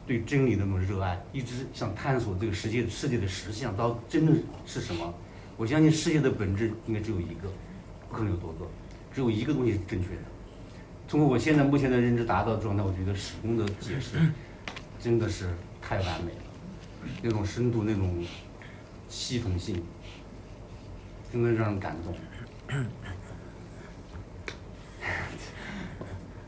[0.07, 5.15] 对真理的那种热爱，一直想探索这个世界世界的实相到真正是什么。
[5.57, 7.49] 我相信世界的本质应该只有一个，
[8.09, 8.66] 不可能有多个，
[9.15, 10.23] 只有一个东西是正确的。
[11.07, 14.16] 通过我现在目前的认知达到的状态，我觉得始终的解释
[14.99, 15.51] 真的是
[15.81, 16.39] 太完美了。
[17.20, 18.24] 那种深度、那种
[19.09, 19.83] 系统性，
[21.31, 22.15] 真的让人感动。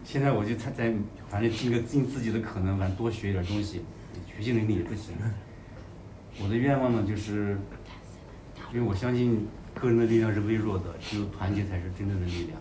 [0.04, 0.94] 现在我就在在，
[1.34, 3.82] 反正尽个尽自己的可能，反正多学一点东西，
[4.24, 5.16] 学习能力也不行。
[6.40, 7.58] 我的愿望呢，就是，
[8.72, 12.56] 因为我相信个人的力量是微弱的，只有团结才是真正的力量。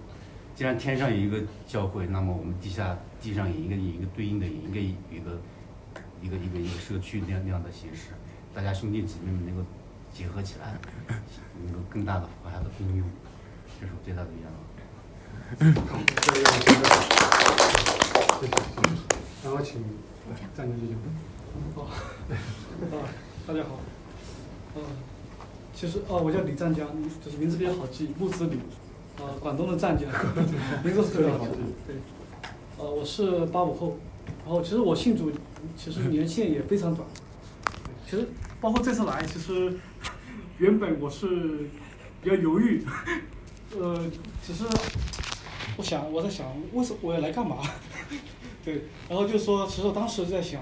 [0.56, 5.40] 既然天上有一个教会，那么我们地下地上也应该有一个对应的，也应该有一个
[6.24, 8.08] 一个一个一个社区那样那样的形式，
[8.56, 9.64] 大家兄弟姐妹们能够
[10.12, 10.74] 结合起来，
[11.64, 13.08] 能够更大的发下的功用，
[13.80, 14.30] 这是我最大的
[15.60, 18.03] 愿望。
[19.44, 19.82] 然后请
[20.56, 20.96] 站起来。
[21.76, 21.88] 哦，
[22.92, 23.08] 啊，
[23.48, 23.80] 大家好，
[24.76, 24.82] 呃，
[25.74, 26.88] 其实哦，我叫李湛江，
[27.24, 28.58] 就是名字比较好记，木子李，
[29.24, 30.10] 啊，广东的湛江，
[30.84, 31.56] 名字是特别好记。
[31.88, 31.96] 对，
[32.78, 33.98] 呃，我是八五后，
[34.46, 35.32] 然后其实我信主，
[35.78, 37.08] 其实年限也非常短。
[38.06, 38.28] 其实
[38.60, 39.74] 包括这次来，其实
[40.58, 41.70] 原本我是
[42.22, 42.84] 比较犹豫，
[43.78, 44.06] 呃，
[44.46, 44.66] 只是
[45.78, 47.58] 我想我在想，为什么我要来干嘛？
[48.64, 50.62] 对，然后就说，其实我当时在想，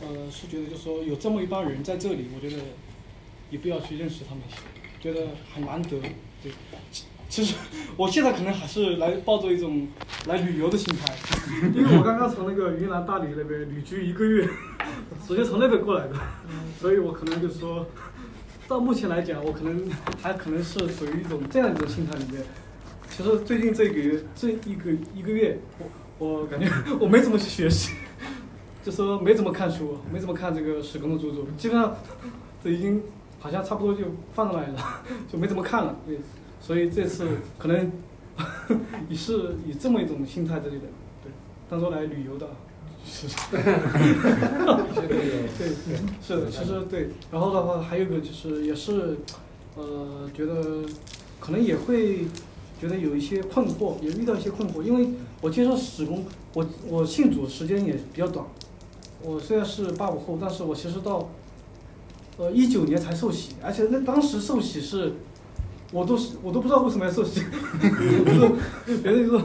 [0.00, 2.62] 呃，是觉得就说有这么一帮人在这里，我觉得
[3.50, 4.44] 也不要去认识他们，
[5.00, 5.98] 觉得很难得。
[6.42, 6.52] 对，
[6.92, 7.56] 其其实
[7.96, 9.88] 我现在可能还是来抱着一种
[10.26, 11.14] 来旅游的心态，
[11.74, 14.48] 因为我刚刚从那个云南大理那边旅居一个月，
[15.26, 16.14] 直接从那边过来的，
[16.80, 17.84] 所以我可能就说，
[18.68, 19.90] 到目前来讲，我可能
[20.22, 22.42] 还可能是属于一种这样一种心态里面。
[23.10, 25.86] 其实最近这个月这一个一个月，我
[26.18, 26.68] 我感觉
[27.00, 27.92] 我没怎么去学习，
[28.84, 31.96] 就说没怎么看书，没怎么看这个史工的著作，基本上
[32.62, 33.02] 这已经
[33.38, 35.96] 好像差不多就放那来了， 就没怎么看了。
[36.06, 36.18] 对，
[36.60, 37.26] 所以这次
[37.56, 37.92] 可能
[39.08, 40.86] 也是以这么一种心态在这里的，
[41.22, 41.30] 对，
[41.70, 42.48] 当做来旅游的。
[43.10, 43.62] 是，对，
[46.20, 47.08] 是的，其实对。
[47.30, 49.16] 然后的话，还有一个就是，也是，
[49.76, 50.82] 呃，觉得
[51.40, 52.26] 可能也会
[52.78, 55.08] 觉得有一些困惑，也遇到一些困惑，因为
[55.40, 56.24] 我接受史工，
[56.54, 58.44] 我我信主时间也比较短。
[59.22, 61.28] 我虽然是八五后，但是我其实到，
[62.36, 65.14] 呃，一九年才受洗，而且那当时受洗是，
[65.92, 67.40] 我都是我都不知道为什么要受洗，
[68.86, 69.42] 就是别人就说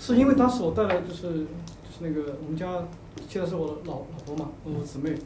[0.00, 2.66] 是因为当时我带了就是就是那个我们家
[3.28, 5.16] 现在是我的老老婆嘛，我姊妹，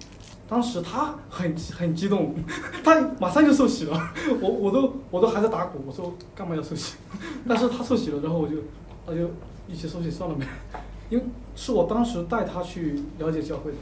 [0.48, 2.34] 当时她很很激动，
[2.82, 6.94] 她马上就受洗了，我我都我都还在打鼓，我说干嘛要受洗？
[7.47, 8.56] 但是她受洗了，然后我就
[9.05, 9.30] 我就
[9.73, 10.44] 一起受洗算了没，
[11.09, 11.24] 因为
[11.57, 13.77] 是我当时带他去了解教会的，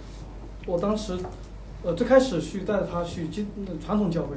[0.66, 1.18] 我当时
[1.82, 3.46] 呃最开始去带他去基
[3.84, 4.36] 传统教会，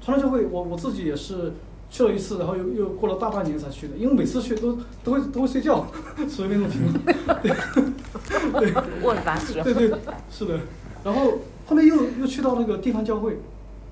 [0.00, 1.52] 传统教会我我自己也是。
[1.92, 5.84] 去了一次，然后又又过了大半年才去的，因为每次去都都会都会睡觉，
[6.30, 6.94] 所以那种情况。
[7.42, 9.54] 对，对，问吧是。
[9.60, 9.90] 对对，
[10.30, 10.60] 是的。
[11.02, 13.40] 然后后面又又去到那个地方教会，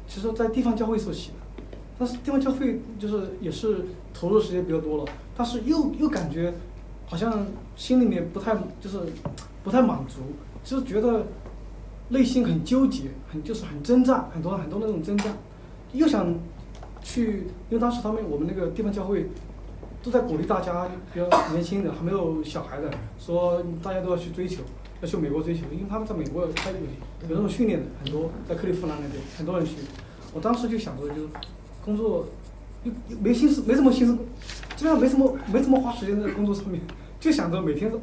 [0.07, 1.35] 其实，在地方教会受洗的，
[1.99, 6.55] 但是地方教会就是也是投入的时间比较多了，但是又又感觉
[7.09, 9.01] 好像心里面不太就是
[9.65, 10.21] 不太满足，
[10.63, 11.27] 就是觉得
[12.09, 15.25] 内心很纠结，很就是很挣扎，很多很多那种挣扎，
[15.93, 16.35] 又想。
[17.01, 19.31] 去，因为当时他们我们那个地方教会
[20.03, 24.63] 都在鼓励大家，比较年轻的还没有小孩的，说大家都要去追求，
[25.01, 29.77] 要去美国追求，因为他们在美国他有有那种训练的，很多在克利夫兰那边很多人去。
[30.35, 31.29] 我当时就想着，就是
[31.83, 32.27] 工作
[32.85, 34.15] 又没心思，没什么心思，
[34.77, 36.81] 基本上没什么没什么花时间在工作上面，
[37.19, 38.01] 就想着每天都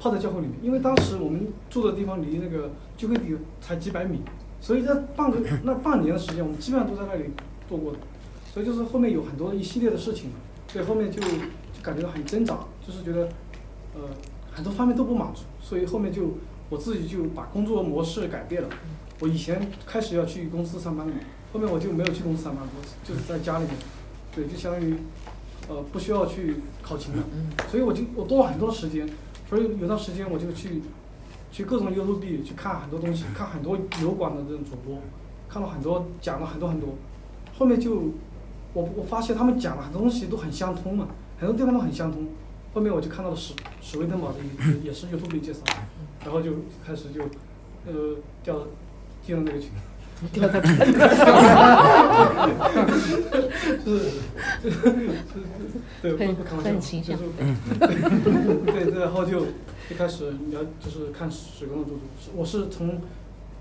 [0.00, 4.20] 泡在教会里面，因为当时我们住的地方离那个聚会地才几百米，
[4.60, 7.30] 所以在半个那半年的时间，我们基本上都在那里
[7.68, 7.98] 度过的。
[8.52, 10.30] 所以就是后面有很多一系列的事情，
[10.68, 11.28] 所以后面就就
[11.82, 12.56] 感觉到很挣扎，
[12.86, 13.28] 就是觉得，
[13.94, 14.02] 呃，
[14.52, 16.34] 很多方面都不满足，所以后面就
[16.70, 18.68] 我自己就把工作模式改变了。
[19.18, 21.12] 我以前开始要去公司上班的，
[21.52, 23.74] 后面我就没有去公司上班，我就是在家里面，
[24.34, 24.96] 对，就相当于，
[25.68, 27.22] 呃，不需要去考勤了。
[27.70, 29.08] 所以我就我多了很多时间，
[29.48, 30.82] 所以有段时间我就去，
[31.52, 34.98] 去各种 YouTube 去看很多东西，看很多油管的这种主播，
[35.48, 36.90] 看了很多讲了很多很多，
[37.58, 38.10] 后面就。
[38.74, 41.06] 我我发现他们讲的很多东西都很相通嘛，
[41.38, 42.26] 很多地方都很相通。
[42.74, 44.38] 后面我就看到了史史威登堡的
[44.74, 45.60] 也也是 YouTube 介绍，
[46.24, 46.50] 然后就
[46.84, 47.22] 开始就
[47.86, 48.66] 呃叫
[49.24, 49.70] 进了那个群，
[50.32, 50.78] 掉到群里，
[53.84, 54.72] 是是是，
[56.02, 57.18] 对，不不开玩笑，就是
[58.66, 59.46] 对对，然后就
[59.90, 62.00] 一开始聊就是看水工的著作，
[62.34, 63.00] 我是从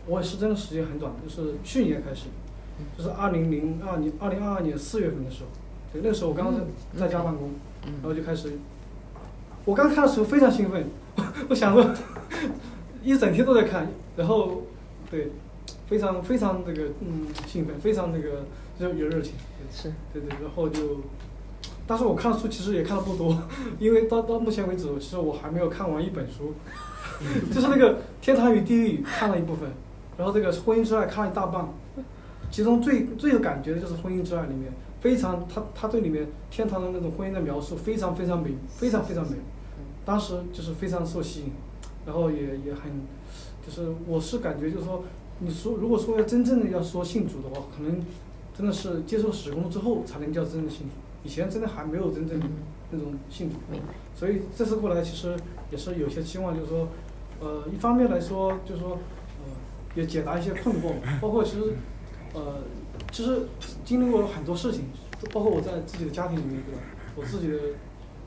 [0.06, 2.28] 我是真的时间很短，就是去年开始。
[2.98, 5.50] 就是二零零二年，二零二二年四月份的时候，
[5.94, 6.62] 对，那个时候我刚刚在
[7.02, 7.52] 在家办公，
[8.02, 8.58] 然后就开始，
[9.64, 10.90] 我刚看的时候非常兴奋，
[11.50, 11.94] 我想说，
[13.04, 14.64] 一整天都在看，然后，
[15.12, 15.32] 对，
[15.94, 18.46] 非常非常这个嗯兴奋，非常这个
[18.80, 19.34] 就有热情。
[19.72, 19.94] 是。
[20.12, 21.02] 对对，然后就，
[21.86, 23.38] 但是我看的书其实也看的不多，
[23.78, 26.56] 因为到到目前为止，其实我还没有看完一本书
[27.54, 29.70] 就是那个《天堂与地狱》看了一部分，
[30.18, 31.70] 然后这个《婚姻之爱》看了一大半，
[32.50, 39.38] 其中最最有感觉的就是《婚姻之爱》里面，非常他他对里面天堂的那种婚姻的描述非常非常美，非常非常美，
[40.04, 41.52] 当时就是非常受吸引，
[42.08, 42.92] 然后也也很，
[43.66, 45.04] 就是我是感觉就是说，
[45.44, 48.00] 你说如果说要真正的要说信主的话，可能
[48.56, 50.94] 真的是接受使工之后才能叫真正的信主，
[51.24, 52.40] 以前真的还没有真正
[52.92, 53.56] 那种信主，
[54.16, 55.36] 所以这次过来其实
[55.72, 56.88] 也是有些期望，就是说，
[57.40, 59.52] 呃，一方面来说就是说，呃，
[59.96, 61.74] 也解答一些困惑，包括其实，
[62.34, 62.62] 呃，
[63.12, 63.48] 其实
[63.84, 64.86] 经历过很多事情，
[65.34, 66.82] 包括我在自己的家庭里面，对吧？
[67.16, 67.58] 我自己的，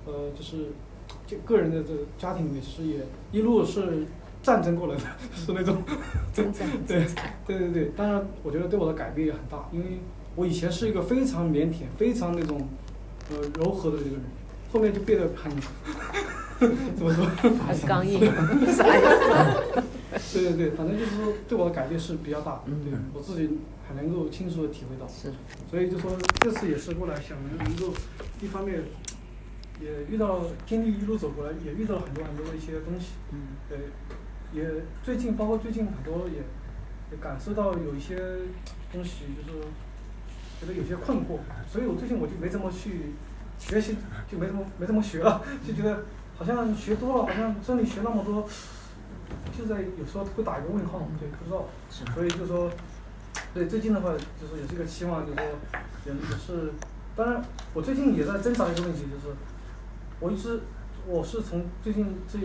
[0.07, 0.73] 呃，就是
[1.27, 4.05] 就个人的这个家庭里面，其实也一路是
[4.47, 5.02] 战争过来的，
[5.35, 5.82] 是那种，
[6.32, 7.05] 征 战对
[7.47, 9.98] 对对对，当然我觉得对我的改变也很大，因为
[10.36, 12.68] 我以前是一个非常腼腆、非常那种
[13.31, 14.20] 呃柔和的一个人，
[14.73, 15.51] 后面就变得很
[16.97, 17.27] 怎么说？
[17.66, 18.20] 很刚硬
[18.73, 19.01] 啥啥意
[20.16, 23.51] 思对对对，反正就是说对我的改变是比较大，对我自己
[23.89, 25.09] 很能够清楚的体会到。
[25.09, 25.32] 是。
[25.68, 27.93] 所以就说这次也是过来想能够
[28.40, 28.81] 一方面
[29.81, 33.09] 也遇到经历一路走过来，也遇到了很多很多的一些东西。
[33.32, 33.39] 嗯。
[33.68, 33.78] 对，
[34.52, 34.64] 也
[35.02, 36.43] 最近包括最近很多也
[37.10, 38.16] 也感受到有一些
[38.93, 39.59] 东西，就是
[40.60, 41.39] 觉得有些困惑，
[41.70, 43.12] 所以我最近我就没怎么去
[43.59, 43.97] 学习，
[44.31, 46.05] 就没怎么没怎么学了，就觉得
[46.36, 48.48] 好像学多了，好像真理学那么多，
[49.56, 51.68] 就在有时候会打一个问号，对，不知道，
[52.14, 52.70] 所以就说，
[53.52, 55.44] 对最近的话，就是也是一个期望，就是说
[56.06, 56.73] 也也是，
[57.14, 57.44] 当然
[57.74, 59.35] 我最近也在挣扎一个问题，就是
[60.20, 60.60] 我一直
[61.06, 62.39] 我是从最近这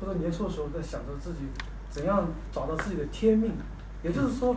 [0.00, 1.40] 或者年初的时候在想着自己
[1.90, 3.52] 怎样找到自己的天命，
[4.02, 4.56] 也就是说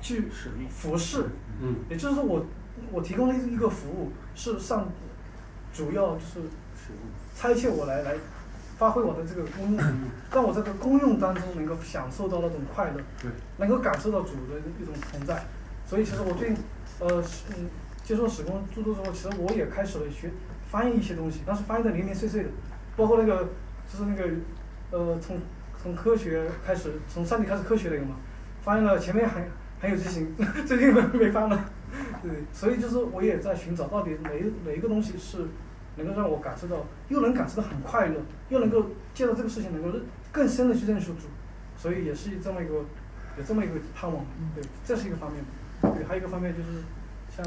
[0.00, 0.28] 去
[0.68, 1.26] 服侍，
[1.60, 2.44] 嗯，也就是说我
[2.90, 4.88] 我提供了一个服务，是上
[5.72, 6.40] 主要就是
[7.36, 8.14] 差遣我来来
[8.76, 9.84] 发挥我的这个功用，
[10.32, 15.44] 让我在这个功用当中能够享受到那种快乐，对，能够感受到主的一种存在。
[15.86, 16.56] 所以其实我最近
[17.00, 17.68] 呃是嗯
[18.04, 20.30] 接受史工诸多之后，其实我也开始了学
[20.70, 22.48] 翻译一些东西，但是翻译的零零碎碎的，
[22.96, 23.48] 包括那个
[23.92, 24.30] 就是那个
[24.90, 25.38] 呃从
[25.80, 28.16] 从科学开始，从上帝开始科学那个嘛，
[28.62, 29.46] 翻译了前面还
[29.78, 30.34] 还有激情，
[30.66, 31.64] 最近没没翻了。
[32.22, 35.46] 对，所以就是我也在寻找到底哪一哪一个东西是
[35.96, 38.14] 能够让我感受到，又能感受到很快乐，
[38.48, 39.98] 又能够借着这个事情能够
[40.30, 41.26] 更深的去认识主，
[41.76, 42.76] 所以也是这么一个
[43.36, 44.24] 有这么一个盼望。
[44.54, 45.44] 对，这是一个方面。
[45.82, 46.84] 对，还有一个方面就是
[47.28, 47.44] 像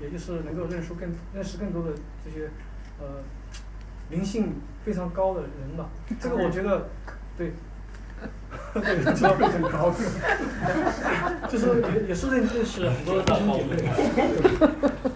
[0.00, 1.92] 也就是能够认识更认识更多的
[2.22, 2.50] 这些
[2.98, 3.22] 呃
[4.10, 4.54] 灵性
[4.84, 5.88] 非常高的人吧。
[6.20, 6.88] 这个我觉得
[7.36, 7.52] 对。
[8.72, 9.92] 对，知道非常高，
[11.50, 13.76] 就是也也是认认识很多弟兄姐妹，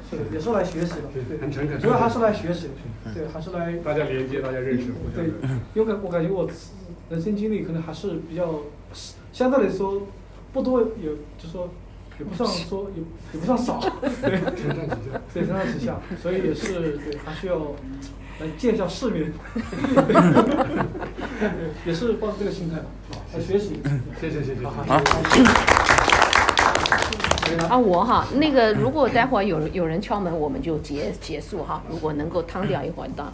[0.09, 1.81] 是也是来学习的，对，很诚恳。
[1.81, 2.69] 主要还是来学习
[3.05, 5.31] 的，对，还是来大家连接，大家认识，对，
[5.73, 6.49] 因为我感觉我
[7.09, 8.61] 人生经历可能还是比较
[9.33, 10.07] 相对来说
[10.53, 11.71] 不多，有就说
[12.19, 13.03] 也不算说也
[13.33, 13.81] 也不算少，
[14.21, 17.59] 对，承上启下对，承上启下，所以也是对，还需要
[18.41, 19.31] 来见一下世面，
[19.95, 21.51] 对，
[21.87, 22.87] 也是抱着这个心态吧，
[23.35, 23.81] 来学习，
[24.19, 24.83] 谢谢谢谢，好。
[27.69, 31.83] 啊，我哈，那个如果待会儿有有人敲门，我们就结结束哈。
[31.91, 33.31] 如果能够趟掉一会儿到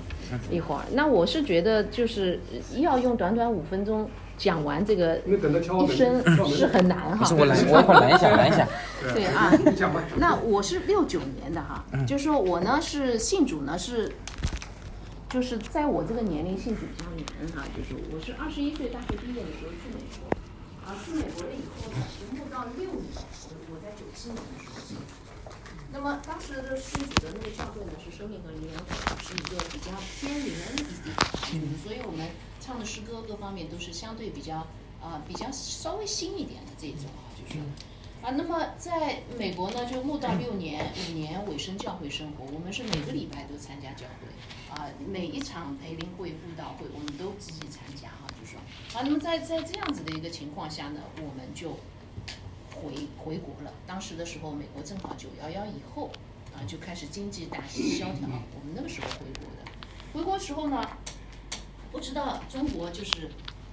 [0.51, 2.41] 一会儿，那我是觉得就是
[2.79, 4.09] 要用短短五分钟
[4.39, 7.29] 讲完这个一生是很难哈。
[7.39, 8.67] 我拦，我我拦一下， 来一下。
[9.13, 9.53] 对啊，
[10.17, 14.11] 那我是六九年的哈，就是说我呢是信主呢是，
[15.37, 20.33] 就是在我这个年龄信主比较难哈，就是我是二十一岁大学毕业的时候去美国，
[20.81, 25.53] 啊去美国了以后呢，是慕道六年，我我在九七年的时候。
[25.93, 31.13] 那么当时的信主的那个教会呢是生命和灵粮会，是一个比较偏灵恩一点，
[31.53, 32.27] 嗯，所以我们
[32.59, 34.67] 唱的诗歌各方面都是相对比较
[35.03, 37.61] 啊、比较稍微新一点的这种啊，就是。
[38.23, 44.27] 啊，那么在美国呢，就慕道六年，五年尾声教会生活，我们是每个礼拜都参加教会，
[44.77, 48.61] 啊，每一场培林会、布道会，我们都积极参加哈，就说，
[48.95, 51.71] 啊，那么在在这样子的一个情况下呢，我们就
[52.75, 53.73] 回回国了。
[53.87, 56.11] 当时的时候，美国正好九幺幺以后，
[56.55, 59.73] 啊，就开始经济大萧条，我们那个时候回国的。
[60.13, 60.87] 回国时候呢，
[61.91, 63.31] 不知道中国就是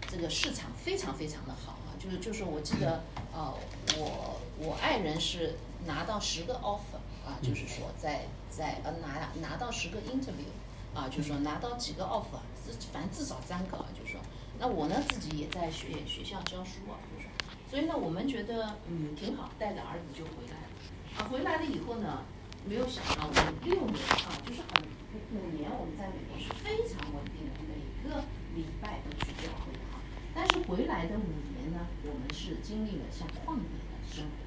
[0.07, 3.03] 这个市场非常非常的好啊，就是就是我记得，
[3.34, 3.53] 呃，
[3.97, 5.55] 我我爱人是
[5.85, 6.95] 拿到十个 offer
[7.27, 10.47] 啊，就是说在在呃拿拿到十个 interview
[10.93, 12.39] 啊，就是说拿到几个 offer，
[12.91, 14.21] 反正至少三个啊，就是说，
[14.59, 17.31] 那我呢自己也在学学校教书啊，就是说，
[17.69, 20.67] 所以呢，我们觉得嗯挺好，带着儿子就回来了。
[21.17, 22.23] 啊，回来了以后呢，
[22.65, 24.81] 没有想到我们六年啊，就是很
[25.33, 28.23] 五年我们在美国是非常稳定的，每个
[28.55, 30.01] 礼拜都去教会啊。
[30.33, 34.42] 但是回来的五年呢，我们是经历了像旷野的生活，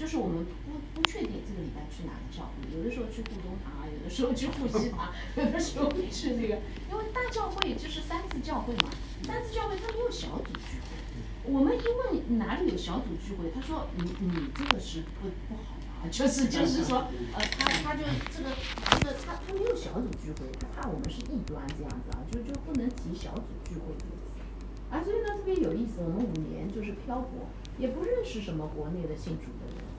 [0.00, 6.56] 就是我们不不确定这个礼拜去哪个教会，有的时候去顾东堂啊，有的时候去富西堂，有的时候去那个，
[6.88, 8.88] 因为大教会就是三次教会嘛，
[9.24, 10.96] 三次教会它没有小组聚会。
[11.44, 17.04] 我们一问哪里有小组聚会，他说你你这个是不不好的，就是就是说，
[17.36, 18.00] 呃，他他就
[18.32, 18.56] 这个
[18.96, 24.40] 这个他他没有小组聚会，他怕我们是异端这样子啊，就就不能提小组聚会这个词。
[24.88, 27.46] 啊，所以呢特别有意思，我们五年就是漂泊，
[27.78, 29.44] 也不认识什么国内的信主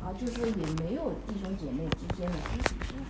[0.03, 3.05] 啊，就是说也没有弟兄姐妹之间的肢体生活，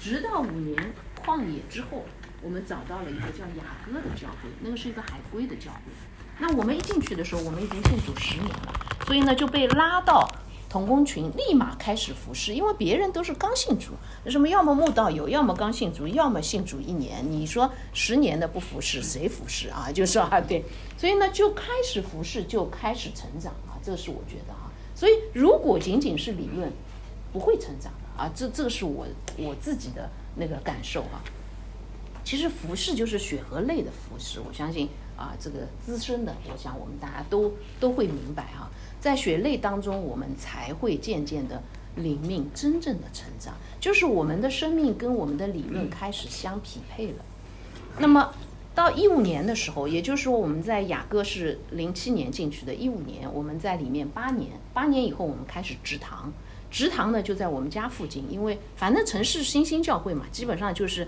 [0.00, 0.92] 直到五年
[1.22, 2.04] 旷野之后，
[2.42, 5.92] 我们找到了一个叫雅歌的教会，那个是一个海归的教会。
[6.38, 8.72] 那我们一进去的时候，我们已经信主十年了，
[9.06, 10.26] 所以呢就被拉到
[10.70, 13.92] 童工群，立马开始服侍，因为别人都是刚信主，
[14.30, 17.22] 什么要么慕道友，要么刚信主，要么信主一年。
[17.30, 19.90] 你说十年的不服侍，谁服侍啊？
[19.92, 20.64] 就说啊，对，
[20.96, 24.54] 所以呢就开始服侍，就开始成长啊，这是我觉得。
[25.00, 26.70] 所以如果仅仅是理论，
[27.32, 29.06] 不会成长的啊，这这个是我
[29.38, 31.24] 我自己的那个感受啊。
[32.22, 34.90] 其实服饰就是血和泪的服饰，我相信。
[35.16, 41.62] 啊，这个资深的，我想我们大家都都会明白哈，在血泪当中，我们才会渐渐的
[41.96, 47.24] 灵命真正的成长，就是我们的生命跟我们的理论开始相匹配了。
[47.98, 48.32] 那么
[48.74, 56.32] 到一五年的时候，也就是说我们在雅各是零七年进去的，一五年我们在里面八年，八年以后我们开始植堂，
[56.70, 61.06] 植堂呢就在我们家附近，因为反正城市新兴教会嘛，基本上就是。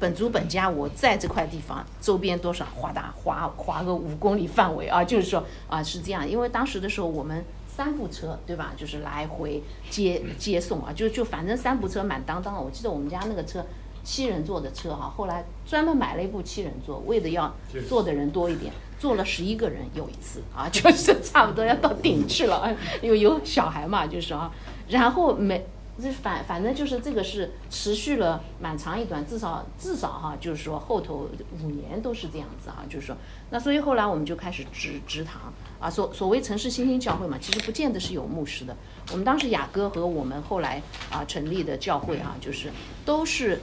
[0.00, 12.60] 本族本家，我在这块地方周边多少划大划划个五公里范围啊，就是说啊是这样，因为当时的时候我们三部车对吧，就是来回接接送啊，就就反正三部车满当当。
[12.60, 13.64] 我记得我们家那个车
[14.04, 17.54] 七人座的车哈，后来专门买了一部七人座，为的要
[17.88, 24.52] 坐的人多一点，坐了十一个人有一次啊， 就是差不多要到顶去了， 有有小孩嘛，就是啊，
[24.88, 25.66] 然后没。
[26.00, 31.28] 这反反正就是这个是持续了蛮长一段，至少至少哈，就是说后头
[31.62, 33.16] 五年都是这样子啊，就是说，
[33.50, 38.74] 那所以后来我们就开始植植堂啊，所所谓城市新兴教会嘛，其实不见得是有牧师的。
[39.10, 42.70] 我们当时雅哥和我们后来啊成立的教会啊，就是
[43.04, 43.60] 都是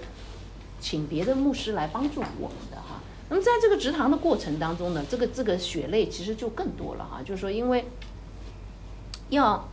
[0.80, 3.01] 请别的牧师来帮助我们的哈。
[3.30, 7.85] 那么在这个植堂的过程当中呢，这个这个血泪其实就更多了哈，就是说因为
[9.30, 9.68] 要。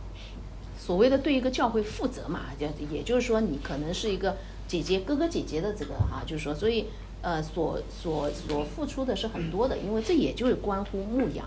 [0.79, 4.37] 所谓的对一个教会负责嘛，就也就是说，你可能是一个
[4.69, 6.85] 姐姐、哥哥、姐姐的这个哈，就是说，所以
[7.21, 11.45] 呃，所所所付出的是很多的，因为这也就是关乎牧养。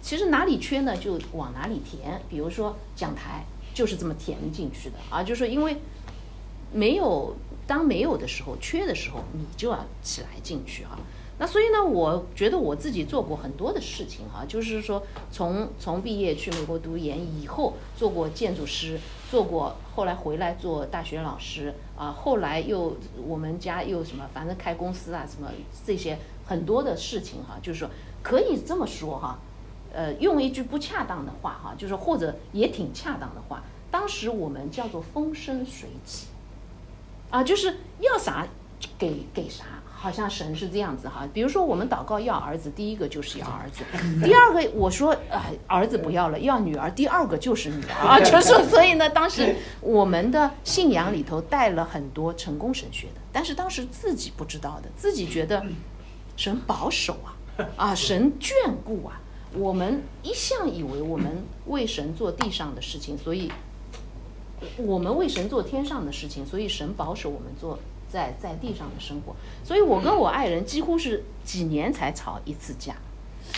[0.00, 2.20] 其实哪里缺呢，就往哪里填。
[2.28, 5.76] 比如说讲台就是这么填进去的啊，就是说因为
[6.72, 7.36] 没有
[7.66, 10.98] 当没有的时候，缺的时候，你就要起来进去啊。
[11.38, 25.50] 那所以呢，我觉得我自己做过很多的事情哈，就是说从从毕业去美国读研以后，做过建筑师，做过后来回来做大学老师啊，后来又我们家又什么，反正开公司啊什么
[25.84, 27.88] 这些很多的事情哈，就是说
[28.22, 29.38] 可以这么说哈，
[29.92, 36.28] 呃，用一句不恰当的话哈，就是或者也挺恰当的话，当时我们叫做风生水起，
[37.32, 38.46] 啊，就是要啥
[38.96, 39.64] 给给啥。
[39.94, 43.84] 好像神是这样子哈，比如说我们祷告要儿子，第一个就是要儿子，
[44.26, 55.64] 第二个我说啊儿子不要了，要女儿，第二个就是女儿 啊，就是所以呢，当时我们的信仰里头带了很多成功神学的，但是当时自己不知道的，自己觉得
[56.36, 57.18] 神保守
[57.56, 58.52] 啊，啊神眷
[58.84, 59.20] 顾啊，
[59.54, 63.52] 我们一向以为我们为神做地上的事情，所以
[64.78, 67.78] 我们为神做天上的事情，所以神保守我们做。
[68.12, 69.34] 在在地上的生活，
[69.64, 72.94] 所以我跟我爱人几乎是几年才吵一次架，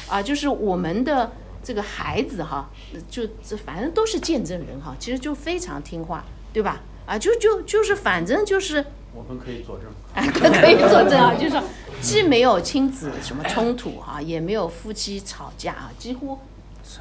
[0.08, 2.70] 啊，就是我们的这个孩子哈，
[3.10, 6.82] 就这反正都是见证人哈，其实就非常听话，对吧？
[7.04, 11.60] 啊，就就就是反正就是我们可以作证，啊 可以作证啊，就是
[12.00, 16.38] 既没有亲子什么冲突哈，也没有夫妻吵架啊，几乎。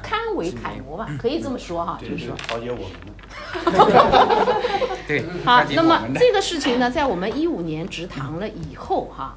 [0.02, 2.96] 堪为楷模吧，可以这么说哈，就是说调解我们
[5.06, 9.36] 对，好，那么这个事情呢，在我们一五年植堂了以后哈，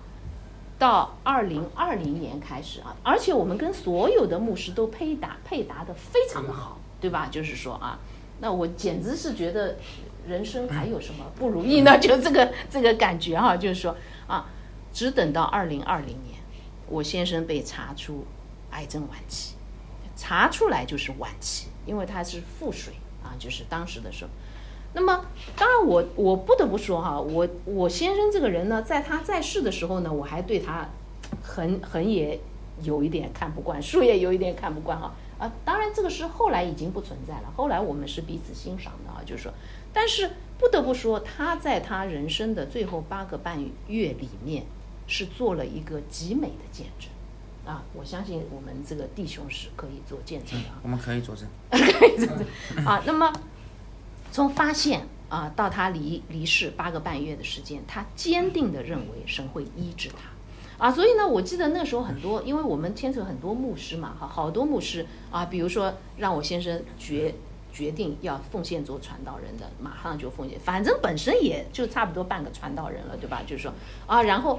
[0.79, 7.27] 到二零二零年开始啊，而且我们跟所有的牧师都配搭配搭的非常的好，对吧？
[7.29, 7.99] 就是说啊，
[8.39, 9.77] 那我简直是觉得
[10.27, 11.97] 人生还有什么不如意呢？
[11.99, 13.95] 就这个这个感觉哈，就是说
[14.27, 14.45] 啊，
[14.93, 16.39] 只等到二零二零年，
[16.87, 18.25] 我先生被查出
[18.71, 19.56] 癌症晚期。
[20.17, 24.31] 查出来就是晚期，因为它是腹水啊，就是当时的时候。
[24.93, 25.25] 那么，
[25.55, 30.89] 当然我我不得不说哈，我我先生这个人呢，在他在世的时候呢，我还对他
[31.43, 32.39] 很很也
[32.81, 35.53] 有一点看不惯，术也有一点看不惯哈啊。
[35.63, 39.53] 当然这个是后来已经不存在了，后来我们是彼此欣赏的啊，就是说，
[39.93, 44.63] 但是不得不说，他在他人生的最后八个半月里面，
[45.05, 47.11] 是做了一个极美的见证。
[47.67, 50.69] 啊，我相信我们这个弟兄是可以做见证的。
[50.81, 52.85] 我们可以作证， 可以作证。
[52.85, 53.33] 啊，那么
[54.31, 60.85] 从发现啊到他离离世八个半月的时间，他坚定的认为神会医治他。
[60.85, 67.35] 啊，所以呢，我记得那时候很多，因为我们牵扯很多牧师嘛，哈，好多牧师啊，比如说让我先生决
[67.73, 73.41] 决定要奉献做传道人的，马上就奉献，反正本身也就差不多半个传道人了，对吧？
[73.45, 73.73] 就是说
[74.05, 74.57] 啊，然后。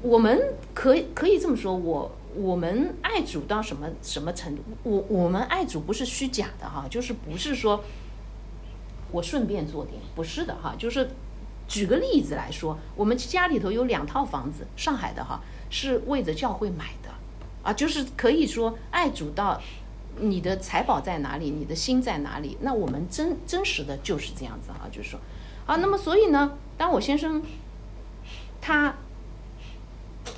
[0.00, 4.62] 我们可以可以这么说，我我们爱主到什么什么程度？
[4.84, 7.82] 我我们爱主不是虚假的哈，就是不是说
[9.10, 10.76] 我顺便做点，不是的哈。
[10.78, 11.10] 就是
[11.66, 17.10] 举个例子来说，我们家里头有两套房子，上海的哈，是为着教会买的
[17.64, 19.60] 啊，就是可以说爱主到
[20.20, 22.56] 你的财宝在哪里，你的心在哪里？
[22.60, 25.18] 那我们真真实的就是这样子哈，就是说
[25.66, 27.42] 啊，那么所以呢，当我先生
[28.60, 28.94] 他。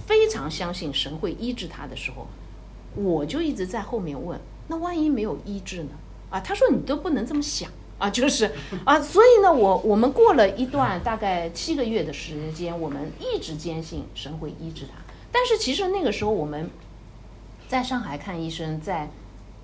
[0.06, 2.26] 非常相信神会医治他的时候，
[2.94, 4.38] 我就一直在后面问：
[4.68, 5.90] 那万一没有医治呢？
[6.30, 8.50] 啊，他说你都不能这么想啊，就是
[8.84, 14.92] 啊，所以呢，我我们过了一段大概七个月的时间，我们一直坚信神会医治他。
[15.32, 16.70] 但是其实那个时候我们
[17.68, 19.10] 在上海看医生，在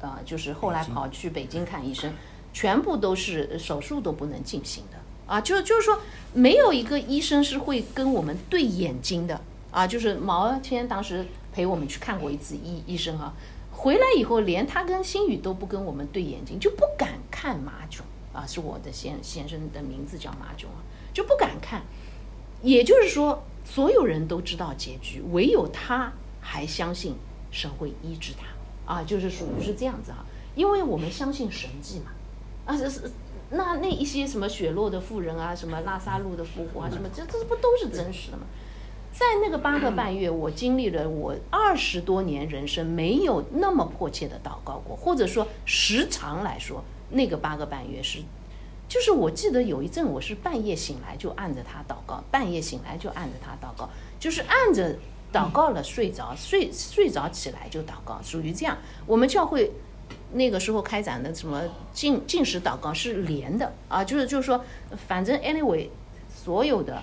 [0.01, 2.13] 呃，就是后来跑去北京看医生，
[2.53, 6.01] 全部都是手术都不能进行的啊，就就是说
[6.35, 9.41] 没有一个医生是会跟我们对眼睛的。
[9.77, 13.31] 啊，就是毛谦当时陪我们去看过一次医医生哈，
[13.71, 20.81] 回来以后连他跟新宇都不跟我们对眼睛，就不敢看马炯啊，是我的先先生的名字叫马炯啊，
[21.13, 21.83] 就不敢看。
[22.63, 27.15] 也就是说，所有人都知道结局，唯有他还相信
[27.51, 28.47] 神会医治他
[28.91, 30.25] 啊，就是属于是这样子哈，
[30.55, 32.13] 因为我们相信神迹嘛
[32.65, 33.11] 啊，这是
[33.51, 38.45] 那那一些什么雪落的妇人啊，什么拉萨路的复活啊，什么这这不都是真实的吗？
[39.19, 48.19] 在那个八个半月，我经历了我二十多年人生没有那么迫切的祷告过，或者说时长来说，那个八个半月是，
[48.87, 53.89] 就是我记得有一阵我是半夜醒来就按着他祷告，半夜醒来就按着他祷告，
[54.21, 54.95] 就是按着
[55.33, 58.77] 祷告了睡着，睡睡着起来就祷告，属于这样。
[59.07, 59.73] 我们教会
[60.35, 64.63] 那个时候开展的什么进进食祷告是连的啊，就是就是说，
[65.09, 65.89] 反正 anyway
[66.29, 67.03] 所有的。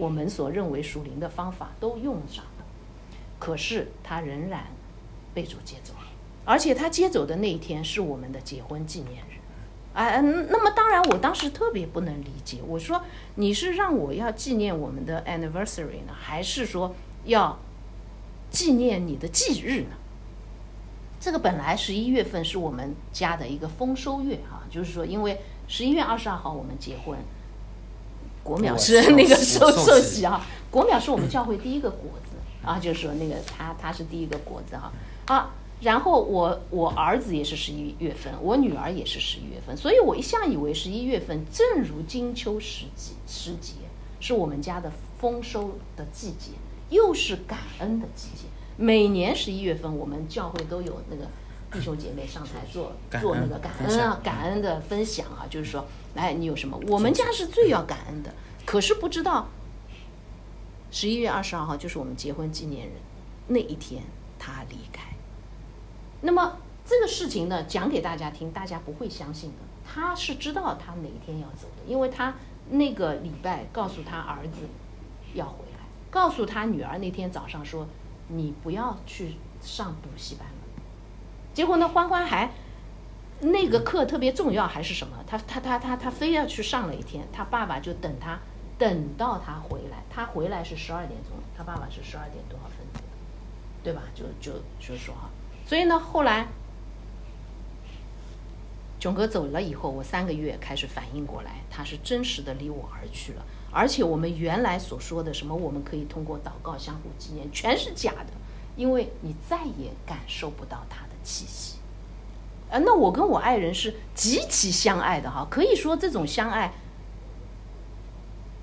[0.00, 2.64] 我们所认为属灵的方法都用上了，
[3.38, 4.68] 可是他仍然
[5.34, 6.06] 被主接走了，
[6.46, 9.36] 而且他接走的那一天是我们的结婚纪念日，
[9.92, 13.02] 啊，那么当然我当时特别不能理解，我说
[13.34, 16.94] 你是让我要纪念我们的 anniversary 呢，还是说
[17.26, 17.58] 要
[18.50, 19.96] 纪念你的忌日呢？
[21.20, 27.18] 这个本来十一月份是我们家的一个丰收月哈，就是说因为十一月二十二号我们结婚。
[28.42, 32.36] 国淼是那个寿寿喜啊，国淼是我们教会第一个果子
[32.66, 34.92] 啊，就是说那个他他是第一个果子哈
[35.26, 43.74] 啊，然后我我儿子也是十一月份，我女儿也是十一月份，所以我一向以为十一月份正如金秋时节时节
[44.20, 46.52] 是我们家的丰收的季节，
[46.90, 48.48] 又是感恩的季节。
[48.76, 51.24] 每年十一月份我们教会都有那个
[51.72, 55.86] 弟兄姐妹上台做做那个感恩啊感恩的分享啊，就是说。
[56.14, 56.76] 来，你有什么？
[56.88, 58.34] 我们家是最要感恩的，
[58.66, 59.46] 可是不知道
[60.90, 62.94] 十一月二十二号就是我们结婚纪念日
[63.46, 64.02] 那一天，
[64.36, 65.14] 他离开。
[66.22, 69.56] 那么这个事情呢，讲给大家听，大家不会相信的。
[69.86, 72.34] 他是知道他哪一天要走的，因为他
[72.70, 74.62] 那个礼拜告诉他儿子
[75.34, 77.86] 要回来，告诉他女儿那天早上说
[78.26, 80.49] 你不要去上补习班了。
[81.54, 82.50] 结果呢，欢欢还。
[83.42, 85.16] 那个课特别重要还是什么？
[85.26, 88.38] 他他他他他非要去上了一天，他爸爸就等他，
[88.76, 93.04] 等到他回来，他回来是十二点钟，他爸爸是十二点多少分走的，
[93.82, 94.02] 对吧？
[94.14, 95.30] 就就就说哈，
[95.66, 96.48] 所以呢，后来
[98.98, 108.34] 囧哥走了以后，我三个月开始反应过来，他是真实的离我而去了，而且我们原来所说的什么我们可以通过祷告相互纪念，全是假的，
[108.76, 111.76] 因为你再也感受不到他气息。
[112.70, 116.72] 啊，那我跟我爱人是极其相爱的哈，可以说这种相爱，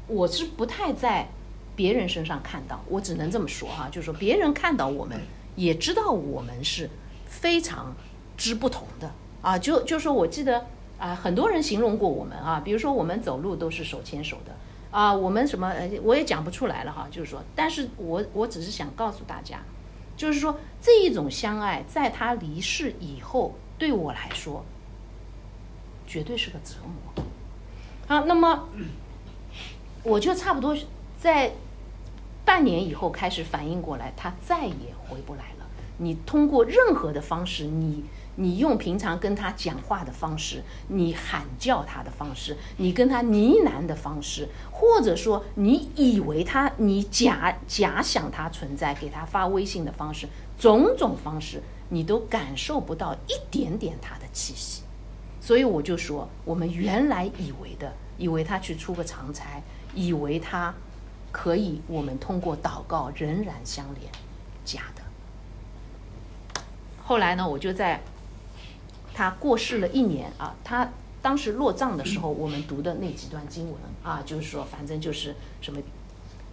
[0.07, 1.27] 我是不太在
[1.75, 5.19] 别人身上看到，我只能这么说哈，就是说别人看到我们
[5.55, 6.89] 也知道我们是
[7.25, 7.93] 非常
[8.37, 9.11] 之不同的
[9.41, 9.57] 啊。
[9.57, 10.65] 就就说我记得
[10.97, 14.55] 啊，很多人形容过我们啊，比如说我们走路都是手牵手的
[14.89, 17.07] 啊，我们什么我也讲不出来了哈。
[17.11, 19.59] 就是说，但是我我只是想告诉大家，
[20.17, 24.65] 就是说这一种相爱，在他离世以后，对我来说
[26.05, 27.23] 绝对是个折磨。
[28.07, 28.67] 好，那么
[30.03, 30.75] 我就差不多
[31.19, 31.53] 在
[32.43, 35.67] 半年以后开始反应过来，他再也回不来了。
[35.99, 38.03] 你通过任何的方式，你
[38.39, 50.27] 你用平常跟他讲话的方式，你喊叫他的方式，你跟他呢喃的方式，或者说你以为他，你假假想他存在，给他发微信的方式，
[50.59, 54.83] 种种方式，你都感受不到一点点他的气息。
[55.41, 59.61] 所以我就说，我们原来以为的，以为他去出个长差，
[59.95, 60.73] 以为他
[61.31, 64.11] 可以，我们通过祷告仍然相连，
[64.63, 65.01] 假的。
[67.03, 68.01] 后来呢，我就在
[69.17, 70.87] 他过世了一年啊，他
[71.23, 75.81] 当时落葬的时候，我们读的那几段经文啊，就是说，反正就是什么，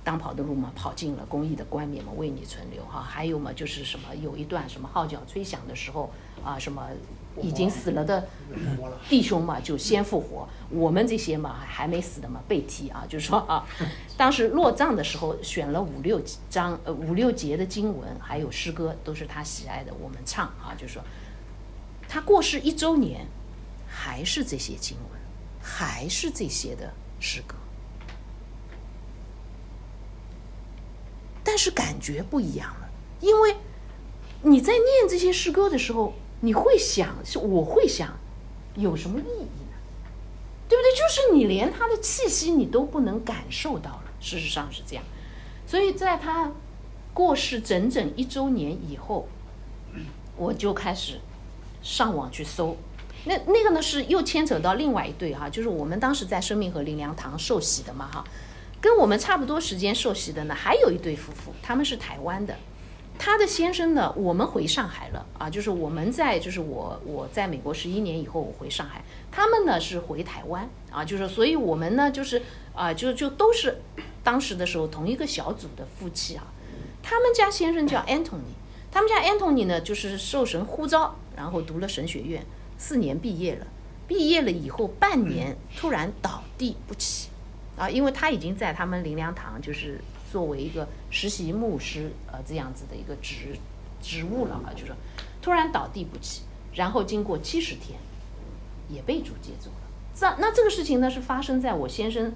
[0.03, 6.11] 当跑的路嘛，跑尽了，公益的冠冕嘛，为你存留哈，还有嘛，就是什么，有一段什么号角吹响的时候
[6.43, 6.89] 啊，什么。
[7.43, 8.29] 已经死了的
[9.09, 13.05] 弟兄嘛，就先复活；我们这些嘛，还没死的嘛，被提啊。
[13.09, 13.67] 就是说啊，
[14.17, 20.79] 当时落葬的时候，选了五六章、呃五六节的经文，还有诗歌，都是他喜爱的，我们唱啊。
[20.79, 21.03] 就是说，
[22.09, 23.27] 他过世一周年，
[23.87, 25.21] 还是这些经文，
[25.61, 27.57] 还是这些的诗歌，
[31.43, 32.89] 但是感觉不一样了，
[33.21, 33.57] 因为
[34.43, 36.15] 你在念这些诗歌的时候。
[36.41, 38.19] 你会想，我会想，
[38.75, 39.79] 有什么意义呢？
[40.69, 40.93] 对不对？
[40.93, 44.05] 就是你连他的气息你都不能感受到了。
[44.21, 45.03] 事实上是这样，
[45.67, 46.53] 所以在他
[47.15, 49.27] 过世整整一周年以后，
[50.37, 51.19] 我就开始
[51.85, 52.77] 上网去搜。
[53.27, 58.25] 那那个呢是又牵扯到另外一对哈，就是我们当时在生命和灵粮堂受洗的嘛哈，
[58.81, 62.57] 跟我们差不多时间受洗的呢，还有一对夫妇，他们是台湾的。
[63.17, 64.13] 他的先生呢？
[64.17, 72.43] 我们回上海了啊，就是我们在，就是我我在美国十一年以后，我回上海，他们呢是回台湾啊，就是所以我们呢就是
[72.75, 73.81] 啊，就就都是
[74.25, 76.43] 当时的时候同一个小组的夫妻啊。
[77.05, 78.57] 他们家先生叫 Anthony，
[78.91, 82.45] 他们家 Anthony 呢就是受神呼召，然后读了神学院，
[82.79, 83.67] 四年毕业了，
[84.09, 87.29] 毕业了以后半年突然倒地不起
[87.77, 90.01] 啊，因为他已经在他们灵粮堂就是。
[90.33, 93.57] 作为一个实习牧师，呃，这样子的一个职
[94.03, 94.93] 职务了啊，就是
[95.41, 96.43] 突然倒地不起，
[96.75, 97.97] 然后经过七十天，
[98.89, 99.77] 也被主接走了。
[100.13, 102.33] 这那这个事情呢，是发生在我先生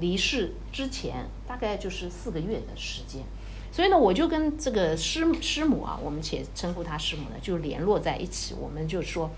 [0.00, 3.24] 离世之前，大概就是四个月的时间。
[3.74, 8.54] 所以呢，我就跟这个师师母啊，我们且称呼他师母呢，就联络在一起。
[8.54, 9.28] 我们就说，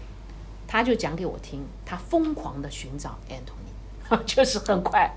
[0.68, 5.10] 他就讲给我听，他疯狂的寻找 Antony， 就是很快，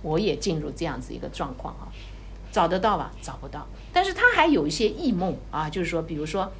[0.00, 1.92] 我也进入这样子一个状况啊。
[2.50, 3.12] 找得到吧？
[3.20, 3.66] 找不到。
[3.92, 6.50] 但是他还有一些异梦啊，就是说，比如说，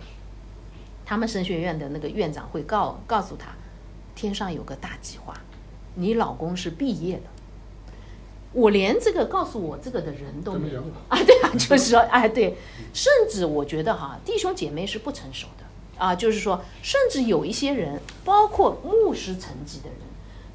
[1.06, 3.52] 他们神学院的那个院长会告告诉他，
[4.14, 5.32] 天上有个大计划，
[5.94, 7.22] 你老公是毕业的。
[8.52, 12.56] 我连这个告诉我这个的人都没有啊，对啊，就是说，哎，对，
[12.92, 15.64] 甚至我觉得哈，弟兄姐妹是不成熟的
[16.04, 19.98] 啊，就是说，甚至有一些人，包括牧师层级的人，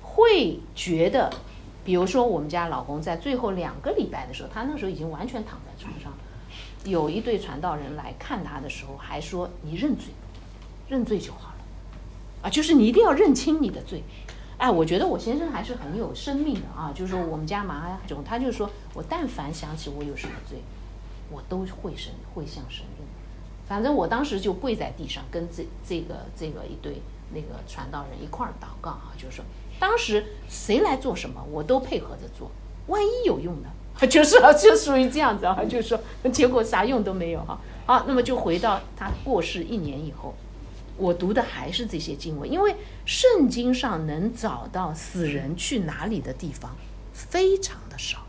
[0.01, 1.29] 会觉得。
[1.83, 6.13] 比如说，我们家老公在最后两个礼拜的时候，他那时候已经完全躺在床上。
[6.83, 10.09] 有一对传道人来看他的时候，还说：“你认罪，
[10.87, 11.55] 认罪就好了。”
[12.45, 14.03] 啊，就是你一定要认清你的罪。
[14.61, 16.93] 哎，我觉得我先生还是很有生命的啊。
[16.93, 20.59] 就是说，我们家马阿总，他就说我但凡想起我有什么罪，
[21.31, 23.07] 我都会神会向神认。
[23.67, 27.01] 反正我当时就跪在地上，跟这这个这个一对
[27.33, 29.45] 那个传道人一块儿祷告啊，就是说。
[29.79, 32.51] 当时谁来做什么，我都配合着做。
[32.85, 35.99] 万一有用的， 就是就属于这样子啊，就是说
[36.31, 37.59] 结果啥用都没有哈。
[37.87, 40.35] 好，那么就回到他过世一年以后，
[40.97, 46.75] 我读的还是这些经文，因为圣经上能找到死人去哪里的地方
[47.13, 48.19] 非常的少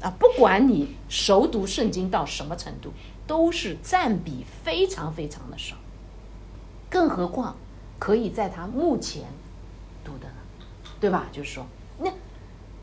[0.00, 0.10] 啊。
[0.18, 2.92] 不管你熟读圣经到什么程度，
[3.26, 5.76] 都是占比非常非常的少。
[6.90, 7.56] 更何况
[7.98, 9.24] 可以在他目前
[10.04, 10.34] 读的呢。
[11.00, 11.28] 对吧？
[11.30, 11.64] 就是说，
[12.00, 12.10] 那，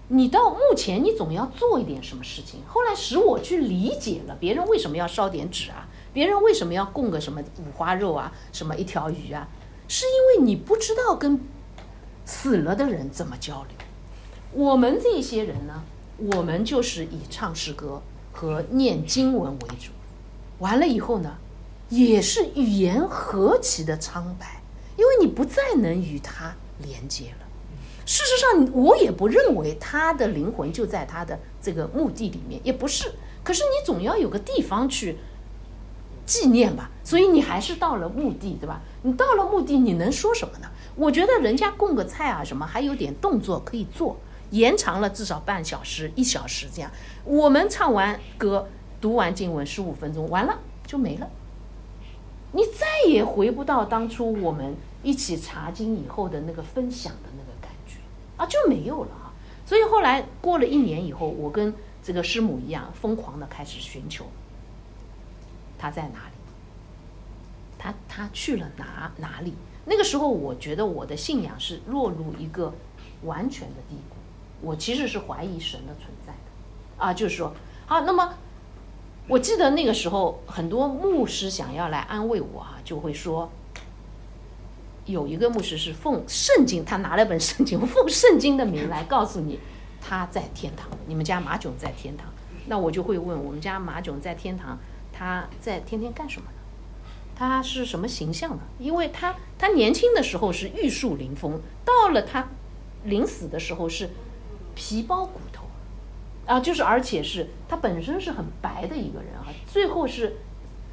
[0.08, 2.62] 你到目前你总要做一点什么事情。
[2.66, 5.86] 后来使我去理解了别人为什么要烧点纸啊，
[6.16, 9.46] 别人为什么要供个什么五花肉啊，什么一条鱼啊，
[9.90, 11.42] 是因为你不知道跟
[12.24, 13.78] 死了的人怎么交流。
[14.54, 15.84] 我们这些人呢，
[16.16, 18.02] 我们就是以唱诗歌
[18.32, 19.92] 和念经文为主。
[20.60, 21.36] 完了以后呢，
[21.90, 24.62] 也是语言何其的苍白，
[24.96, 27.46] 因为你不再能与他连接了。
[28.06, 33.12] 事实上，我也不认为他的灵魂就在他的这个墓地里面，也不是。
[33.44, 35.18] 可是你总要有个地方去
[36.26, 38.82] 纪念吧，所以你还是到了墓地，对吧？
[39.04, 40.68] 你到了墓地，你能说什么呢？
[40.96, 44.18] 我觉得人家供个菜啊，什么还有点动作可以做，
[44.50, 46.90] 延长了至少半小时、一小时这样。
[47.24, 48.68] 我们唱完歌、
[49.00, 51.30] 读完经文十五分钟，完了就没了。
[52.54, 57.98] 你再也回不到当初我们一起查经以后的那个分享的那个感觉
[58.38, 59.34] 啊，就没有了啊。
[59.66, 64.26] 所以后来过了一年以后，我跟这个师母一样，疯狂的开始寻求
[65.86, 66.36] 他在哪里，
[67.78, 69.54] 他他去了哪哪里？
[69.86, 72.74] 那个时候，我觉得我的信仰是落入一个
[73.22, 74.16] 完全的低谷，
[74.62, 77.54] 我其实是怀疑神的存在的啊，就是说，
[77.86, 78.34] 好，那么。
[79.28, 83.52] 我记得那个时候，很多牧师想要来安慰我啊，就会说，
[85.06, 89.60] 有一个牧师是奉圣经，他拿了本圣经，奉圣经的名来告诉你
[90.02, 92.28] 他在天堂，你们家马囧在天堂。
[92.68, 94.78] 那我就会问，我们家马囧在天堂，
[95.18, 96.58] 他在天天干什么呢？
[97.36, 98.64] 他是什么形象呢？
[98.80, 102.50] 因为他他年轻的时候是玉树临风，到了他
[103.06, 104.10] 临死的时候是
[104.76, 105.64] 皮包骨头。
[106.46, 109.48] 啊，就是，而且是他本身是很白的一个人啊。
[109.66, 110.38] 最后是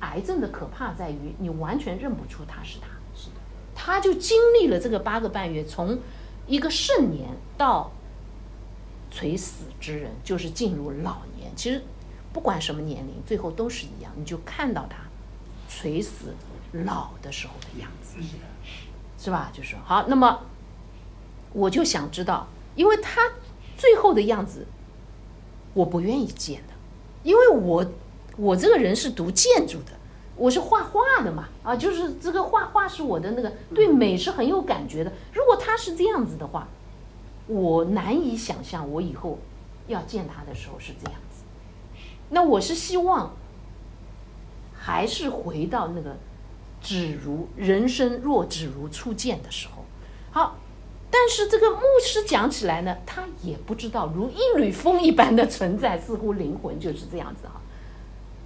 [0.01, 2.87] 癌症的可怕在于，你完全认不出他是他。
[3.15, 3.35] 是的，
[3.75, 5.99] 他就经历了这个八个半月，从
[6.47, 7.29] 一个盛年
[7.59, 7.93] 到
[9.11, 11.53] 垂死之人，就是进入老年。
[11.55, 11.83] 其实
[12.33, 14.99] 不管什么年龄，最后都是一样，你就看到他
[15.69, 16.35] 垂死
[16.73, 18.17] 老的时候的样子，
[19.19, 19.51] 是吧？
[19.53, 20.41] 就是好，那么
[21.53, 23.33] 我就想知道，因为他
[23.77, 24.67] 最后的样子。
[25.75, 26.75] 我不愿意见的，
[27.23, 27.83] 因为我
[28.37, 29.93] 我这个人是读建筑的，
[30.37, 35.11] 我是画画的嘛，啊，就是这个画画是我的那个对美是很有感觉的。
[35.33, 36.69] 如果他是这样子的话，
[37.47, 39.39] 我难以想象我以后
[39.87, 41.32] 要见他的时候是这样子。
[42.33, 43.35] 那我是希望
[44.75, 46.17] 还是回到那个
[46.83, 49.85] 只如人生若只如初见的时候，
[50.33, 50.57] 好。
[51.15, 57.61] 但是这个牧师讲起来呢，他也不知道，如一缕风一般的存在，似乎灵魂就是这样子哈，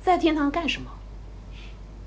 [0.02, 0.90] 在天堂干什么？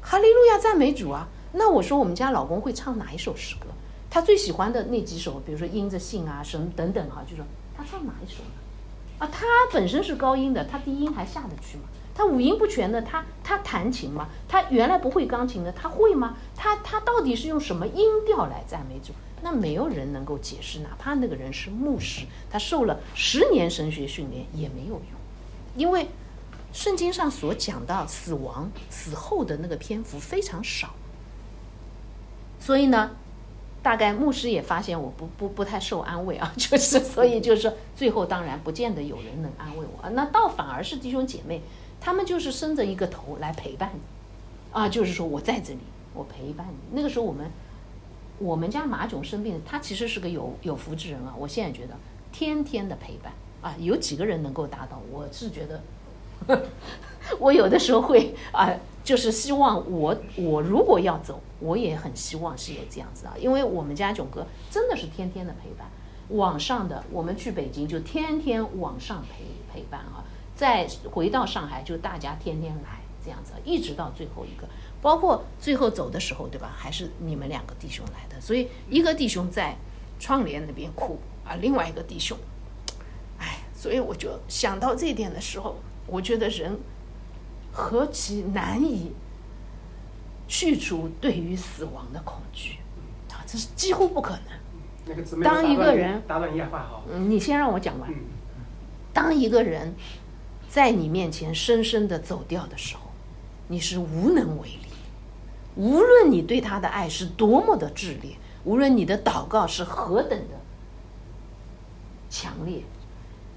[0.01, 1.29] 哈利路亚赞美主啊！
[1.53, 3.67] 那我说我们家老公会唱哪一首诗歌？
[4.09, 7.45] 他最喜欢的那几首，比如说因着信啊什么等等哈，就说
[7.77, 8.51] 他唱哪一首呢？
[9.19, 11.83] 啊，他本身是高音的，他低音还下得去吗？
[12.15, 14.27] 他五音不全的，他他弹琴吗？
[14.47, 16.35] 他原来不会钢琴的，他会吗？
[16.55, 19.13] 他他到底是用什么音调来赞美主？
[19.41, 25.03] 那没有人能够解释，哪怕那个人是牧师，他受了十年神学训练也没有用，
[25.77, 26.09] 因为
[26.73, 30.89] 圣经上所讲到死亡死后的那个篇幅非常少，
[32.59, 33.11] 所以呢，
[33.81, 41.61] 大概牧师也发现我不不不太受安慰啊， 就是所以就是说最后当然不见得有人能安慰我，那倒反而是弟兄姐妹，
[41.99, 43.99] 他们就是伸着一个头来陪伴你，
[44.71, 45.79] 啊，就是说我在这里，
[46.13, 46.95] 我陪伴你。
[46.95, 47.49] 那个时候我们。
[48.41, 51.35] 我们家马囧生病，他其实是个有有福之人啊！
[51.37, 51.93] 我现在觉得
[52.31, 54.97] 天天的陪伴啊，有几个人能够达到？
[55.11, 55.83] 我是觉得，
[57.37, 58.73] 我有的时候会啊，
[59.09, 65.89] 就是希望我我如果要走，我也很希望是有这样子啊，因为我们家囧哥真的是天天的陪伴，
[66.37, 70.23] 网上的我们去北京就天天网上陪陪伴啊，
[70.53, 74.67] 再回到上海就大家天天来这样子，一直到最后一个。
[75.01, 76.71] 包括最后走的时候，对吧？
[76.77, 79.75] 还是你们两个弟兄来的，所以一个弟兄在
[80.19, 82.37] 窗帘那边哭啊，另外一个弟兄，
[83.39, 86.77] 哎，所以我就想到这一点的时候，我觉得人
[87.79, 89.13] 何其难以
[90.47, 92.79] 去除对于死亡的恐惧
[93.31, 95.41] 啊，这是几乎不可能。
[95.41, 98.13] 当一个人打断一下话好，嗯，你先让我讲完。
[99.13, 99.95] 当一个人
[100.67, 103.09] 在你面前深深的走掉的时候，
[103.69, 104.89] 你是无能为力。
[105.75, 108.35] 无论你对他的爱是多么的炽烈，
[108.65, 110.59] 无论你的祷告是何等的
[112.29, 112.83] 强烈，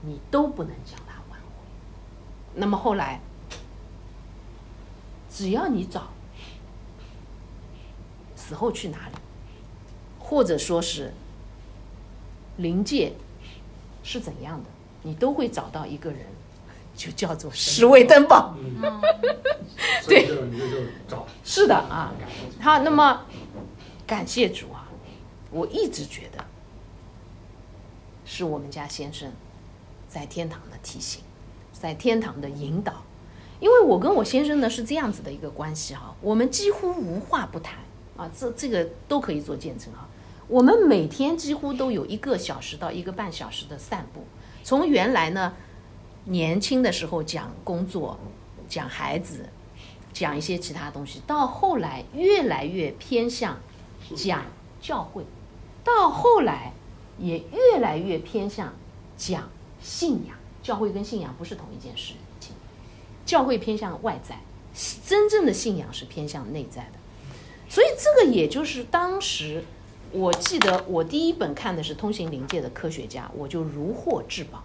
[0.02, 1.46] 你都不能将他挽回。
[2.54, 3.20] 那么后来，
[5.32, 6.08] 只要你找
[8.36, 9.14] 死后去哪里，
[10.18, 11.12] 或者说是
[12.58, 13.14] 灵界
[14.02, 14.68] 是怎样的，
[15.02, 16.20] 你都会找到一个人。
[16.94, 18.54] 就叫做 十位登宝，
[20.06, 20.28] 对，
[21.42, 22.12] 是的啊。
[22.60, 23.24] 好，那么
[24.06, 24.86] 感谢主啊！
[25.50, 26.44] 我一直觉得
[28.26, 29.32] 是我们家先生
[30.06, 31.22] 在天堂的提醒，
[31.72, 33.02] 在天堂的引导，
[33.62, 37.78] 因为我跟我先生呢是这样子的一个关系哈，我们几乎无话不谈
[38.16, 40.08] 啊，这这个都可以做见证哈。
[40.48, 44.24] 我们每天几乎都有一个小时到一个半小时的散步，
[44.64, 45.52] 从原来呢
[46.24, 48.18] 年轻的时候讲工作、
[48.68, 49.48] 讲孩子、
[50.12, 53.56] 讲一些其他东西，到后来越来越偏向
[54.16, 54.44] 讲
[54.80, 55.24] 教会，
[55.84, 56.72] 到后来
[57.16, 58.74] 也越来越偏向
[59.16, 59.48] 讲
[59.80, 60.36] 信仰。
[60.64, 62.14] 教会跟信仰不是同一件事。
[63.32, 64.38] 教会偏向外在，
[65.06, 66.98] 真正的信仰是偏向内在的，
[67.66, 69.64] 所以这个也就是当时
[70.10, 74.62] 我记得我第一本看的是通行灵界的科学家，我就如获至宝。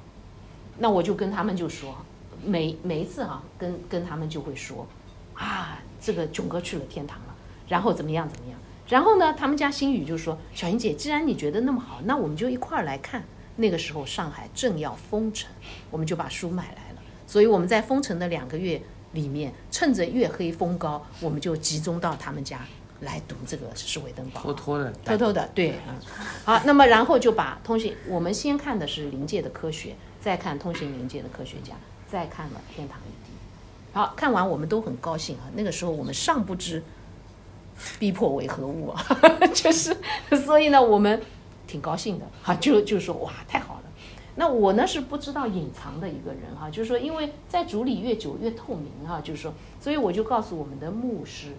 [0.79, 1.95] 那我就跟他们就说，
[2.43, 4.85] 每每一次哈，跟跟他们就会说，
[5.33, 7.33] 啊，这个囧哥去了天堂了，
[7.69, 13.23] 然后怎么样怎么样，然后呢，他们家新宇就说，小英姐，既然你觉得那么好，那我们就一块儿来看。
[13.55, 15.49] 那个时候上海正要封城，
[15.89, 16.86] 我们就把书买来。
[17.27, 18.81] 所以我们在封城的两个月
[19.11, 22.61] 里面，趁着月黑风高，我们就集中到他们家
[23.01, 25.75] 来读这个《史维登堡》，偷偷的，偷偷的，对，
[26.45, 31.73] 好，那么然后就把通信，我们先看的是临界的科学，再看通信临界的科学家，
[32.09, 33.31] 再看了天堂与地。
[33.93, 36.83] 好看完我们都很高兴啊，那个时候我们尚不知
[37.99, 39.05] 逼迫为何物啊，
[39.53, 39.95] 就是，
[40.45, 41.21] 所以呢，我们
[41.65, 43.76] 挺高兴的，哈，就就说哇，太好了。
[44.39, 49.51] 那我呢是不知道隐藏的一个人哈，就是说，因为在主里越久越透明哈，就是说，
[49.81, 51.53] 所以我就告诉我们的牧师，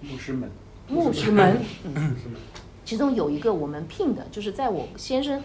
[0.00, 0.50] 牧师们，
[0.88, 2.16] 牧师们，嗯，
[2.82, 5.44] 其中有一个我们聘的，就是在我先生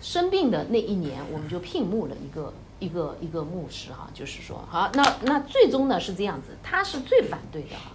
[0.00, 7.92] 生病的那一年，我们就聘募了一个一个一个牧师哈，就是说，好，那那最终呢是这样子，他是最反对的哈，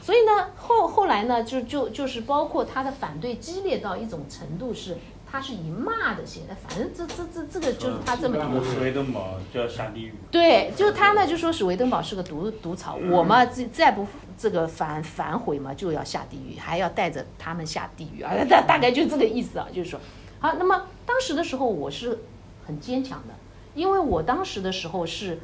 [0.00, 4.96] 所以呢后后来呢就就就是包括他的反对激烈到一种程度是。
[5.34, 8.38] 他是以骂的写的，反正这这这这个就是他这么。
[8.64, 10.14] 史维登堡就要下地狱。
[10.30, 14.06] 对，就他呢就说史维登堡是个毒毒草，我嘛再再不
[14.38, 19.98] 这个反反悔嘛就要下地狱，还要带着他们下地狱啊，大大概就这个意思啊，就是说，
[20.38, 22.20] 好，那么当时的时候我是
[22.64, 23.34] 很坚强的，
[23.74, 25.40] 因为我当时的时候是，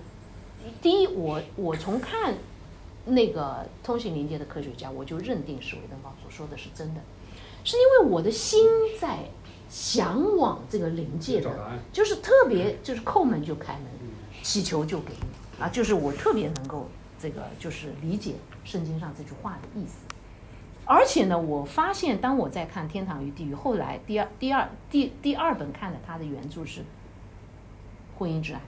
[0.81, 2.35] 第一我我从看
[3.07, 7.01] 那个通信临界的科学家，我就认定史维登堡所说的是真的，
[7.65, 8.69] 是因为我的心
[9.01, 9.19] 在。
[9.71, 11.49] 向往这个灵界的，
[11.93, 13.85] 就是特别就是叩门就开门，
[14.43, 16.89] 祈求就给你啊，就是我特别能够
[17.21, 18.35] 这个就是理解
[18.65, 19.99] 圣经上这句话的意思。
[20.85, 26.81] 而且呢，我发现当我在看《天堂与地狱》，后来第二第二第第二本看了他的原著是
[28.19, 28.59] 《婚姻之爱》，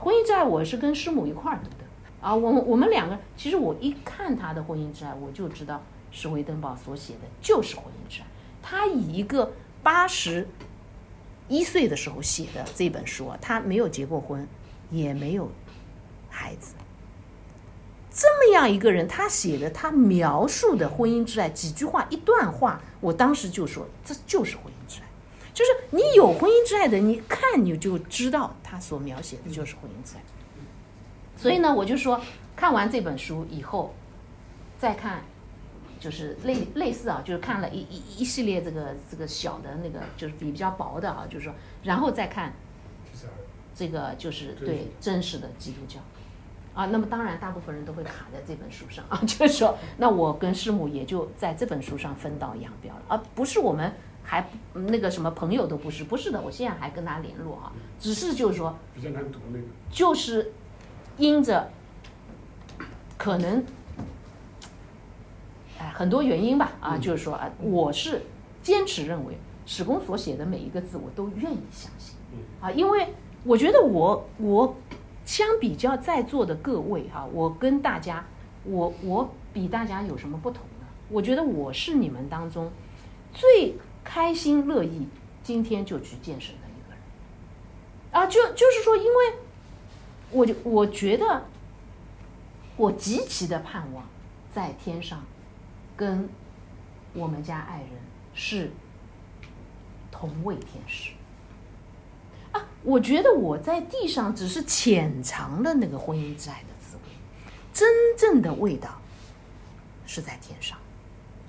[0.04, 1.86] 《婚姻之爱》我是跟师母一块儿读的。
[2.20, 5.80] 啊，我我们两个其实我一看他的《婚姻之爱》，我就知道
[6.10, 8.24] 史维登堡所写的就是《婚姻之爱》，
[8.60, 9.50] 他以一个。
[9.82, 10.46] 八十
[11.48, 14.46] 一岁的时候写的这本书，他没有结过婚，
[14.90, 15.50] 也没有
[16.28, 16.74] 孩子。
[18.12, 25.06] 这么样一个人，他写的他描述的婚姻之爱几句话一段话，我当时就说这就是婚姻之爱，
[25.54, 30.22] 就是你有婚姻之爱的，你看你就知道他所描写的就是婚姻之爱。
[31.36, 32.20] 所以呢，我就说
[32.54, 33.94] 看完这本书以后，
[34.78, 35.22] 再看。
[36.00, 42.54] 就是类类似啊，就是看了一一一系列这个这个小的那个，就是比比较薄的啊，就是说，然后再看
[43.74, 46.00] 这个就是对真实的基督教
[46.72, 46.86] 啊。
[46.86, 53.92] 那么当然，大部分人都会卡在这本书上啊， 就是说，那我跟师母也就在这本书上分道扬镳了，而不是我们
[54.24, 60.52] 还那个什么朋友都不是，不是的，我现在还跟他联络啊，只是就是说比较难读那个，就是
[61.18, 61.70] 因着
[63.18, 63.62] 可能。
[65.80, 68.20] 哎，很多原因吧，啊，就是说啊，我是
[68.62, 72.14] 坚持认为史公所写的每一个字，我都愿意相信，
[72.60, 74.76] 啊，因为我觉得我我
[75.24, 78.22] 相比较在座的各位哈，我跟大家，
[78.64, 80.86] 我我比大家有什么不同呢？
[81.08, 82.70] 我觉得我是你们当中
[83.32, 85.08] 最开心乐意
[85.42, 87.00] 今天就去健身的一个人，
[88.10, 89.34] 啊，就就是说，因为
[90.30, 91.44] 我就我觉得
[92.76, 94.04] 我极其的盼望
[94.52, 95.24] 在天上。
[96.00, 96.26] 跟
[97.12, 97.90] 我们家爱人
[98.32, 98.70] 是
[100.10, 101.12] 同位天使
[102.52, 102.66] 啊！
[102.82, 107.02] 我觉得我在地上只是浅尝了那个婚姻之爱的滋味，
[107.70, 108.98] 真正的味道
[110.06, 110.78] 是在天上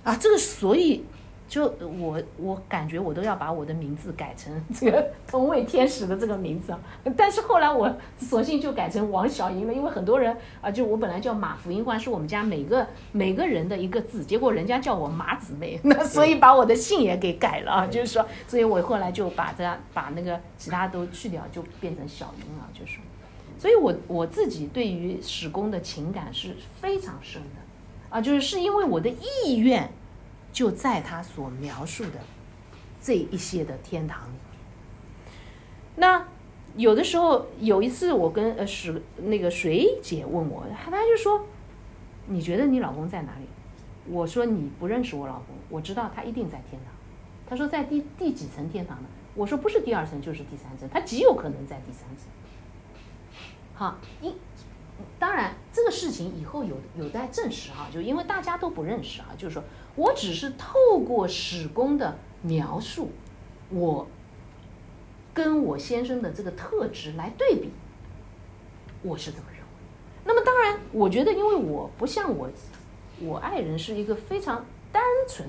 [0.04, 0.18] 啊！
[0.18, 1.06] 这个所以。
[1.52, 1.66] 就
[2.00, 6.80] 我我感觉我都要把我的名字改成这个同位天使的这个名字啊，
[7.18, 23.00] 但是后来我索性就改成王小英了，因为很多人啊，就我本来叫马福英欢，是我们家每个每个人的一个字，结果人家叫我马姊妹，那所以把我的姓也给改了啊，就是说，所以我后来就把这把那个其他都去掉，就变成小英了，就是。
[23.60, 29.92] 所以我我自己对于史工的情感是非常深的，啊，就是是因为我的意愿
[30.52, 32.20] 就在他所描述的
[33.02, 34.60] 这一些的天堂里面。
[35.96, 36.28] 那
[36.76, 41.46] 有的时候有一次我跟呃史那个水姐问我，她就说，
[42.28, 43.46] 你觉得你老公在哪里？
[44.08, 46.94] 我说你不认识我老公，我知道他一定在天堂。
[47.48, 49.08] 他说在第第几层天堂呢？
[49.36, 52.28] 我说不是第二层就是第三层，他极有可能在第三层。
[53.74, 54.34] 好，一
[55.20, 59.64] 当然这个事情以后有有待证实哈，就因为大家都不认识啊，就是说
[59.96, 63.12] 我只是透过史工的描述，
[63.70, 64.08] 我
[65.34, 67.70] 跟我先生的这个特质来对比，
[69.02, 69.66] 我是这么认为。
[70.24, 72.50] 那么当然，我觉得因为我不像我
[73.20, 75.48] 我爱人是一个非常单纯，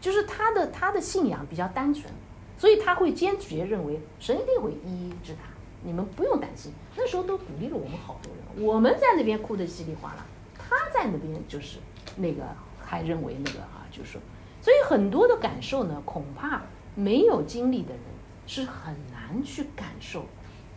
[0.00, 2.12] 就是他的他的信仰比较单纯。
[2.58, 5.48] 所以他会坚决认为神一定会医治他，
[5.82, 6.72] 你们不用担心。
[6.96, 10.24] 那时候都鼓励了我们好多人，我们在那边哭得稀里哗啦，
[10.58, 11.78] 他在那边就是
[12.16, 12.44] 那个
[12.78, 14.20] 还认为那个啊，就是说，
[14.60, 16.62] 所以很多的感受呢，恐怕
[16.94, 18.02] 没有经历的人
[18.46, 20.26] 是很难去感受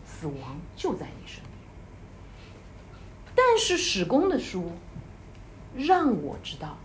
[0.05, 1.53] 死亡就在你身边。
[3.35, 4.71] 但是史公的书
[5.75, 6.77] 让我知道，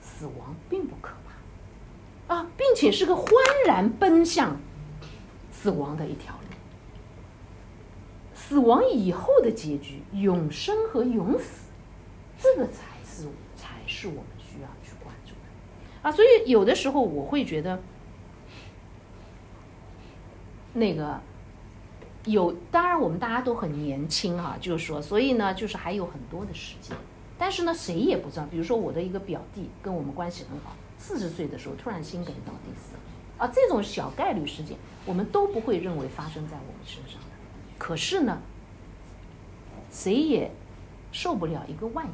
[0.00, 2.34] 死亡并不可怕。
[2.34, 3.28] 啊，并且是个欢
[3.66, 4.56] 然奔向
[5.52, 6.43] 死亡的一条路。
[8.46, 11.70] 死亡以后的结局，永生和永死，
[12.38, 13.26] 这个才是
[13.56, 16.08] 才是我们需要去关注的。
[16.08, 17.80] 啊，所以有的时候我会觉得，
[20.74, 21.18] 那个
[22.26, 26.94] 有，当然我们大家都很年轻啊，就是说，所以呢，就是还有很多的时间。
[27.38, 30.76] 但是呢，谁也不知道，比如说我的一个表弟跟我们关系很好。
[30.98, 33.00] 四十岁的时候突然心梗倒地死了，
[33.38, 34.76] 啊，这种小概率事件
[35.06, 37.18] 我们都不会认为发生在我们身上。
[37.78, 38.40] 可是呢，
[39.90, 40.50] 谁也
[41.12, 42.10] 受不了一个万一，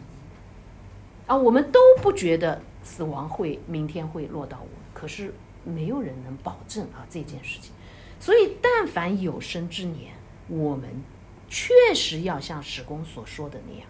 [1.26, 5.34] 啊，我们都不觉得死亡会明天会落到我，可是
[5.64, 7.72] 没有人能保证啊这件事情。
[8.18, 10.14] 所以，但凡有生之年，
[10.48, 11.02] 我们
[11.48, 13.86] 确实要像史公所说的那样，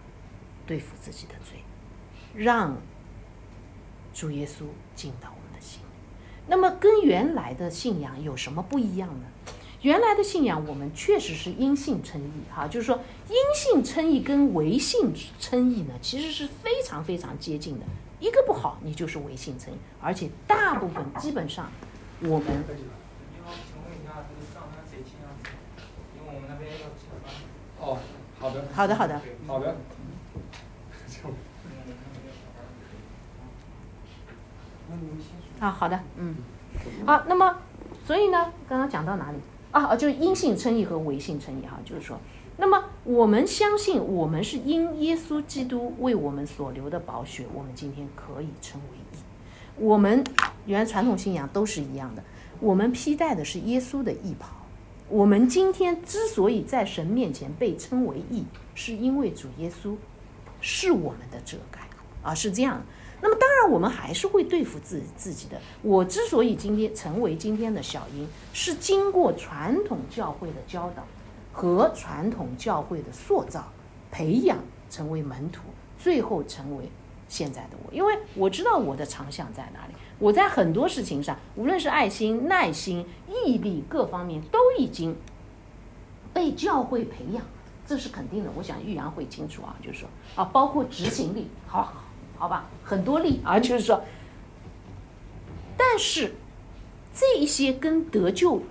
[0.67, 1.59] 对付自己的罪，
[2.35, 2.77] 让。
[4.13, 4.65] 主耶稣
[4.97, 5.87] 进到我们的心里，
[6.49, 9.27] 那么跟原来的信仰有什么不一样呢？
[9.83, 17.87] 原来的信仰我们确实是因信称义，哈，就是说因信称义跟唯信称义呢，其实是非常非常接近的。
[18.19, 21.71] 一个不好，你就是唯信称义，而且大部分基本上
[22.23, 22.47] 我们。
[27.81, 27.99] 哦，
[28.39, 28.65] 好的。
[28.75, 29.21] 好的，好的。
[29.47, 29.77] 好的。
[35.61, 36.35] 啊，好的，嗯，
[37.07, 37.57] 好，那么，
[38.07, 39.39] 所以呢，刚刚讲到哪里
[39.71, 39.97] 啊？
[39.97, 42.19] 就是因信称义和唯信称义哈，就是说，
[42.57, 49.23] 那么我们相信，我们是因耶稣基督为我们所流的宝血，我们今天可以称为义。
[49.77, 50.23] 我们
[50.67, 52.23] 原来传统信仰都是一样的，
[52.61, 54.51] 我们披戴的是耶稣的义袍。
[55.09, 58.45] 我们今天之所以在神面前被称为义，
[58.75, 59.97] 是因为主耶稣
[60.61, 61.81] 是我们的遮盖
[62.23, 62.85] 啊，是这样的。
[63.23, 65.61] 那么当然，我们还是会对付自自己的。
[65.83, 71.05] 我之所以今天成为今天的小英，是经过传统教会的教导
[71.53, 73.65] 和传统教会的塑造、
[74.11, 74.57] 培养，
[74.89, 75.61] 成为门徒，
[75.99, 76.91] 最后成为
[77.29, 77.93] 现在的我。
[77.93, 79.93] 因为我知道我的长项在哪里。
[80.19, 85.15] 我在很多事情上，无论是爱心、耐心、毅力各方面，都已经
[86.33, 87.43] 被教会培养，
[87.87, 88.51] 这是肯定的。
[88.55, 91.83] 我想玉阳会清楚啊，就是说啊，包括执行力，好。
[91.83, 92.05] 好
[92.49, 94.03] 吧，很多例啊，就是说，
[95.77, 96.35] 但是
[97.15, 98.63] 这一些跟得救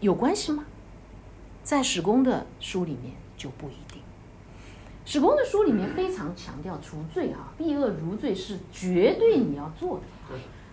[0.00, 0.64] 有关系吗？
[1.62, 4.02] 在史公的书里面就不一定。
[5.06, 10.04] 史公的书里面非常强调除罪啊，避恶如罪是绝对你要做的。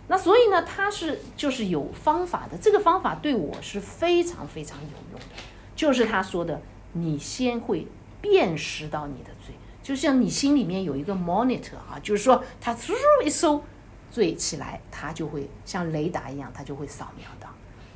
[0.07, 5.36] 那所以呢，他是就是有方法的，这个方法对我是非常非常有用的，
[5.76, 6.61] 就是他说的，
[6.94, 7.88] 你先会
[8.19, 9.56] 辨识到你的罪。
[9.91, 12.93] 就像你心里面有一个 monitor 啊，就是说它嗖
[13.26, 13.61] 一搜
[14.09, 17.49] 罪起来，它就会像雷达一样，它就会扫描到，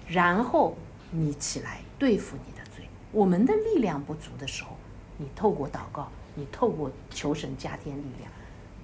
[0.06, 0.78] 然后
[1.12, 2.86] 你起来对付你的罪。
[3.14, 4.76] 我们的力量不足的时候，
[5.16, 8.30] 你透过祷告，你透过求神加添力量，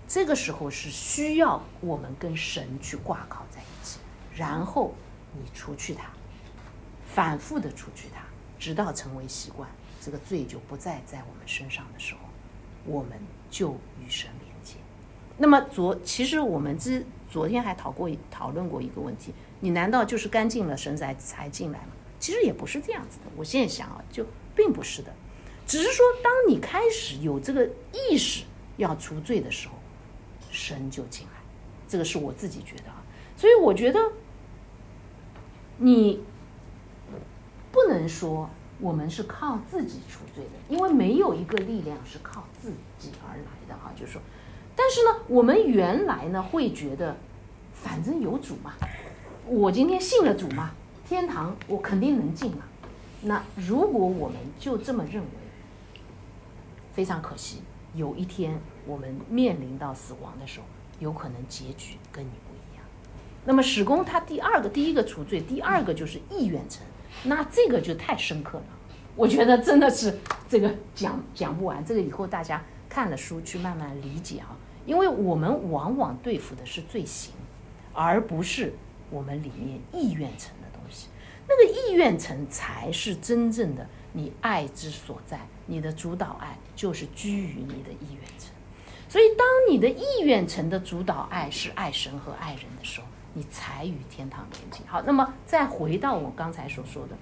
[0.07, 3.99] 这个时候是需要我们跟神去挂靠在一起，
[4.33, 4.95] 然后
[5.33, 6.03] 你除去它，
[7.13, 8.21] 反复的除去它，
[8.57, 9.69] 直到成为习惯，
[9.99, 12.20] 这个罪就不再在我们身上的时候。
[12.85, 13.11] 我们
[13.49, 14.75] 就与神连接。
[15.37, 21.93] 那么昨其实我们之昨天还讨过讨论过一个问题：你难道就是干净了神才才进来吗？
[22.19, 23.25] 其实也不是这样子的。
[23.35, 24.25] 我现在想啊，就
[24.55, 25.11] 并不是的。
[25.65, 28.43] 只是说当你开始有这个意识
[28.77, 29.75] 要除罪的时候，
[30.51, 31.33] 神就进来。
[31.87, 33.03] 这个是我自己觉得啊，
[33.35, 34.11] 所以我觉得
[35.77, 36.23] 你
[37.71, 38.49] 不能说
[38.81, 43.91] 我们是靠自己除罪的，因为没有一个力量是靠自己而来的哈。
[43.95, 44.21] 就是说，
[44.75, 47.15] 但是呢，我们原来呢会觉得，
[47.73, 48.73] 反正有主嘛，
[49.45, 50.71] 我今天信了主嘛，
[51.07, 52.63] 天堂我肯定能进嘛。
[53.21, 55.29] 那如果我们就这么认为，
[56.93, 57.61] 非常可惜，
[57.93, 60.65] 有一天我们面临到死亡的时候。
[60.99, 62.85] 有可能结局跟你不一样。
[63.43, 66.85] 那么史公他第二个，第一个除罪，第二个就是意愿成，
[67.23, 68.65] 那这个就太深刻了。
[69.15, 74.57] 我觉得真的是这个讲讲不完，这个以后大家看了书去慢慢理解啊。
[74.85, 77.33] 因为我们往往对付的是罪行，
[77.93, 78.73] 而不是
[79.09, 81.07] 我们里面意愿层的东西。
[81.47, 88.51] 那个意愿层才是真正的你爱之所在，你的主导爱就是居于你的意愿层。
[89.07, 94.79] 所以，当你的意愿层的主导爱是爱神和爱人的时候，你才与天堂连接。
[94.87, 97.15] 好，那么再回到我刚才所说的，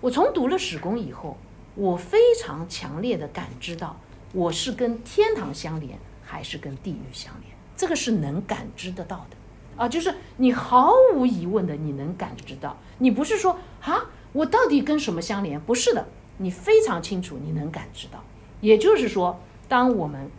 [0.00, 1.36] 我从读了史公以后，
[1.74, 3.96] 我非常强烈的感知到，
[4.32, 7.52] 我是跟天堂相连，还是跟地狱相连？
[7.76, 9.36] 这个是能感知得到的
[9.82, 15.58] 啊，就是你毫无疑问的，你能感知到，你不是说啊，我到底跟什么相连？
[15.60, 16.06] 不是的，
[16.36, 18.22] 你非常清楚，你能感知到。
[18.60, 20.30] 也就是说，当我们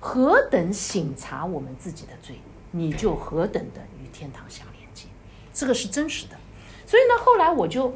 [0.00, 2.40] 何等醒察我们自己的罪，
[2.70, 3.82] 你就何等的
[4.16, 5.06] 天堂相连接，
[5.52, 6.36] 这个是真实的。
[6.86, 7.94] 所以呢，后来我就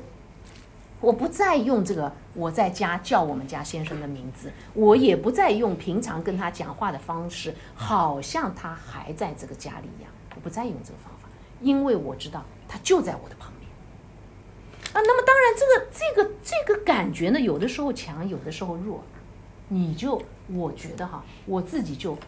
[1.00, 10.12] 我不再用这个我在家叫我们家先生的名字，我也不再用平常跟他讲话的方式，好像他还在这个家里一样。
[10.34, 11.28] 我不再用这个方法，
[11.60, 13.70] 因为我知道他就在我的旁边。
[14.92, 19.02] 啊，那么当然，这个这个这个感觉呢，有的时候强，有的时候弱，
[19.68, 20.22] 你就。
[20.52, 22.18] 我觉得哈，我自己就，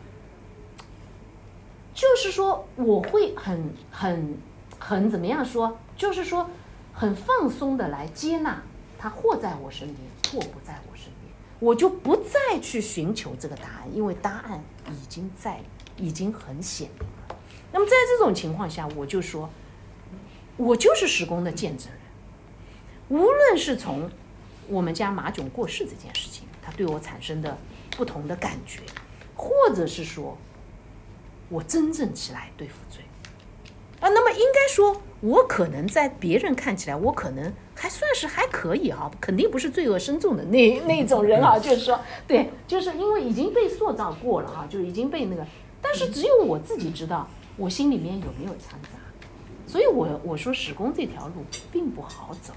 [1.94, 4.38] 就是说，我会很很
[4.78, 6.48] 很怎么样说，就是说，
[6.92, 8.62] 很放松的来接纳
[8.98, 9.98] 他或在我身边，
[10.32, 15.60] 或不在我身边，我就不再去寻求这个答案，因为答案已经在，
[15.96, 17.36] 已经很显明了。
[17.72, 19.48] 那么在这种情况下，我就说，
[20.56, 22.00] 我就是时工的见证人。
[23.08, 24.10] 无论是从
[24.68, 27.56] 我们家马囧过世这件事情，他对我产生的。
[27.94, 28.80] 不同的感觉，
[29.36, 30.34] 或者是说，
[31.52, 33.04] 我真正起来对付罪。
[34.00, 45.46] 啊，那么应该说，我可能在别人看起来，我可能还算是还可以哈，肯定不是罪恶深重的那 那种人啊，就是说，对，就是因为已经被塑造过了哈，就已经被那个，
[45.80, 48.98] 但是只有我自己知道，我心里面有没有掺杂，
[49.66, 52.52] 所以我我说史工这条路并不好走，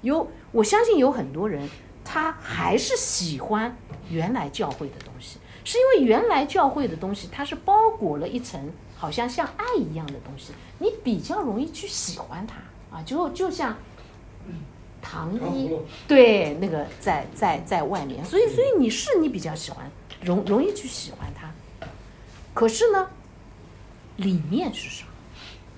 [0.00, 1.68] 有我相信有很多人。
[2.02, 3.76] 他还是喜欢
[4.10, 12.56] 原来教会的东西，是因为原来教会的东西它是包裹了一层好像像爱一样的东西，你比较容易去喜欢它
[12.96, 13.76] 啊，就就像
[15.02, 15.70] 糖衣
[16.06, 19.90] 对那个在在在外面，所以所以你是你比较喜欢，
[20.22, 21.50] 容容易去喜欢它，
[22.54, 23.10] 可是呢，
[24.16, 25.10] 里面是什么？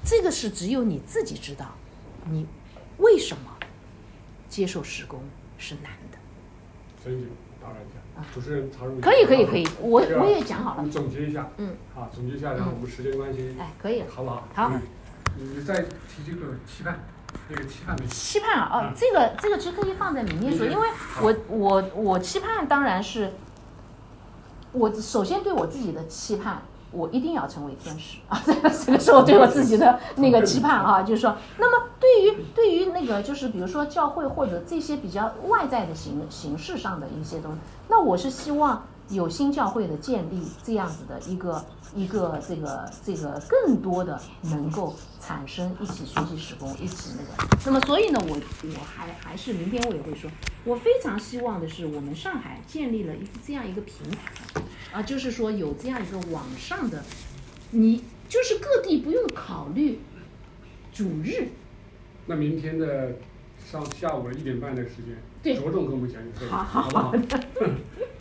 [0.04, 1.74] 这个是只有你自己知道，
[2.24, 2.46] 你
[2.98, 3.56] 为什么
[4.48, 5.20] 接受施工
[5.58, 5.92] 是难。
[7.04, 7.26] 陈姐，
[7.60, 7.91] 打断一下，
[8.34, 9.00] 主持人插入。
[9.00, 10.82] 可以可以可以，我我也讲好了。
[10.82, 14.48] 你总结一下，嗯，好，总结一下，然后我们时间关系，哎，可以，好不好？
[14.54, 14.72] 好。
[15.36, 17.00] 你再提这个期盼，
[17.48, 20.88] 那个期盼的期盼啊，哦，这个这个其实可以放在明面说，因为
[21.20, 23.32] 我我我期盼当然是，
[24.72, 26.62] 我首先对我自己的期盼。
[26.92, 28.40] 我一定要成为天使啊！
[28.44, 37.58] 这个这个是我对我自己的那个期盼啊， 就是说，那么对于对于那个就是比如说教会或者这些比较外在的形形式上的一些东西，
[37.88, 41.64] 那我是希望有新教会的建立这样子的一个
[41.94, 50.30] 一个这个这个更多的能够产生一起学习时工一起那个，那么所以呢，我我还还是明天我也会说，
[50.64, 54.62] 我非常希望的是我们上海建立了一这样一个平台。
[54.92, 57.02] 啊，就是说有这样一个网上的，
[57.70, 60.00] 你就是各地不用考虑
[60.92, 61.48] 主日。
[62.26, 63.12] 那明天的
[63.64, 64.96] 上下午的一点半的时
[65.42, 67.12] 间，着重跟我们讲讲，好好好，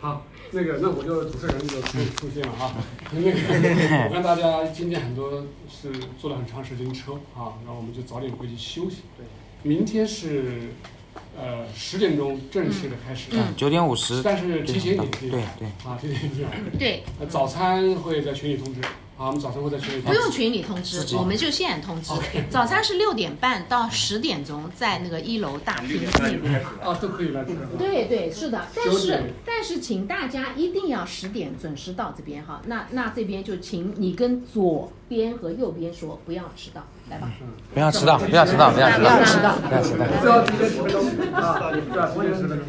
[0.00, 2.74] 好，那个那我就主持人就出出现了啊。
[3.12, 3.30] 那个
[4.08, 9.02] 我看大家今天很多是坐了很长时间车啊，然后我们就早点回去休息。
[9.16, 9.24] 对，
[9.62, 10.68] 明天是
[11.38, 13.28] 呃十点钟正式的开始。
[13.32, 14.22] 嗯，九点五十。
[14.22, 15.10] 但是提前一点。
[15.10, 15.68] 对对。
[15.84, 16.48] 啊，提前一点。
[16.78, 17.02] 对。
[17.20, 18.80] 呃，早餐会在群里通知。
[19.18, 20.00] 啊，我们早餐会在群里。
[20.00, 22.12] 不用群里通知，我们就现通知。
[22.50, 26.60] 早餐是六点半到十点钟，在那个一楼大厅里面。
[26.82, 27.50] 啊，都可以来吃。
[27.78, 28.66] 对对，是的。
[28.74, 32.62] 但是但是，请大家一定要十点准时到这边哈。
[32.66, 37.30] 那那这边就请你跟左边和右边说，不要迟到，来吧。
[37.74, 40.06] 不要迟到，不要迟到，不要迟到，不要迟到，不要迟到。
[40.20, 41.00] 只要提前十分钟
[41.34, 42.66] 啊，提前十分钟。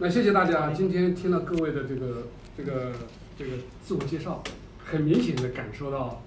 [0.00, 2.26] 那谢谢大家，今天听了各位的这个
[2.56, 2.92] 这个
[3.38, 3.52] 这个
[3.84, 4.42] 自我介绍。
[4.90, 6.22] 很明显的感受到，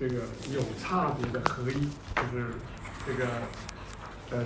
[0.00, 0.14] 这个
[0.54, 2.46] 有差别的合一，就是
[3.06, 3.26] 这个
[4.30, 4.38] 呃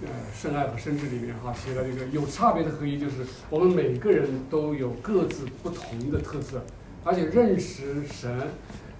[0.00, 3.16] 呃圣爱和圣智里面哈写的这个有差别的合一，就是
[3.50, 6.64] 我们每个人都有各自不同的特色，
[7.04, 8.48] 而且认识神、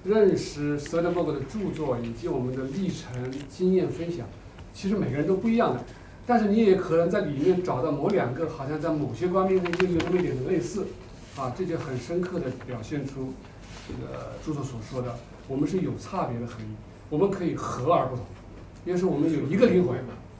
[0.05, 4.27] 认识 s t e r b e r g 的著作以及我们的历程经验分享，
[4.73, 5.81] 其实每个人都不一样的，
[6.27, 10.87] 但是你也可能在里面找到某两个好像在某些方面又有那么一点的类似，
[11.37, 13.33] 啊，这就很深刻的表现出。
[13.89, 15.19] 这个著作所说的，
[15.49, 16.67] 我们是有差别的合一，
[17.09, 18.27] 我们可以和而不同，
[18.85, 19.97] 因为是我们有一个灵魂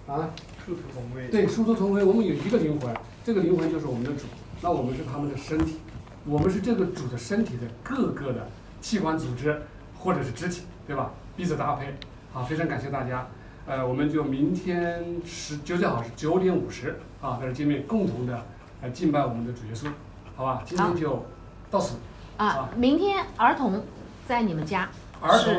[0.07, 0.35] 啊，
[0.67, 1.29] 殊途同归。
[1.31, 2.95] 对，殊途同归，我们有一个灵魂，
[3.25, 4.27] 这个灵魂就是我们的主，
[4.61, 5.79] 那我们是他们的身体，
[6.27, 8.51] 我们是这个主的身体的各个的
[8.89, 9.61] 器官组织
[9.99, 11.11] 或者是肢体，对吧？
[11.37, 11.95] 彼此搭配，
[12.33, 13.27] 好，非常感谢大家，
[13.67, 18.47] 呃，我们就明天十九点好是九点五十啊，在这见面，共同的
[18.81, 19.89] 来敬拜我们的主耶稣，
[20.35, 20.63] 好吧？
[20.65, 21.27] 今天就
[21.71, 21.97] 到此。
[22.39, 23.85] 啊，明天儿童
[24.27, 24.89] 在你们家
[25.21, 25.55] 儿童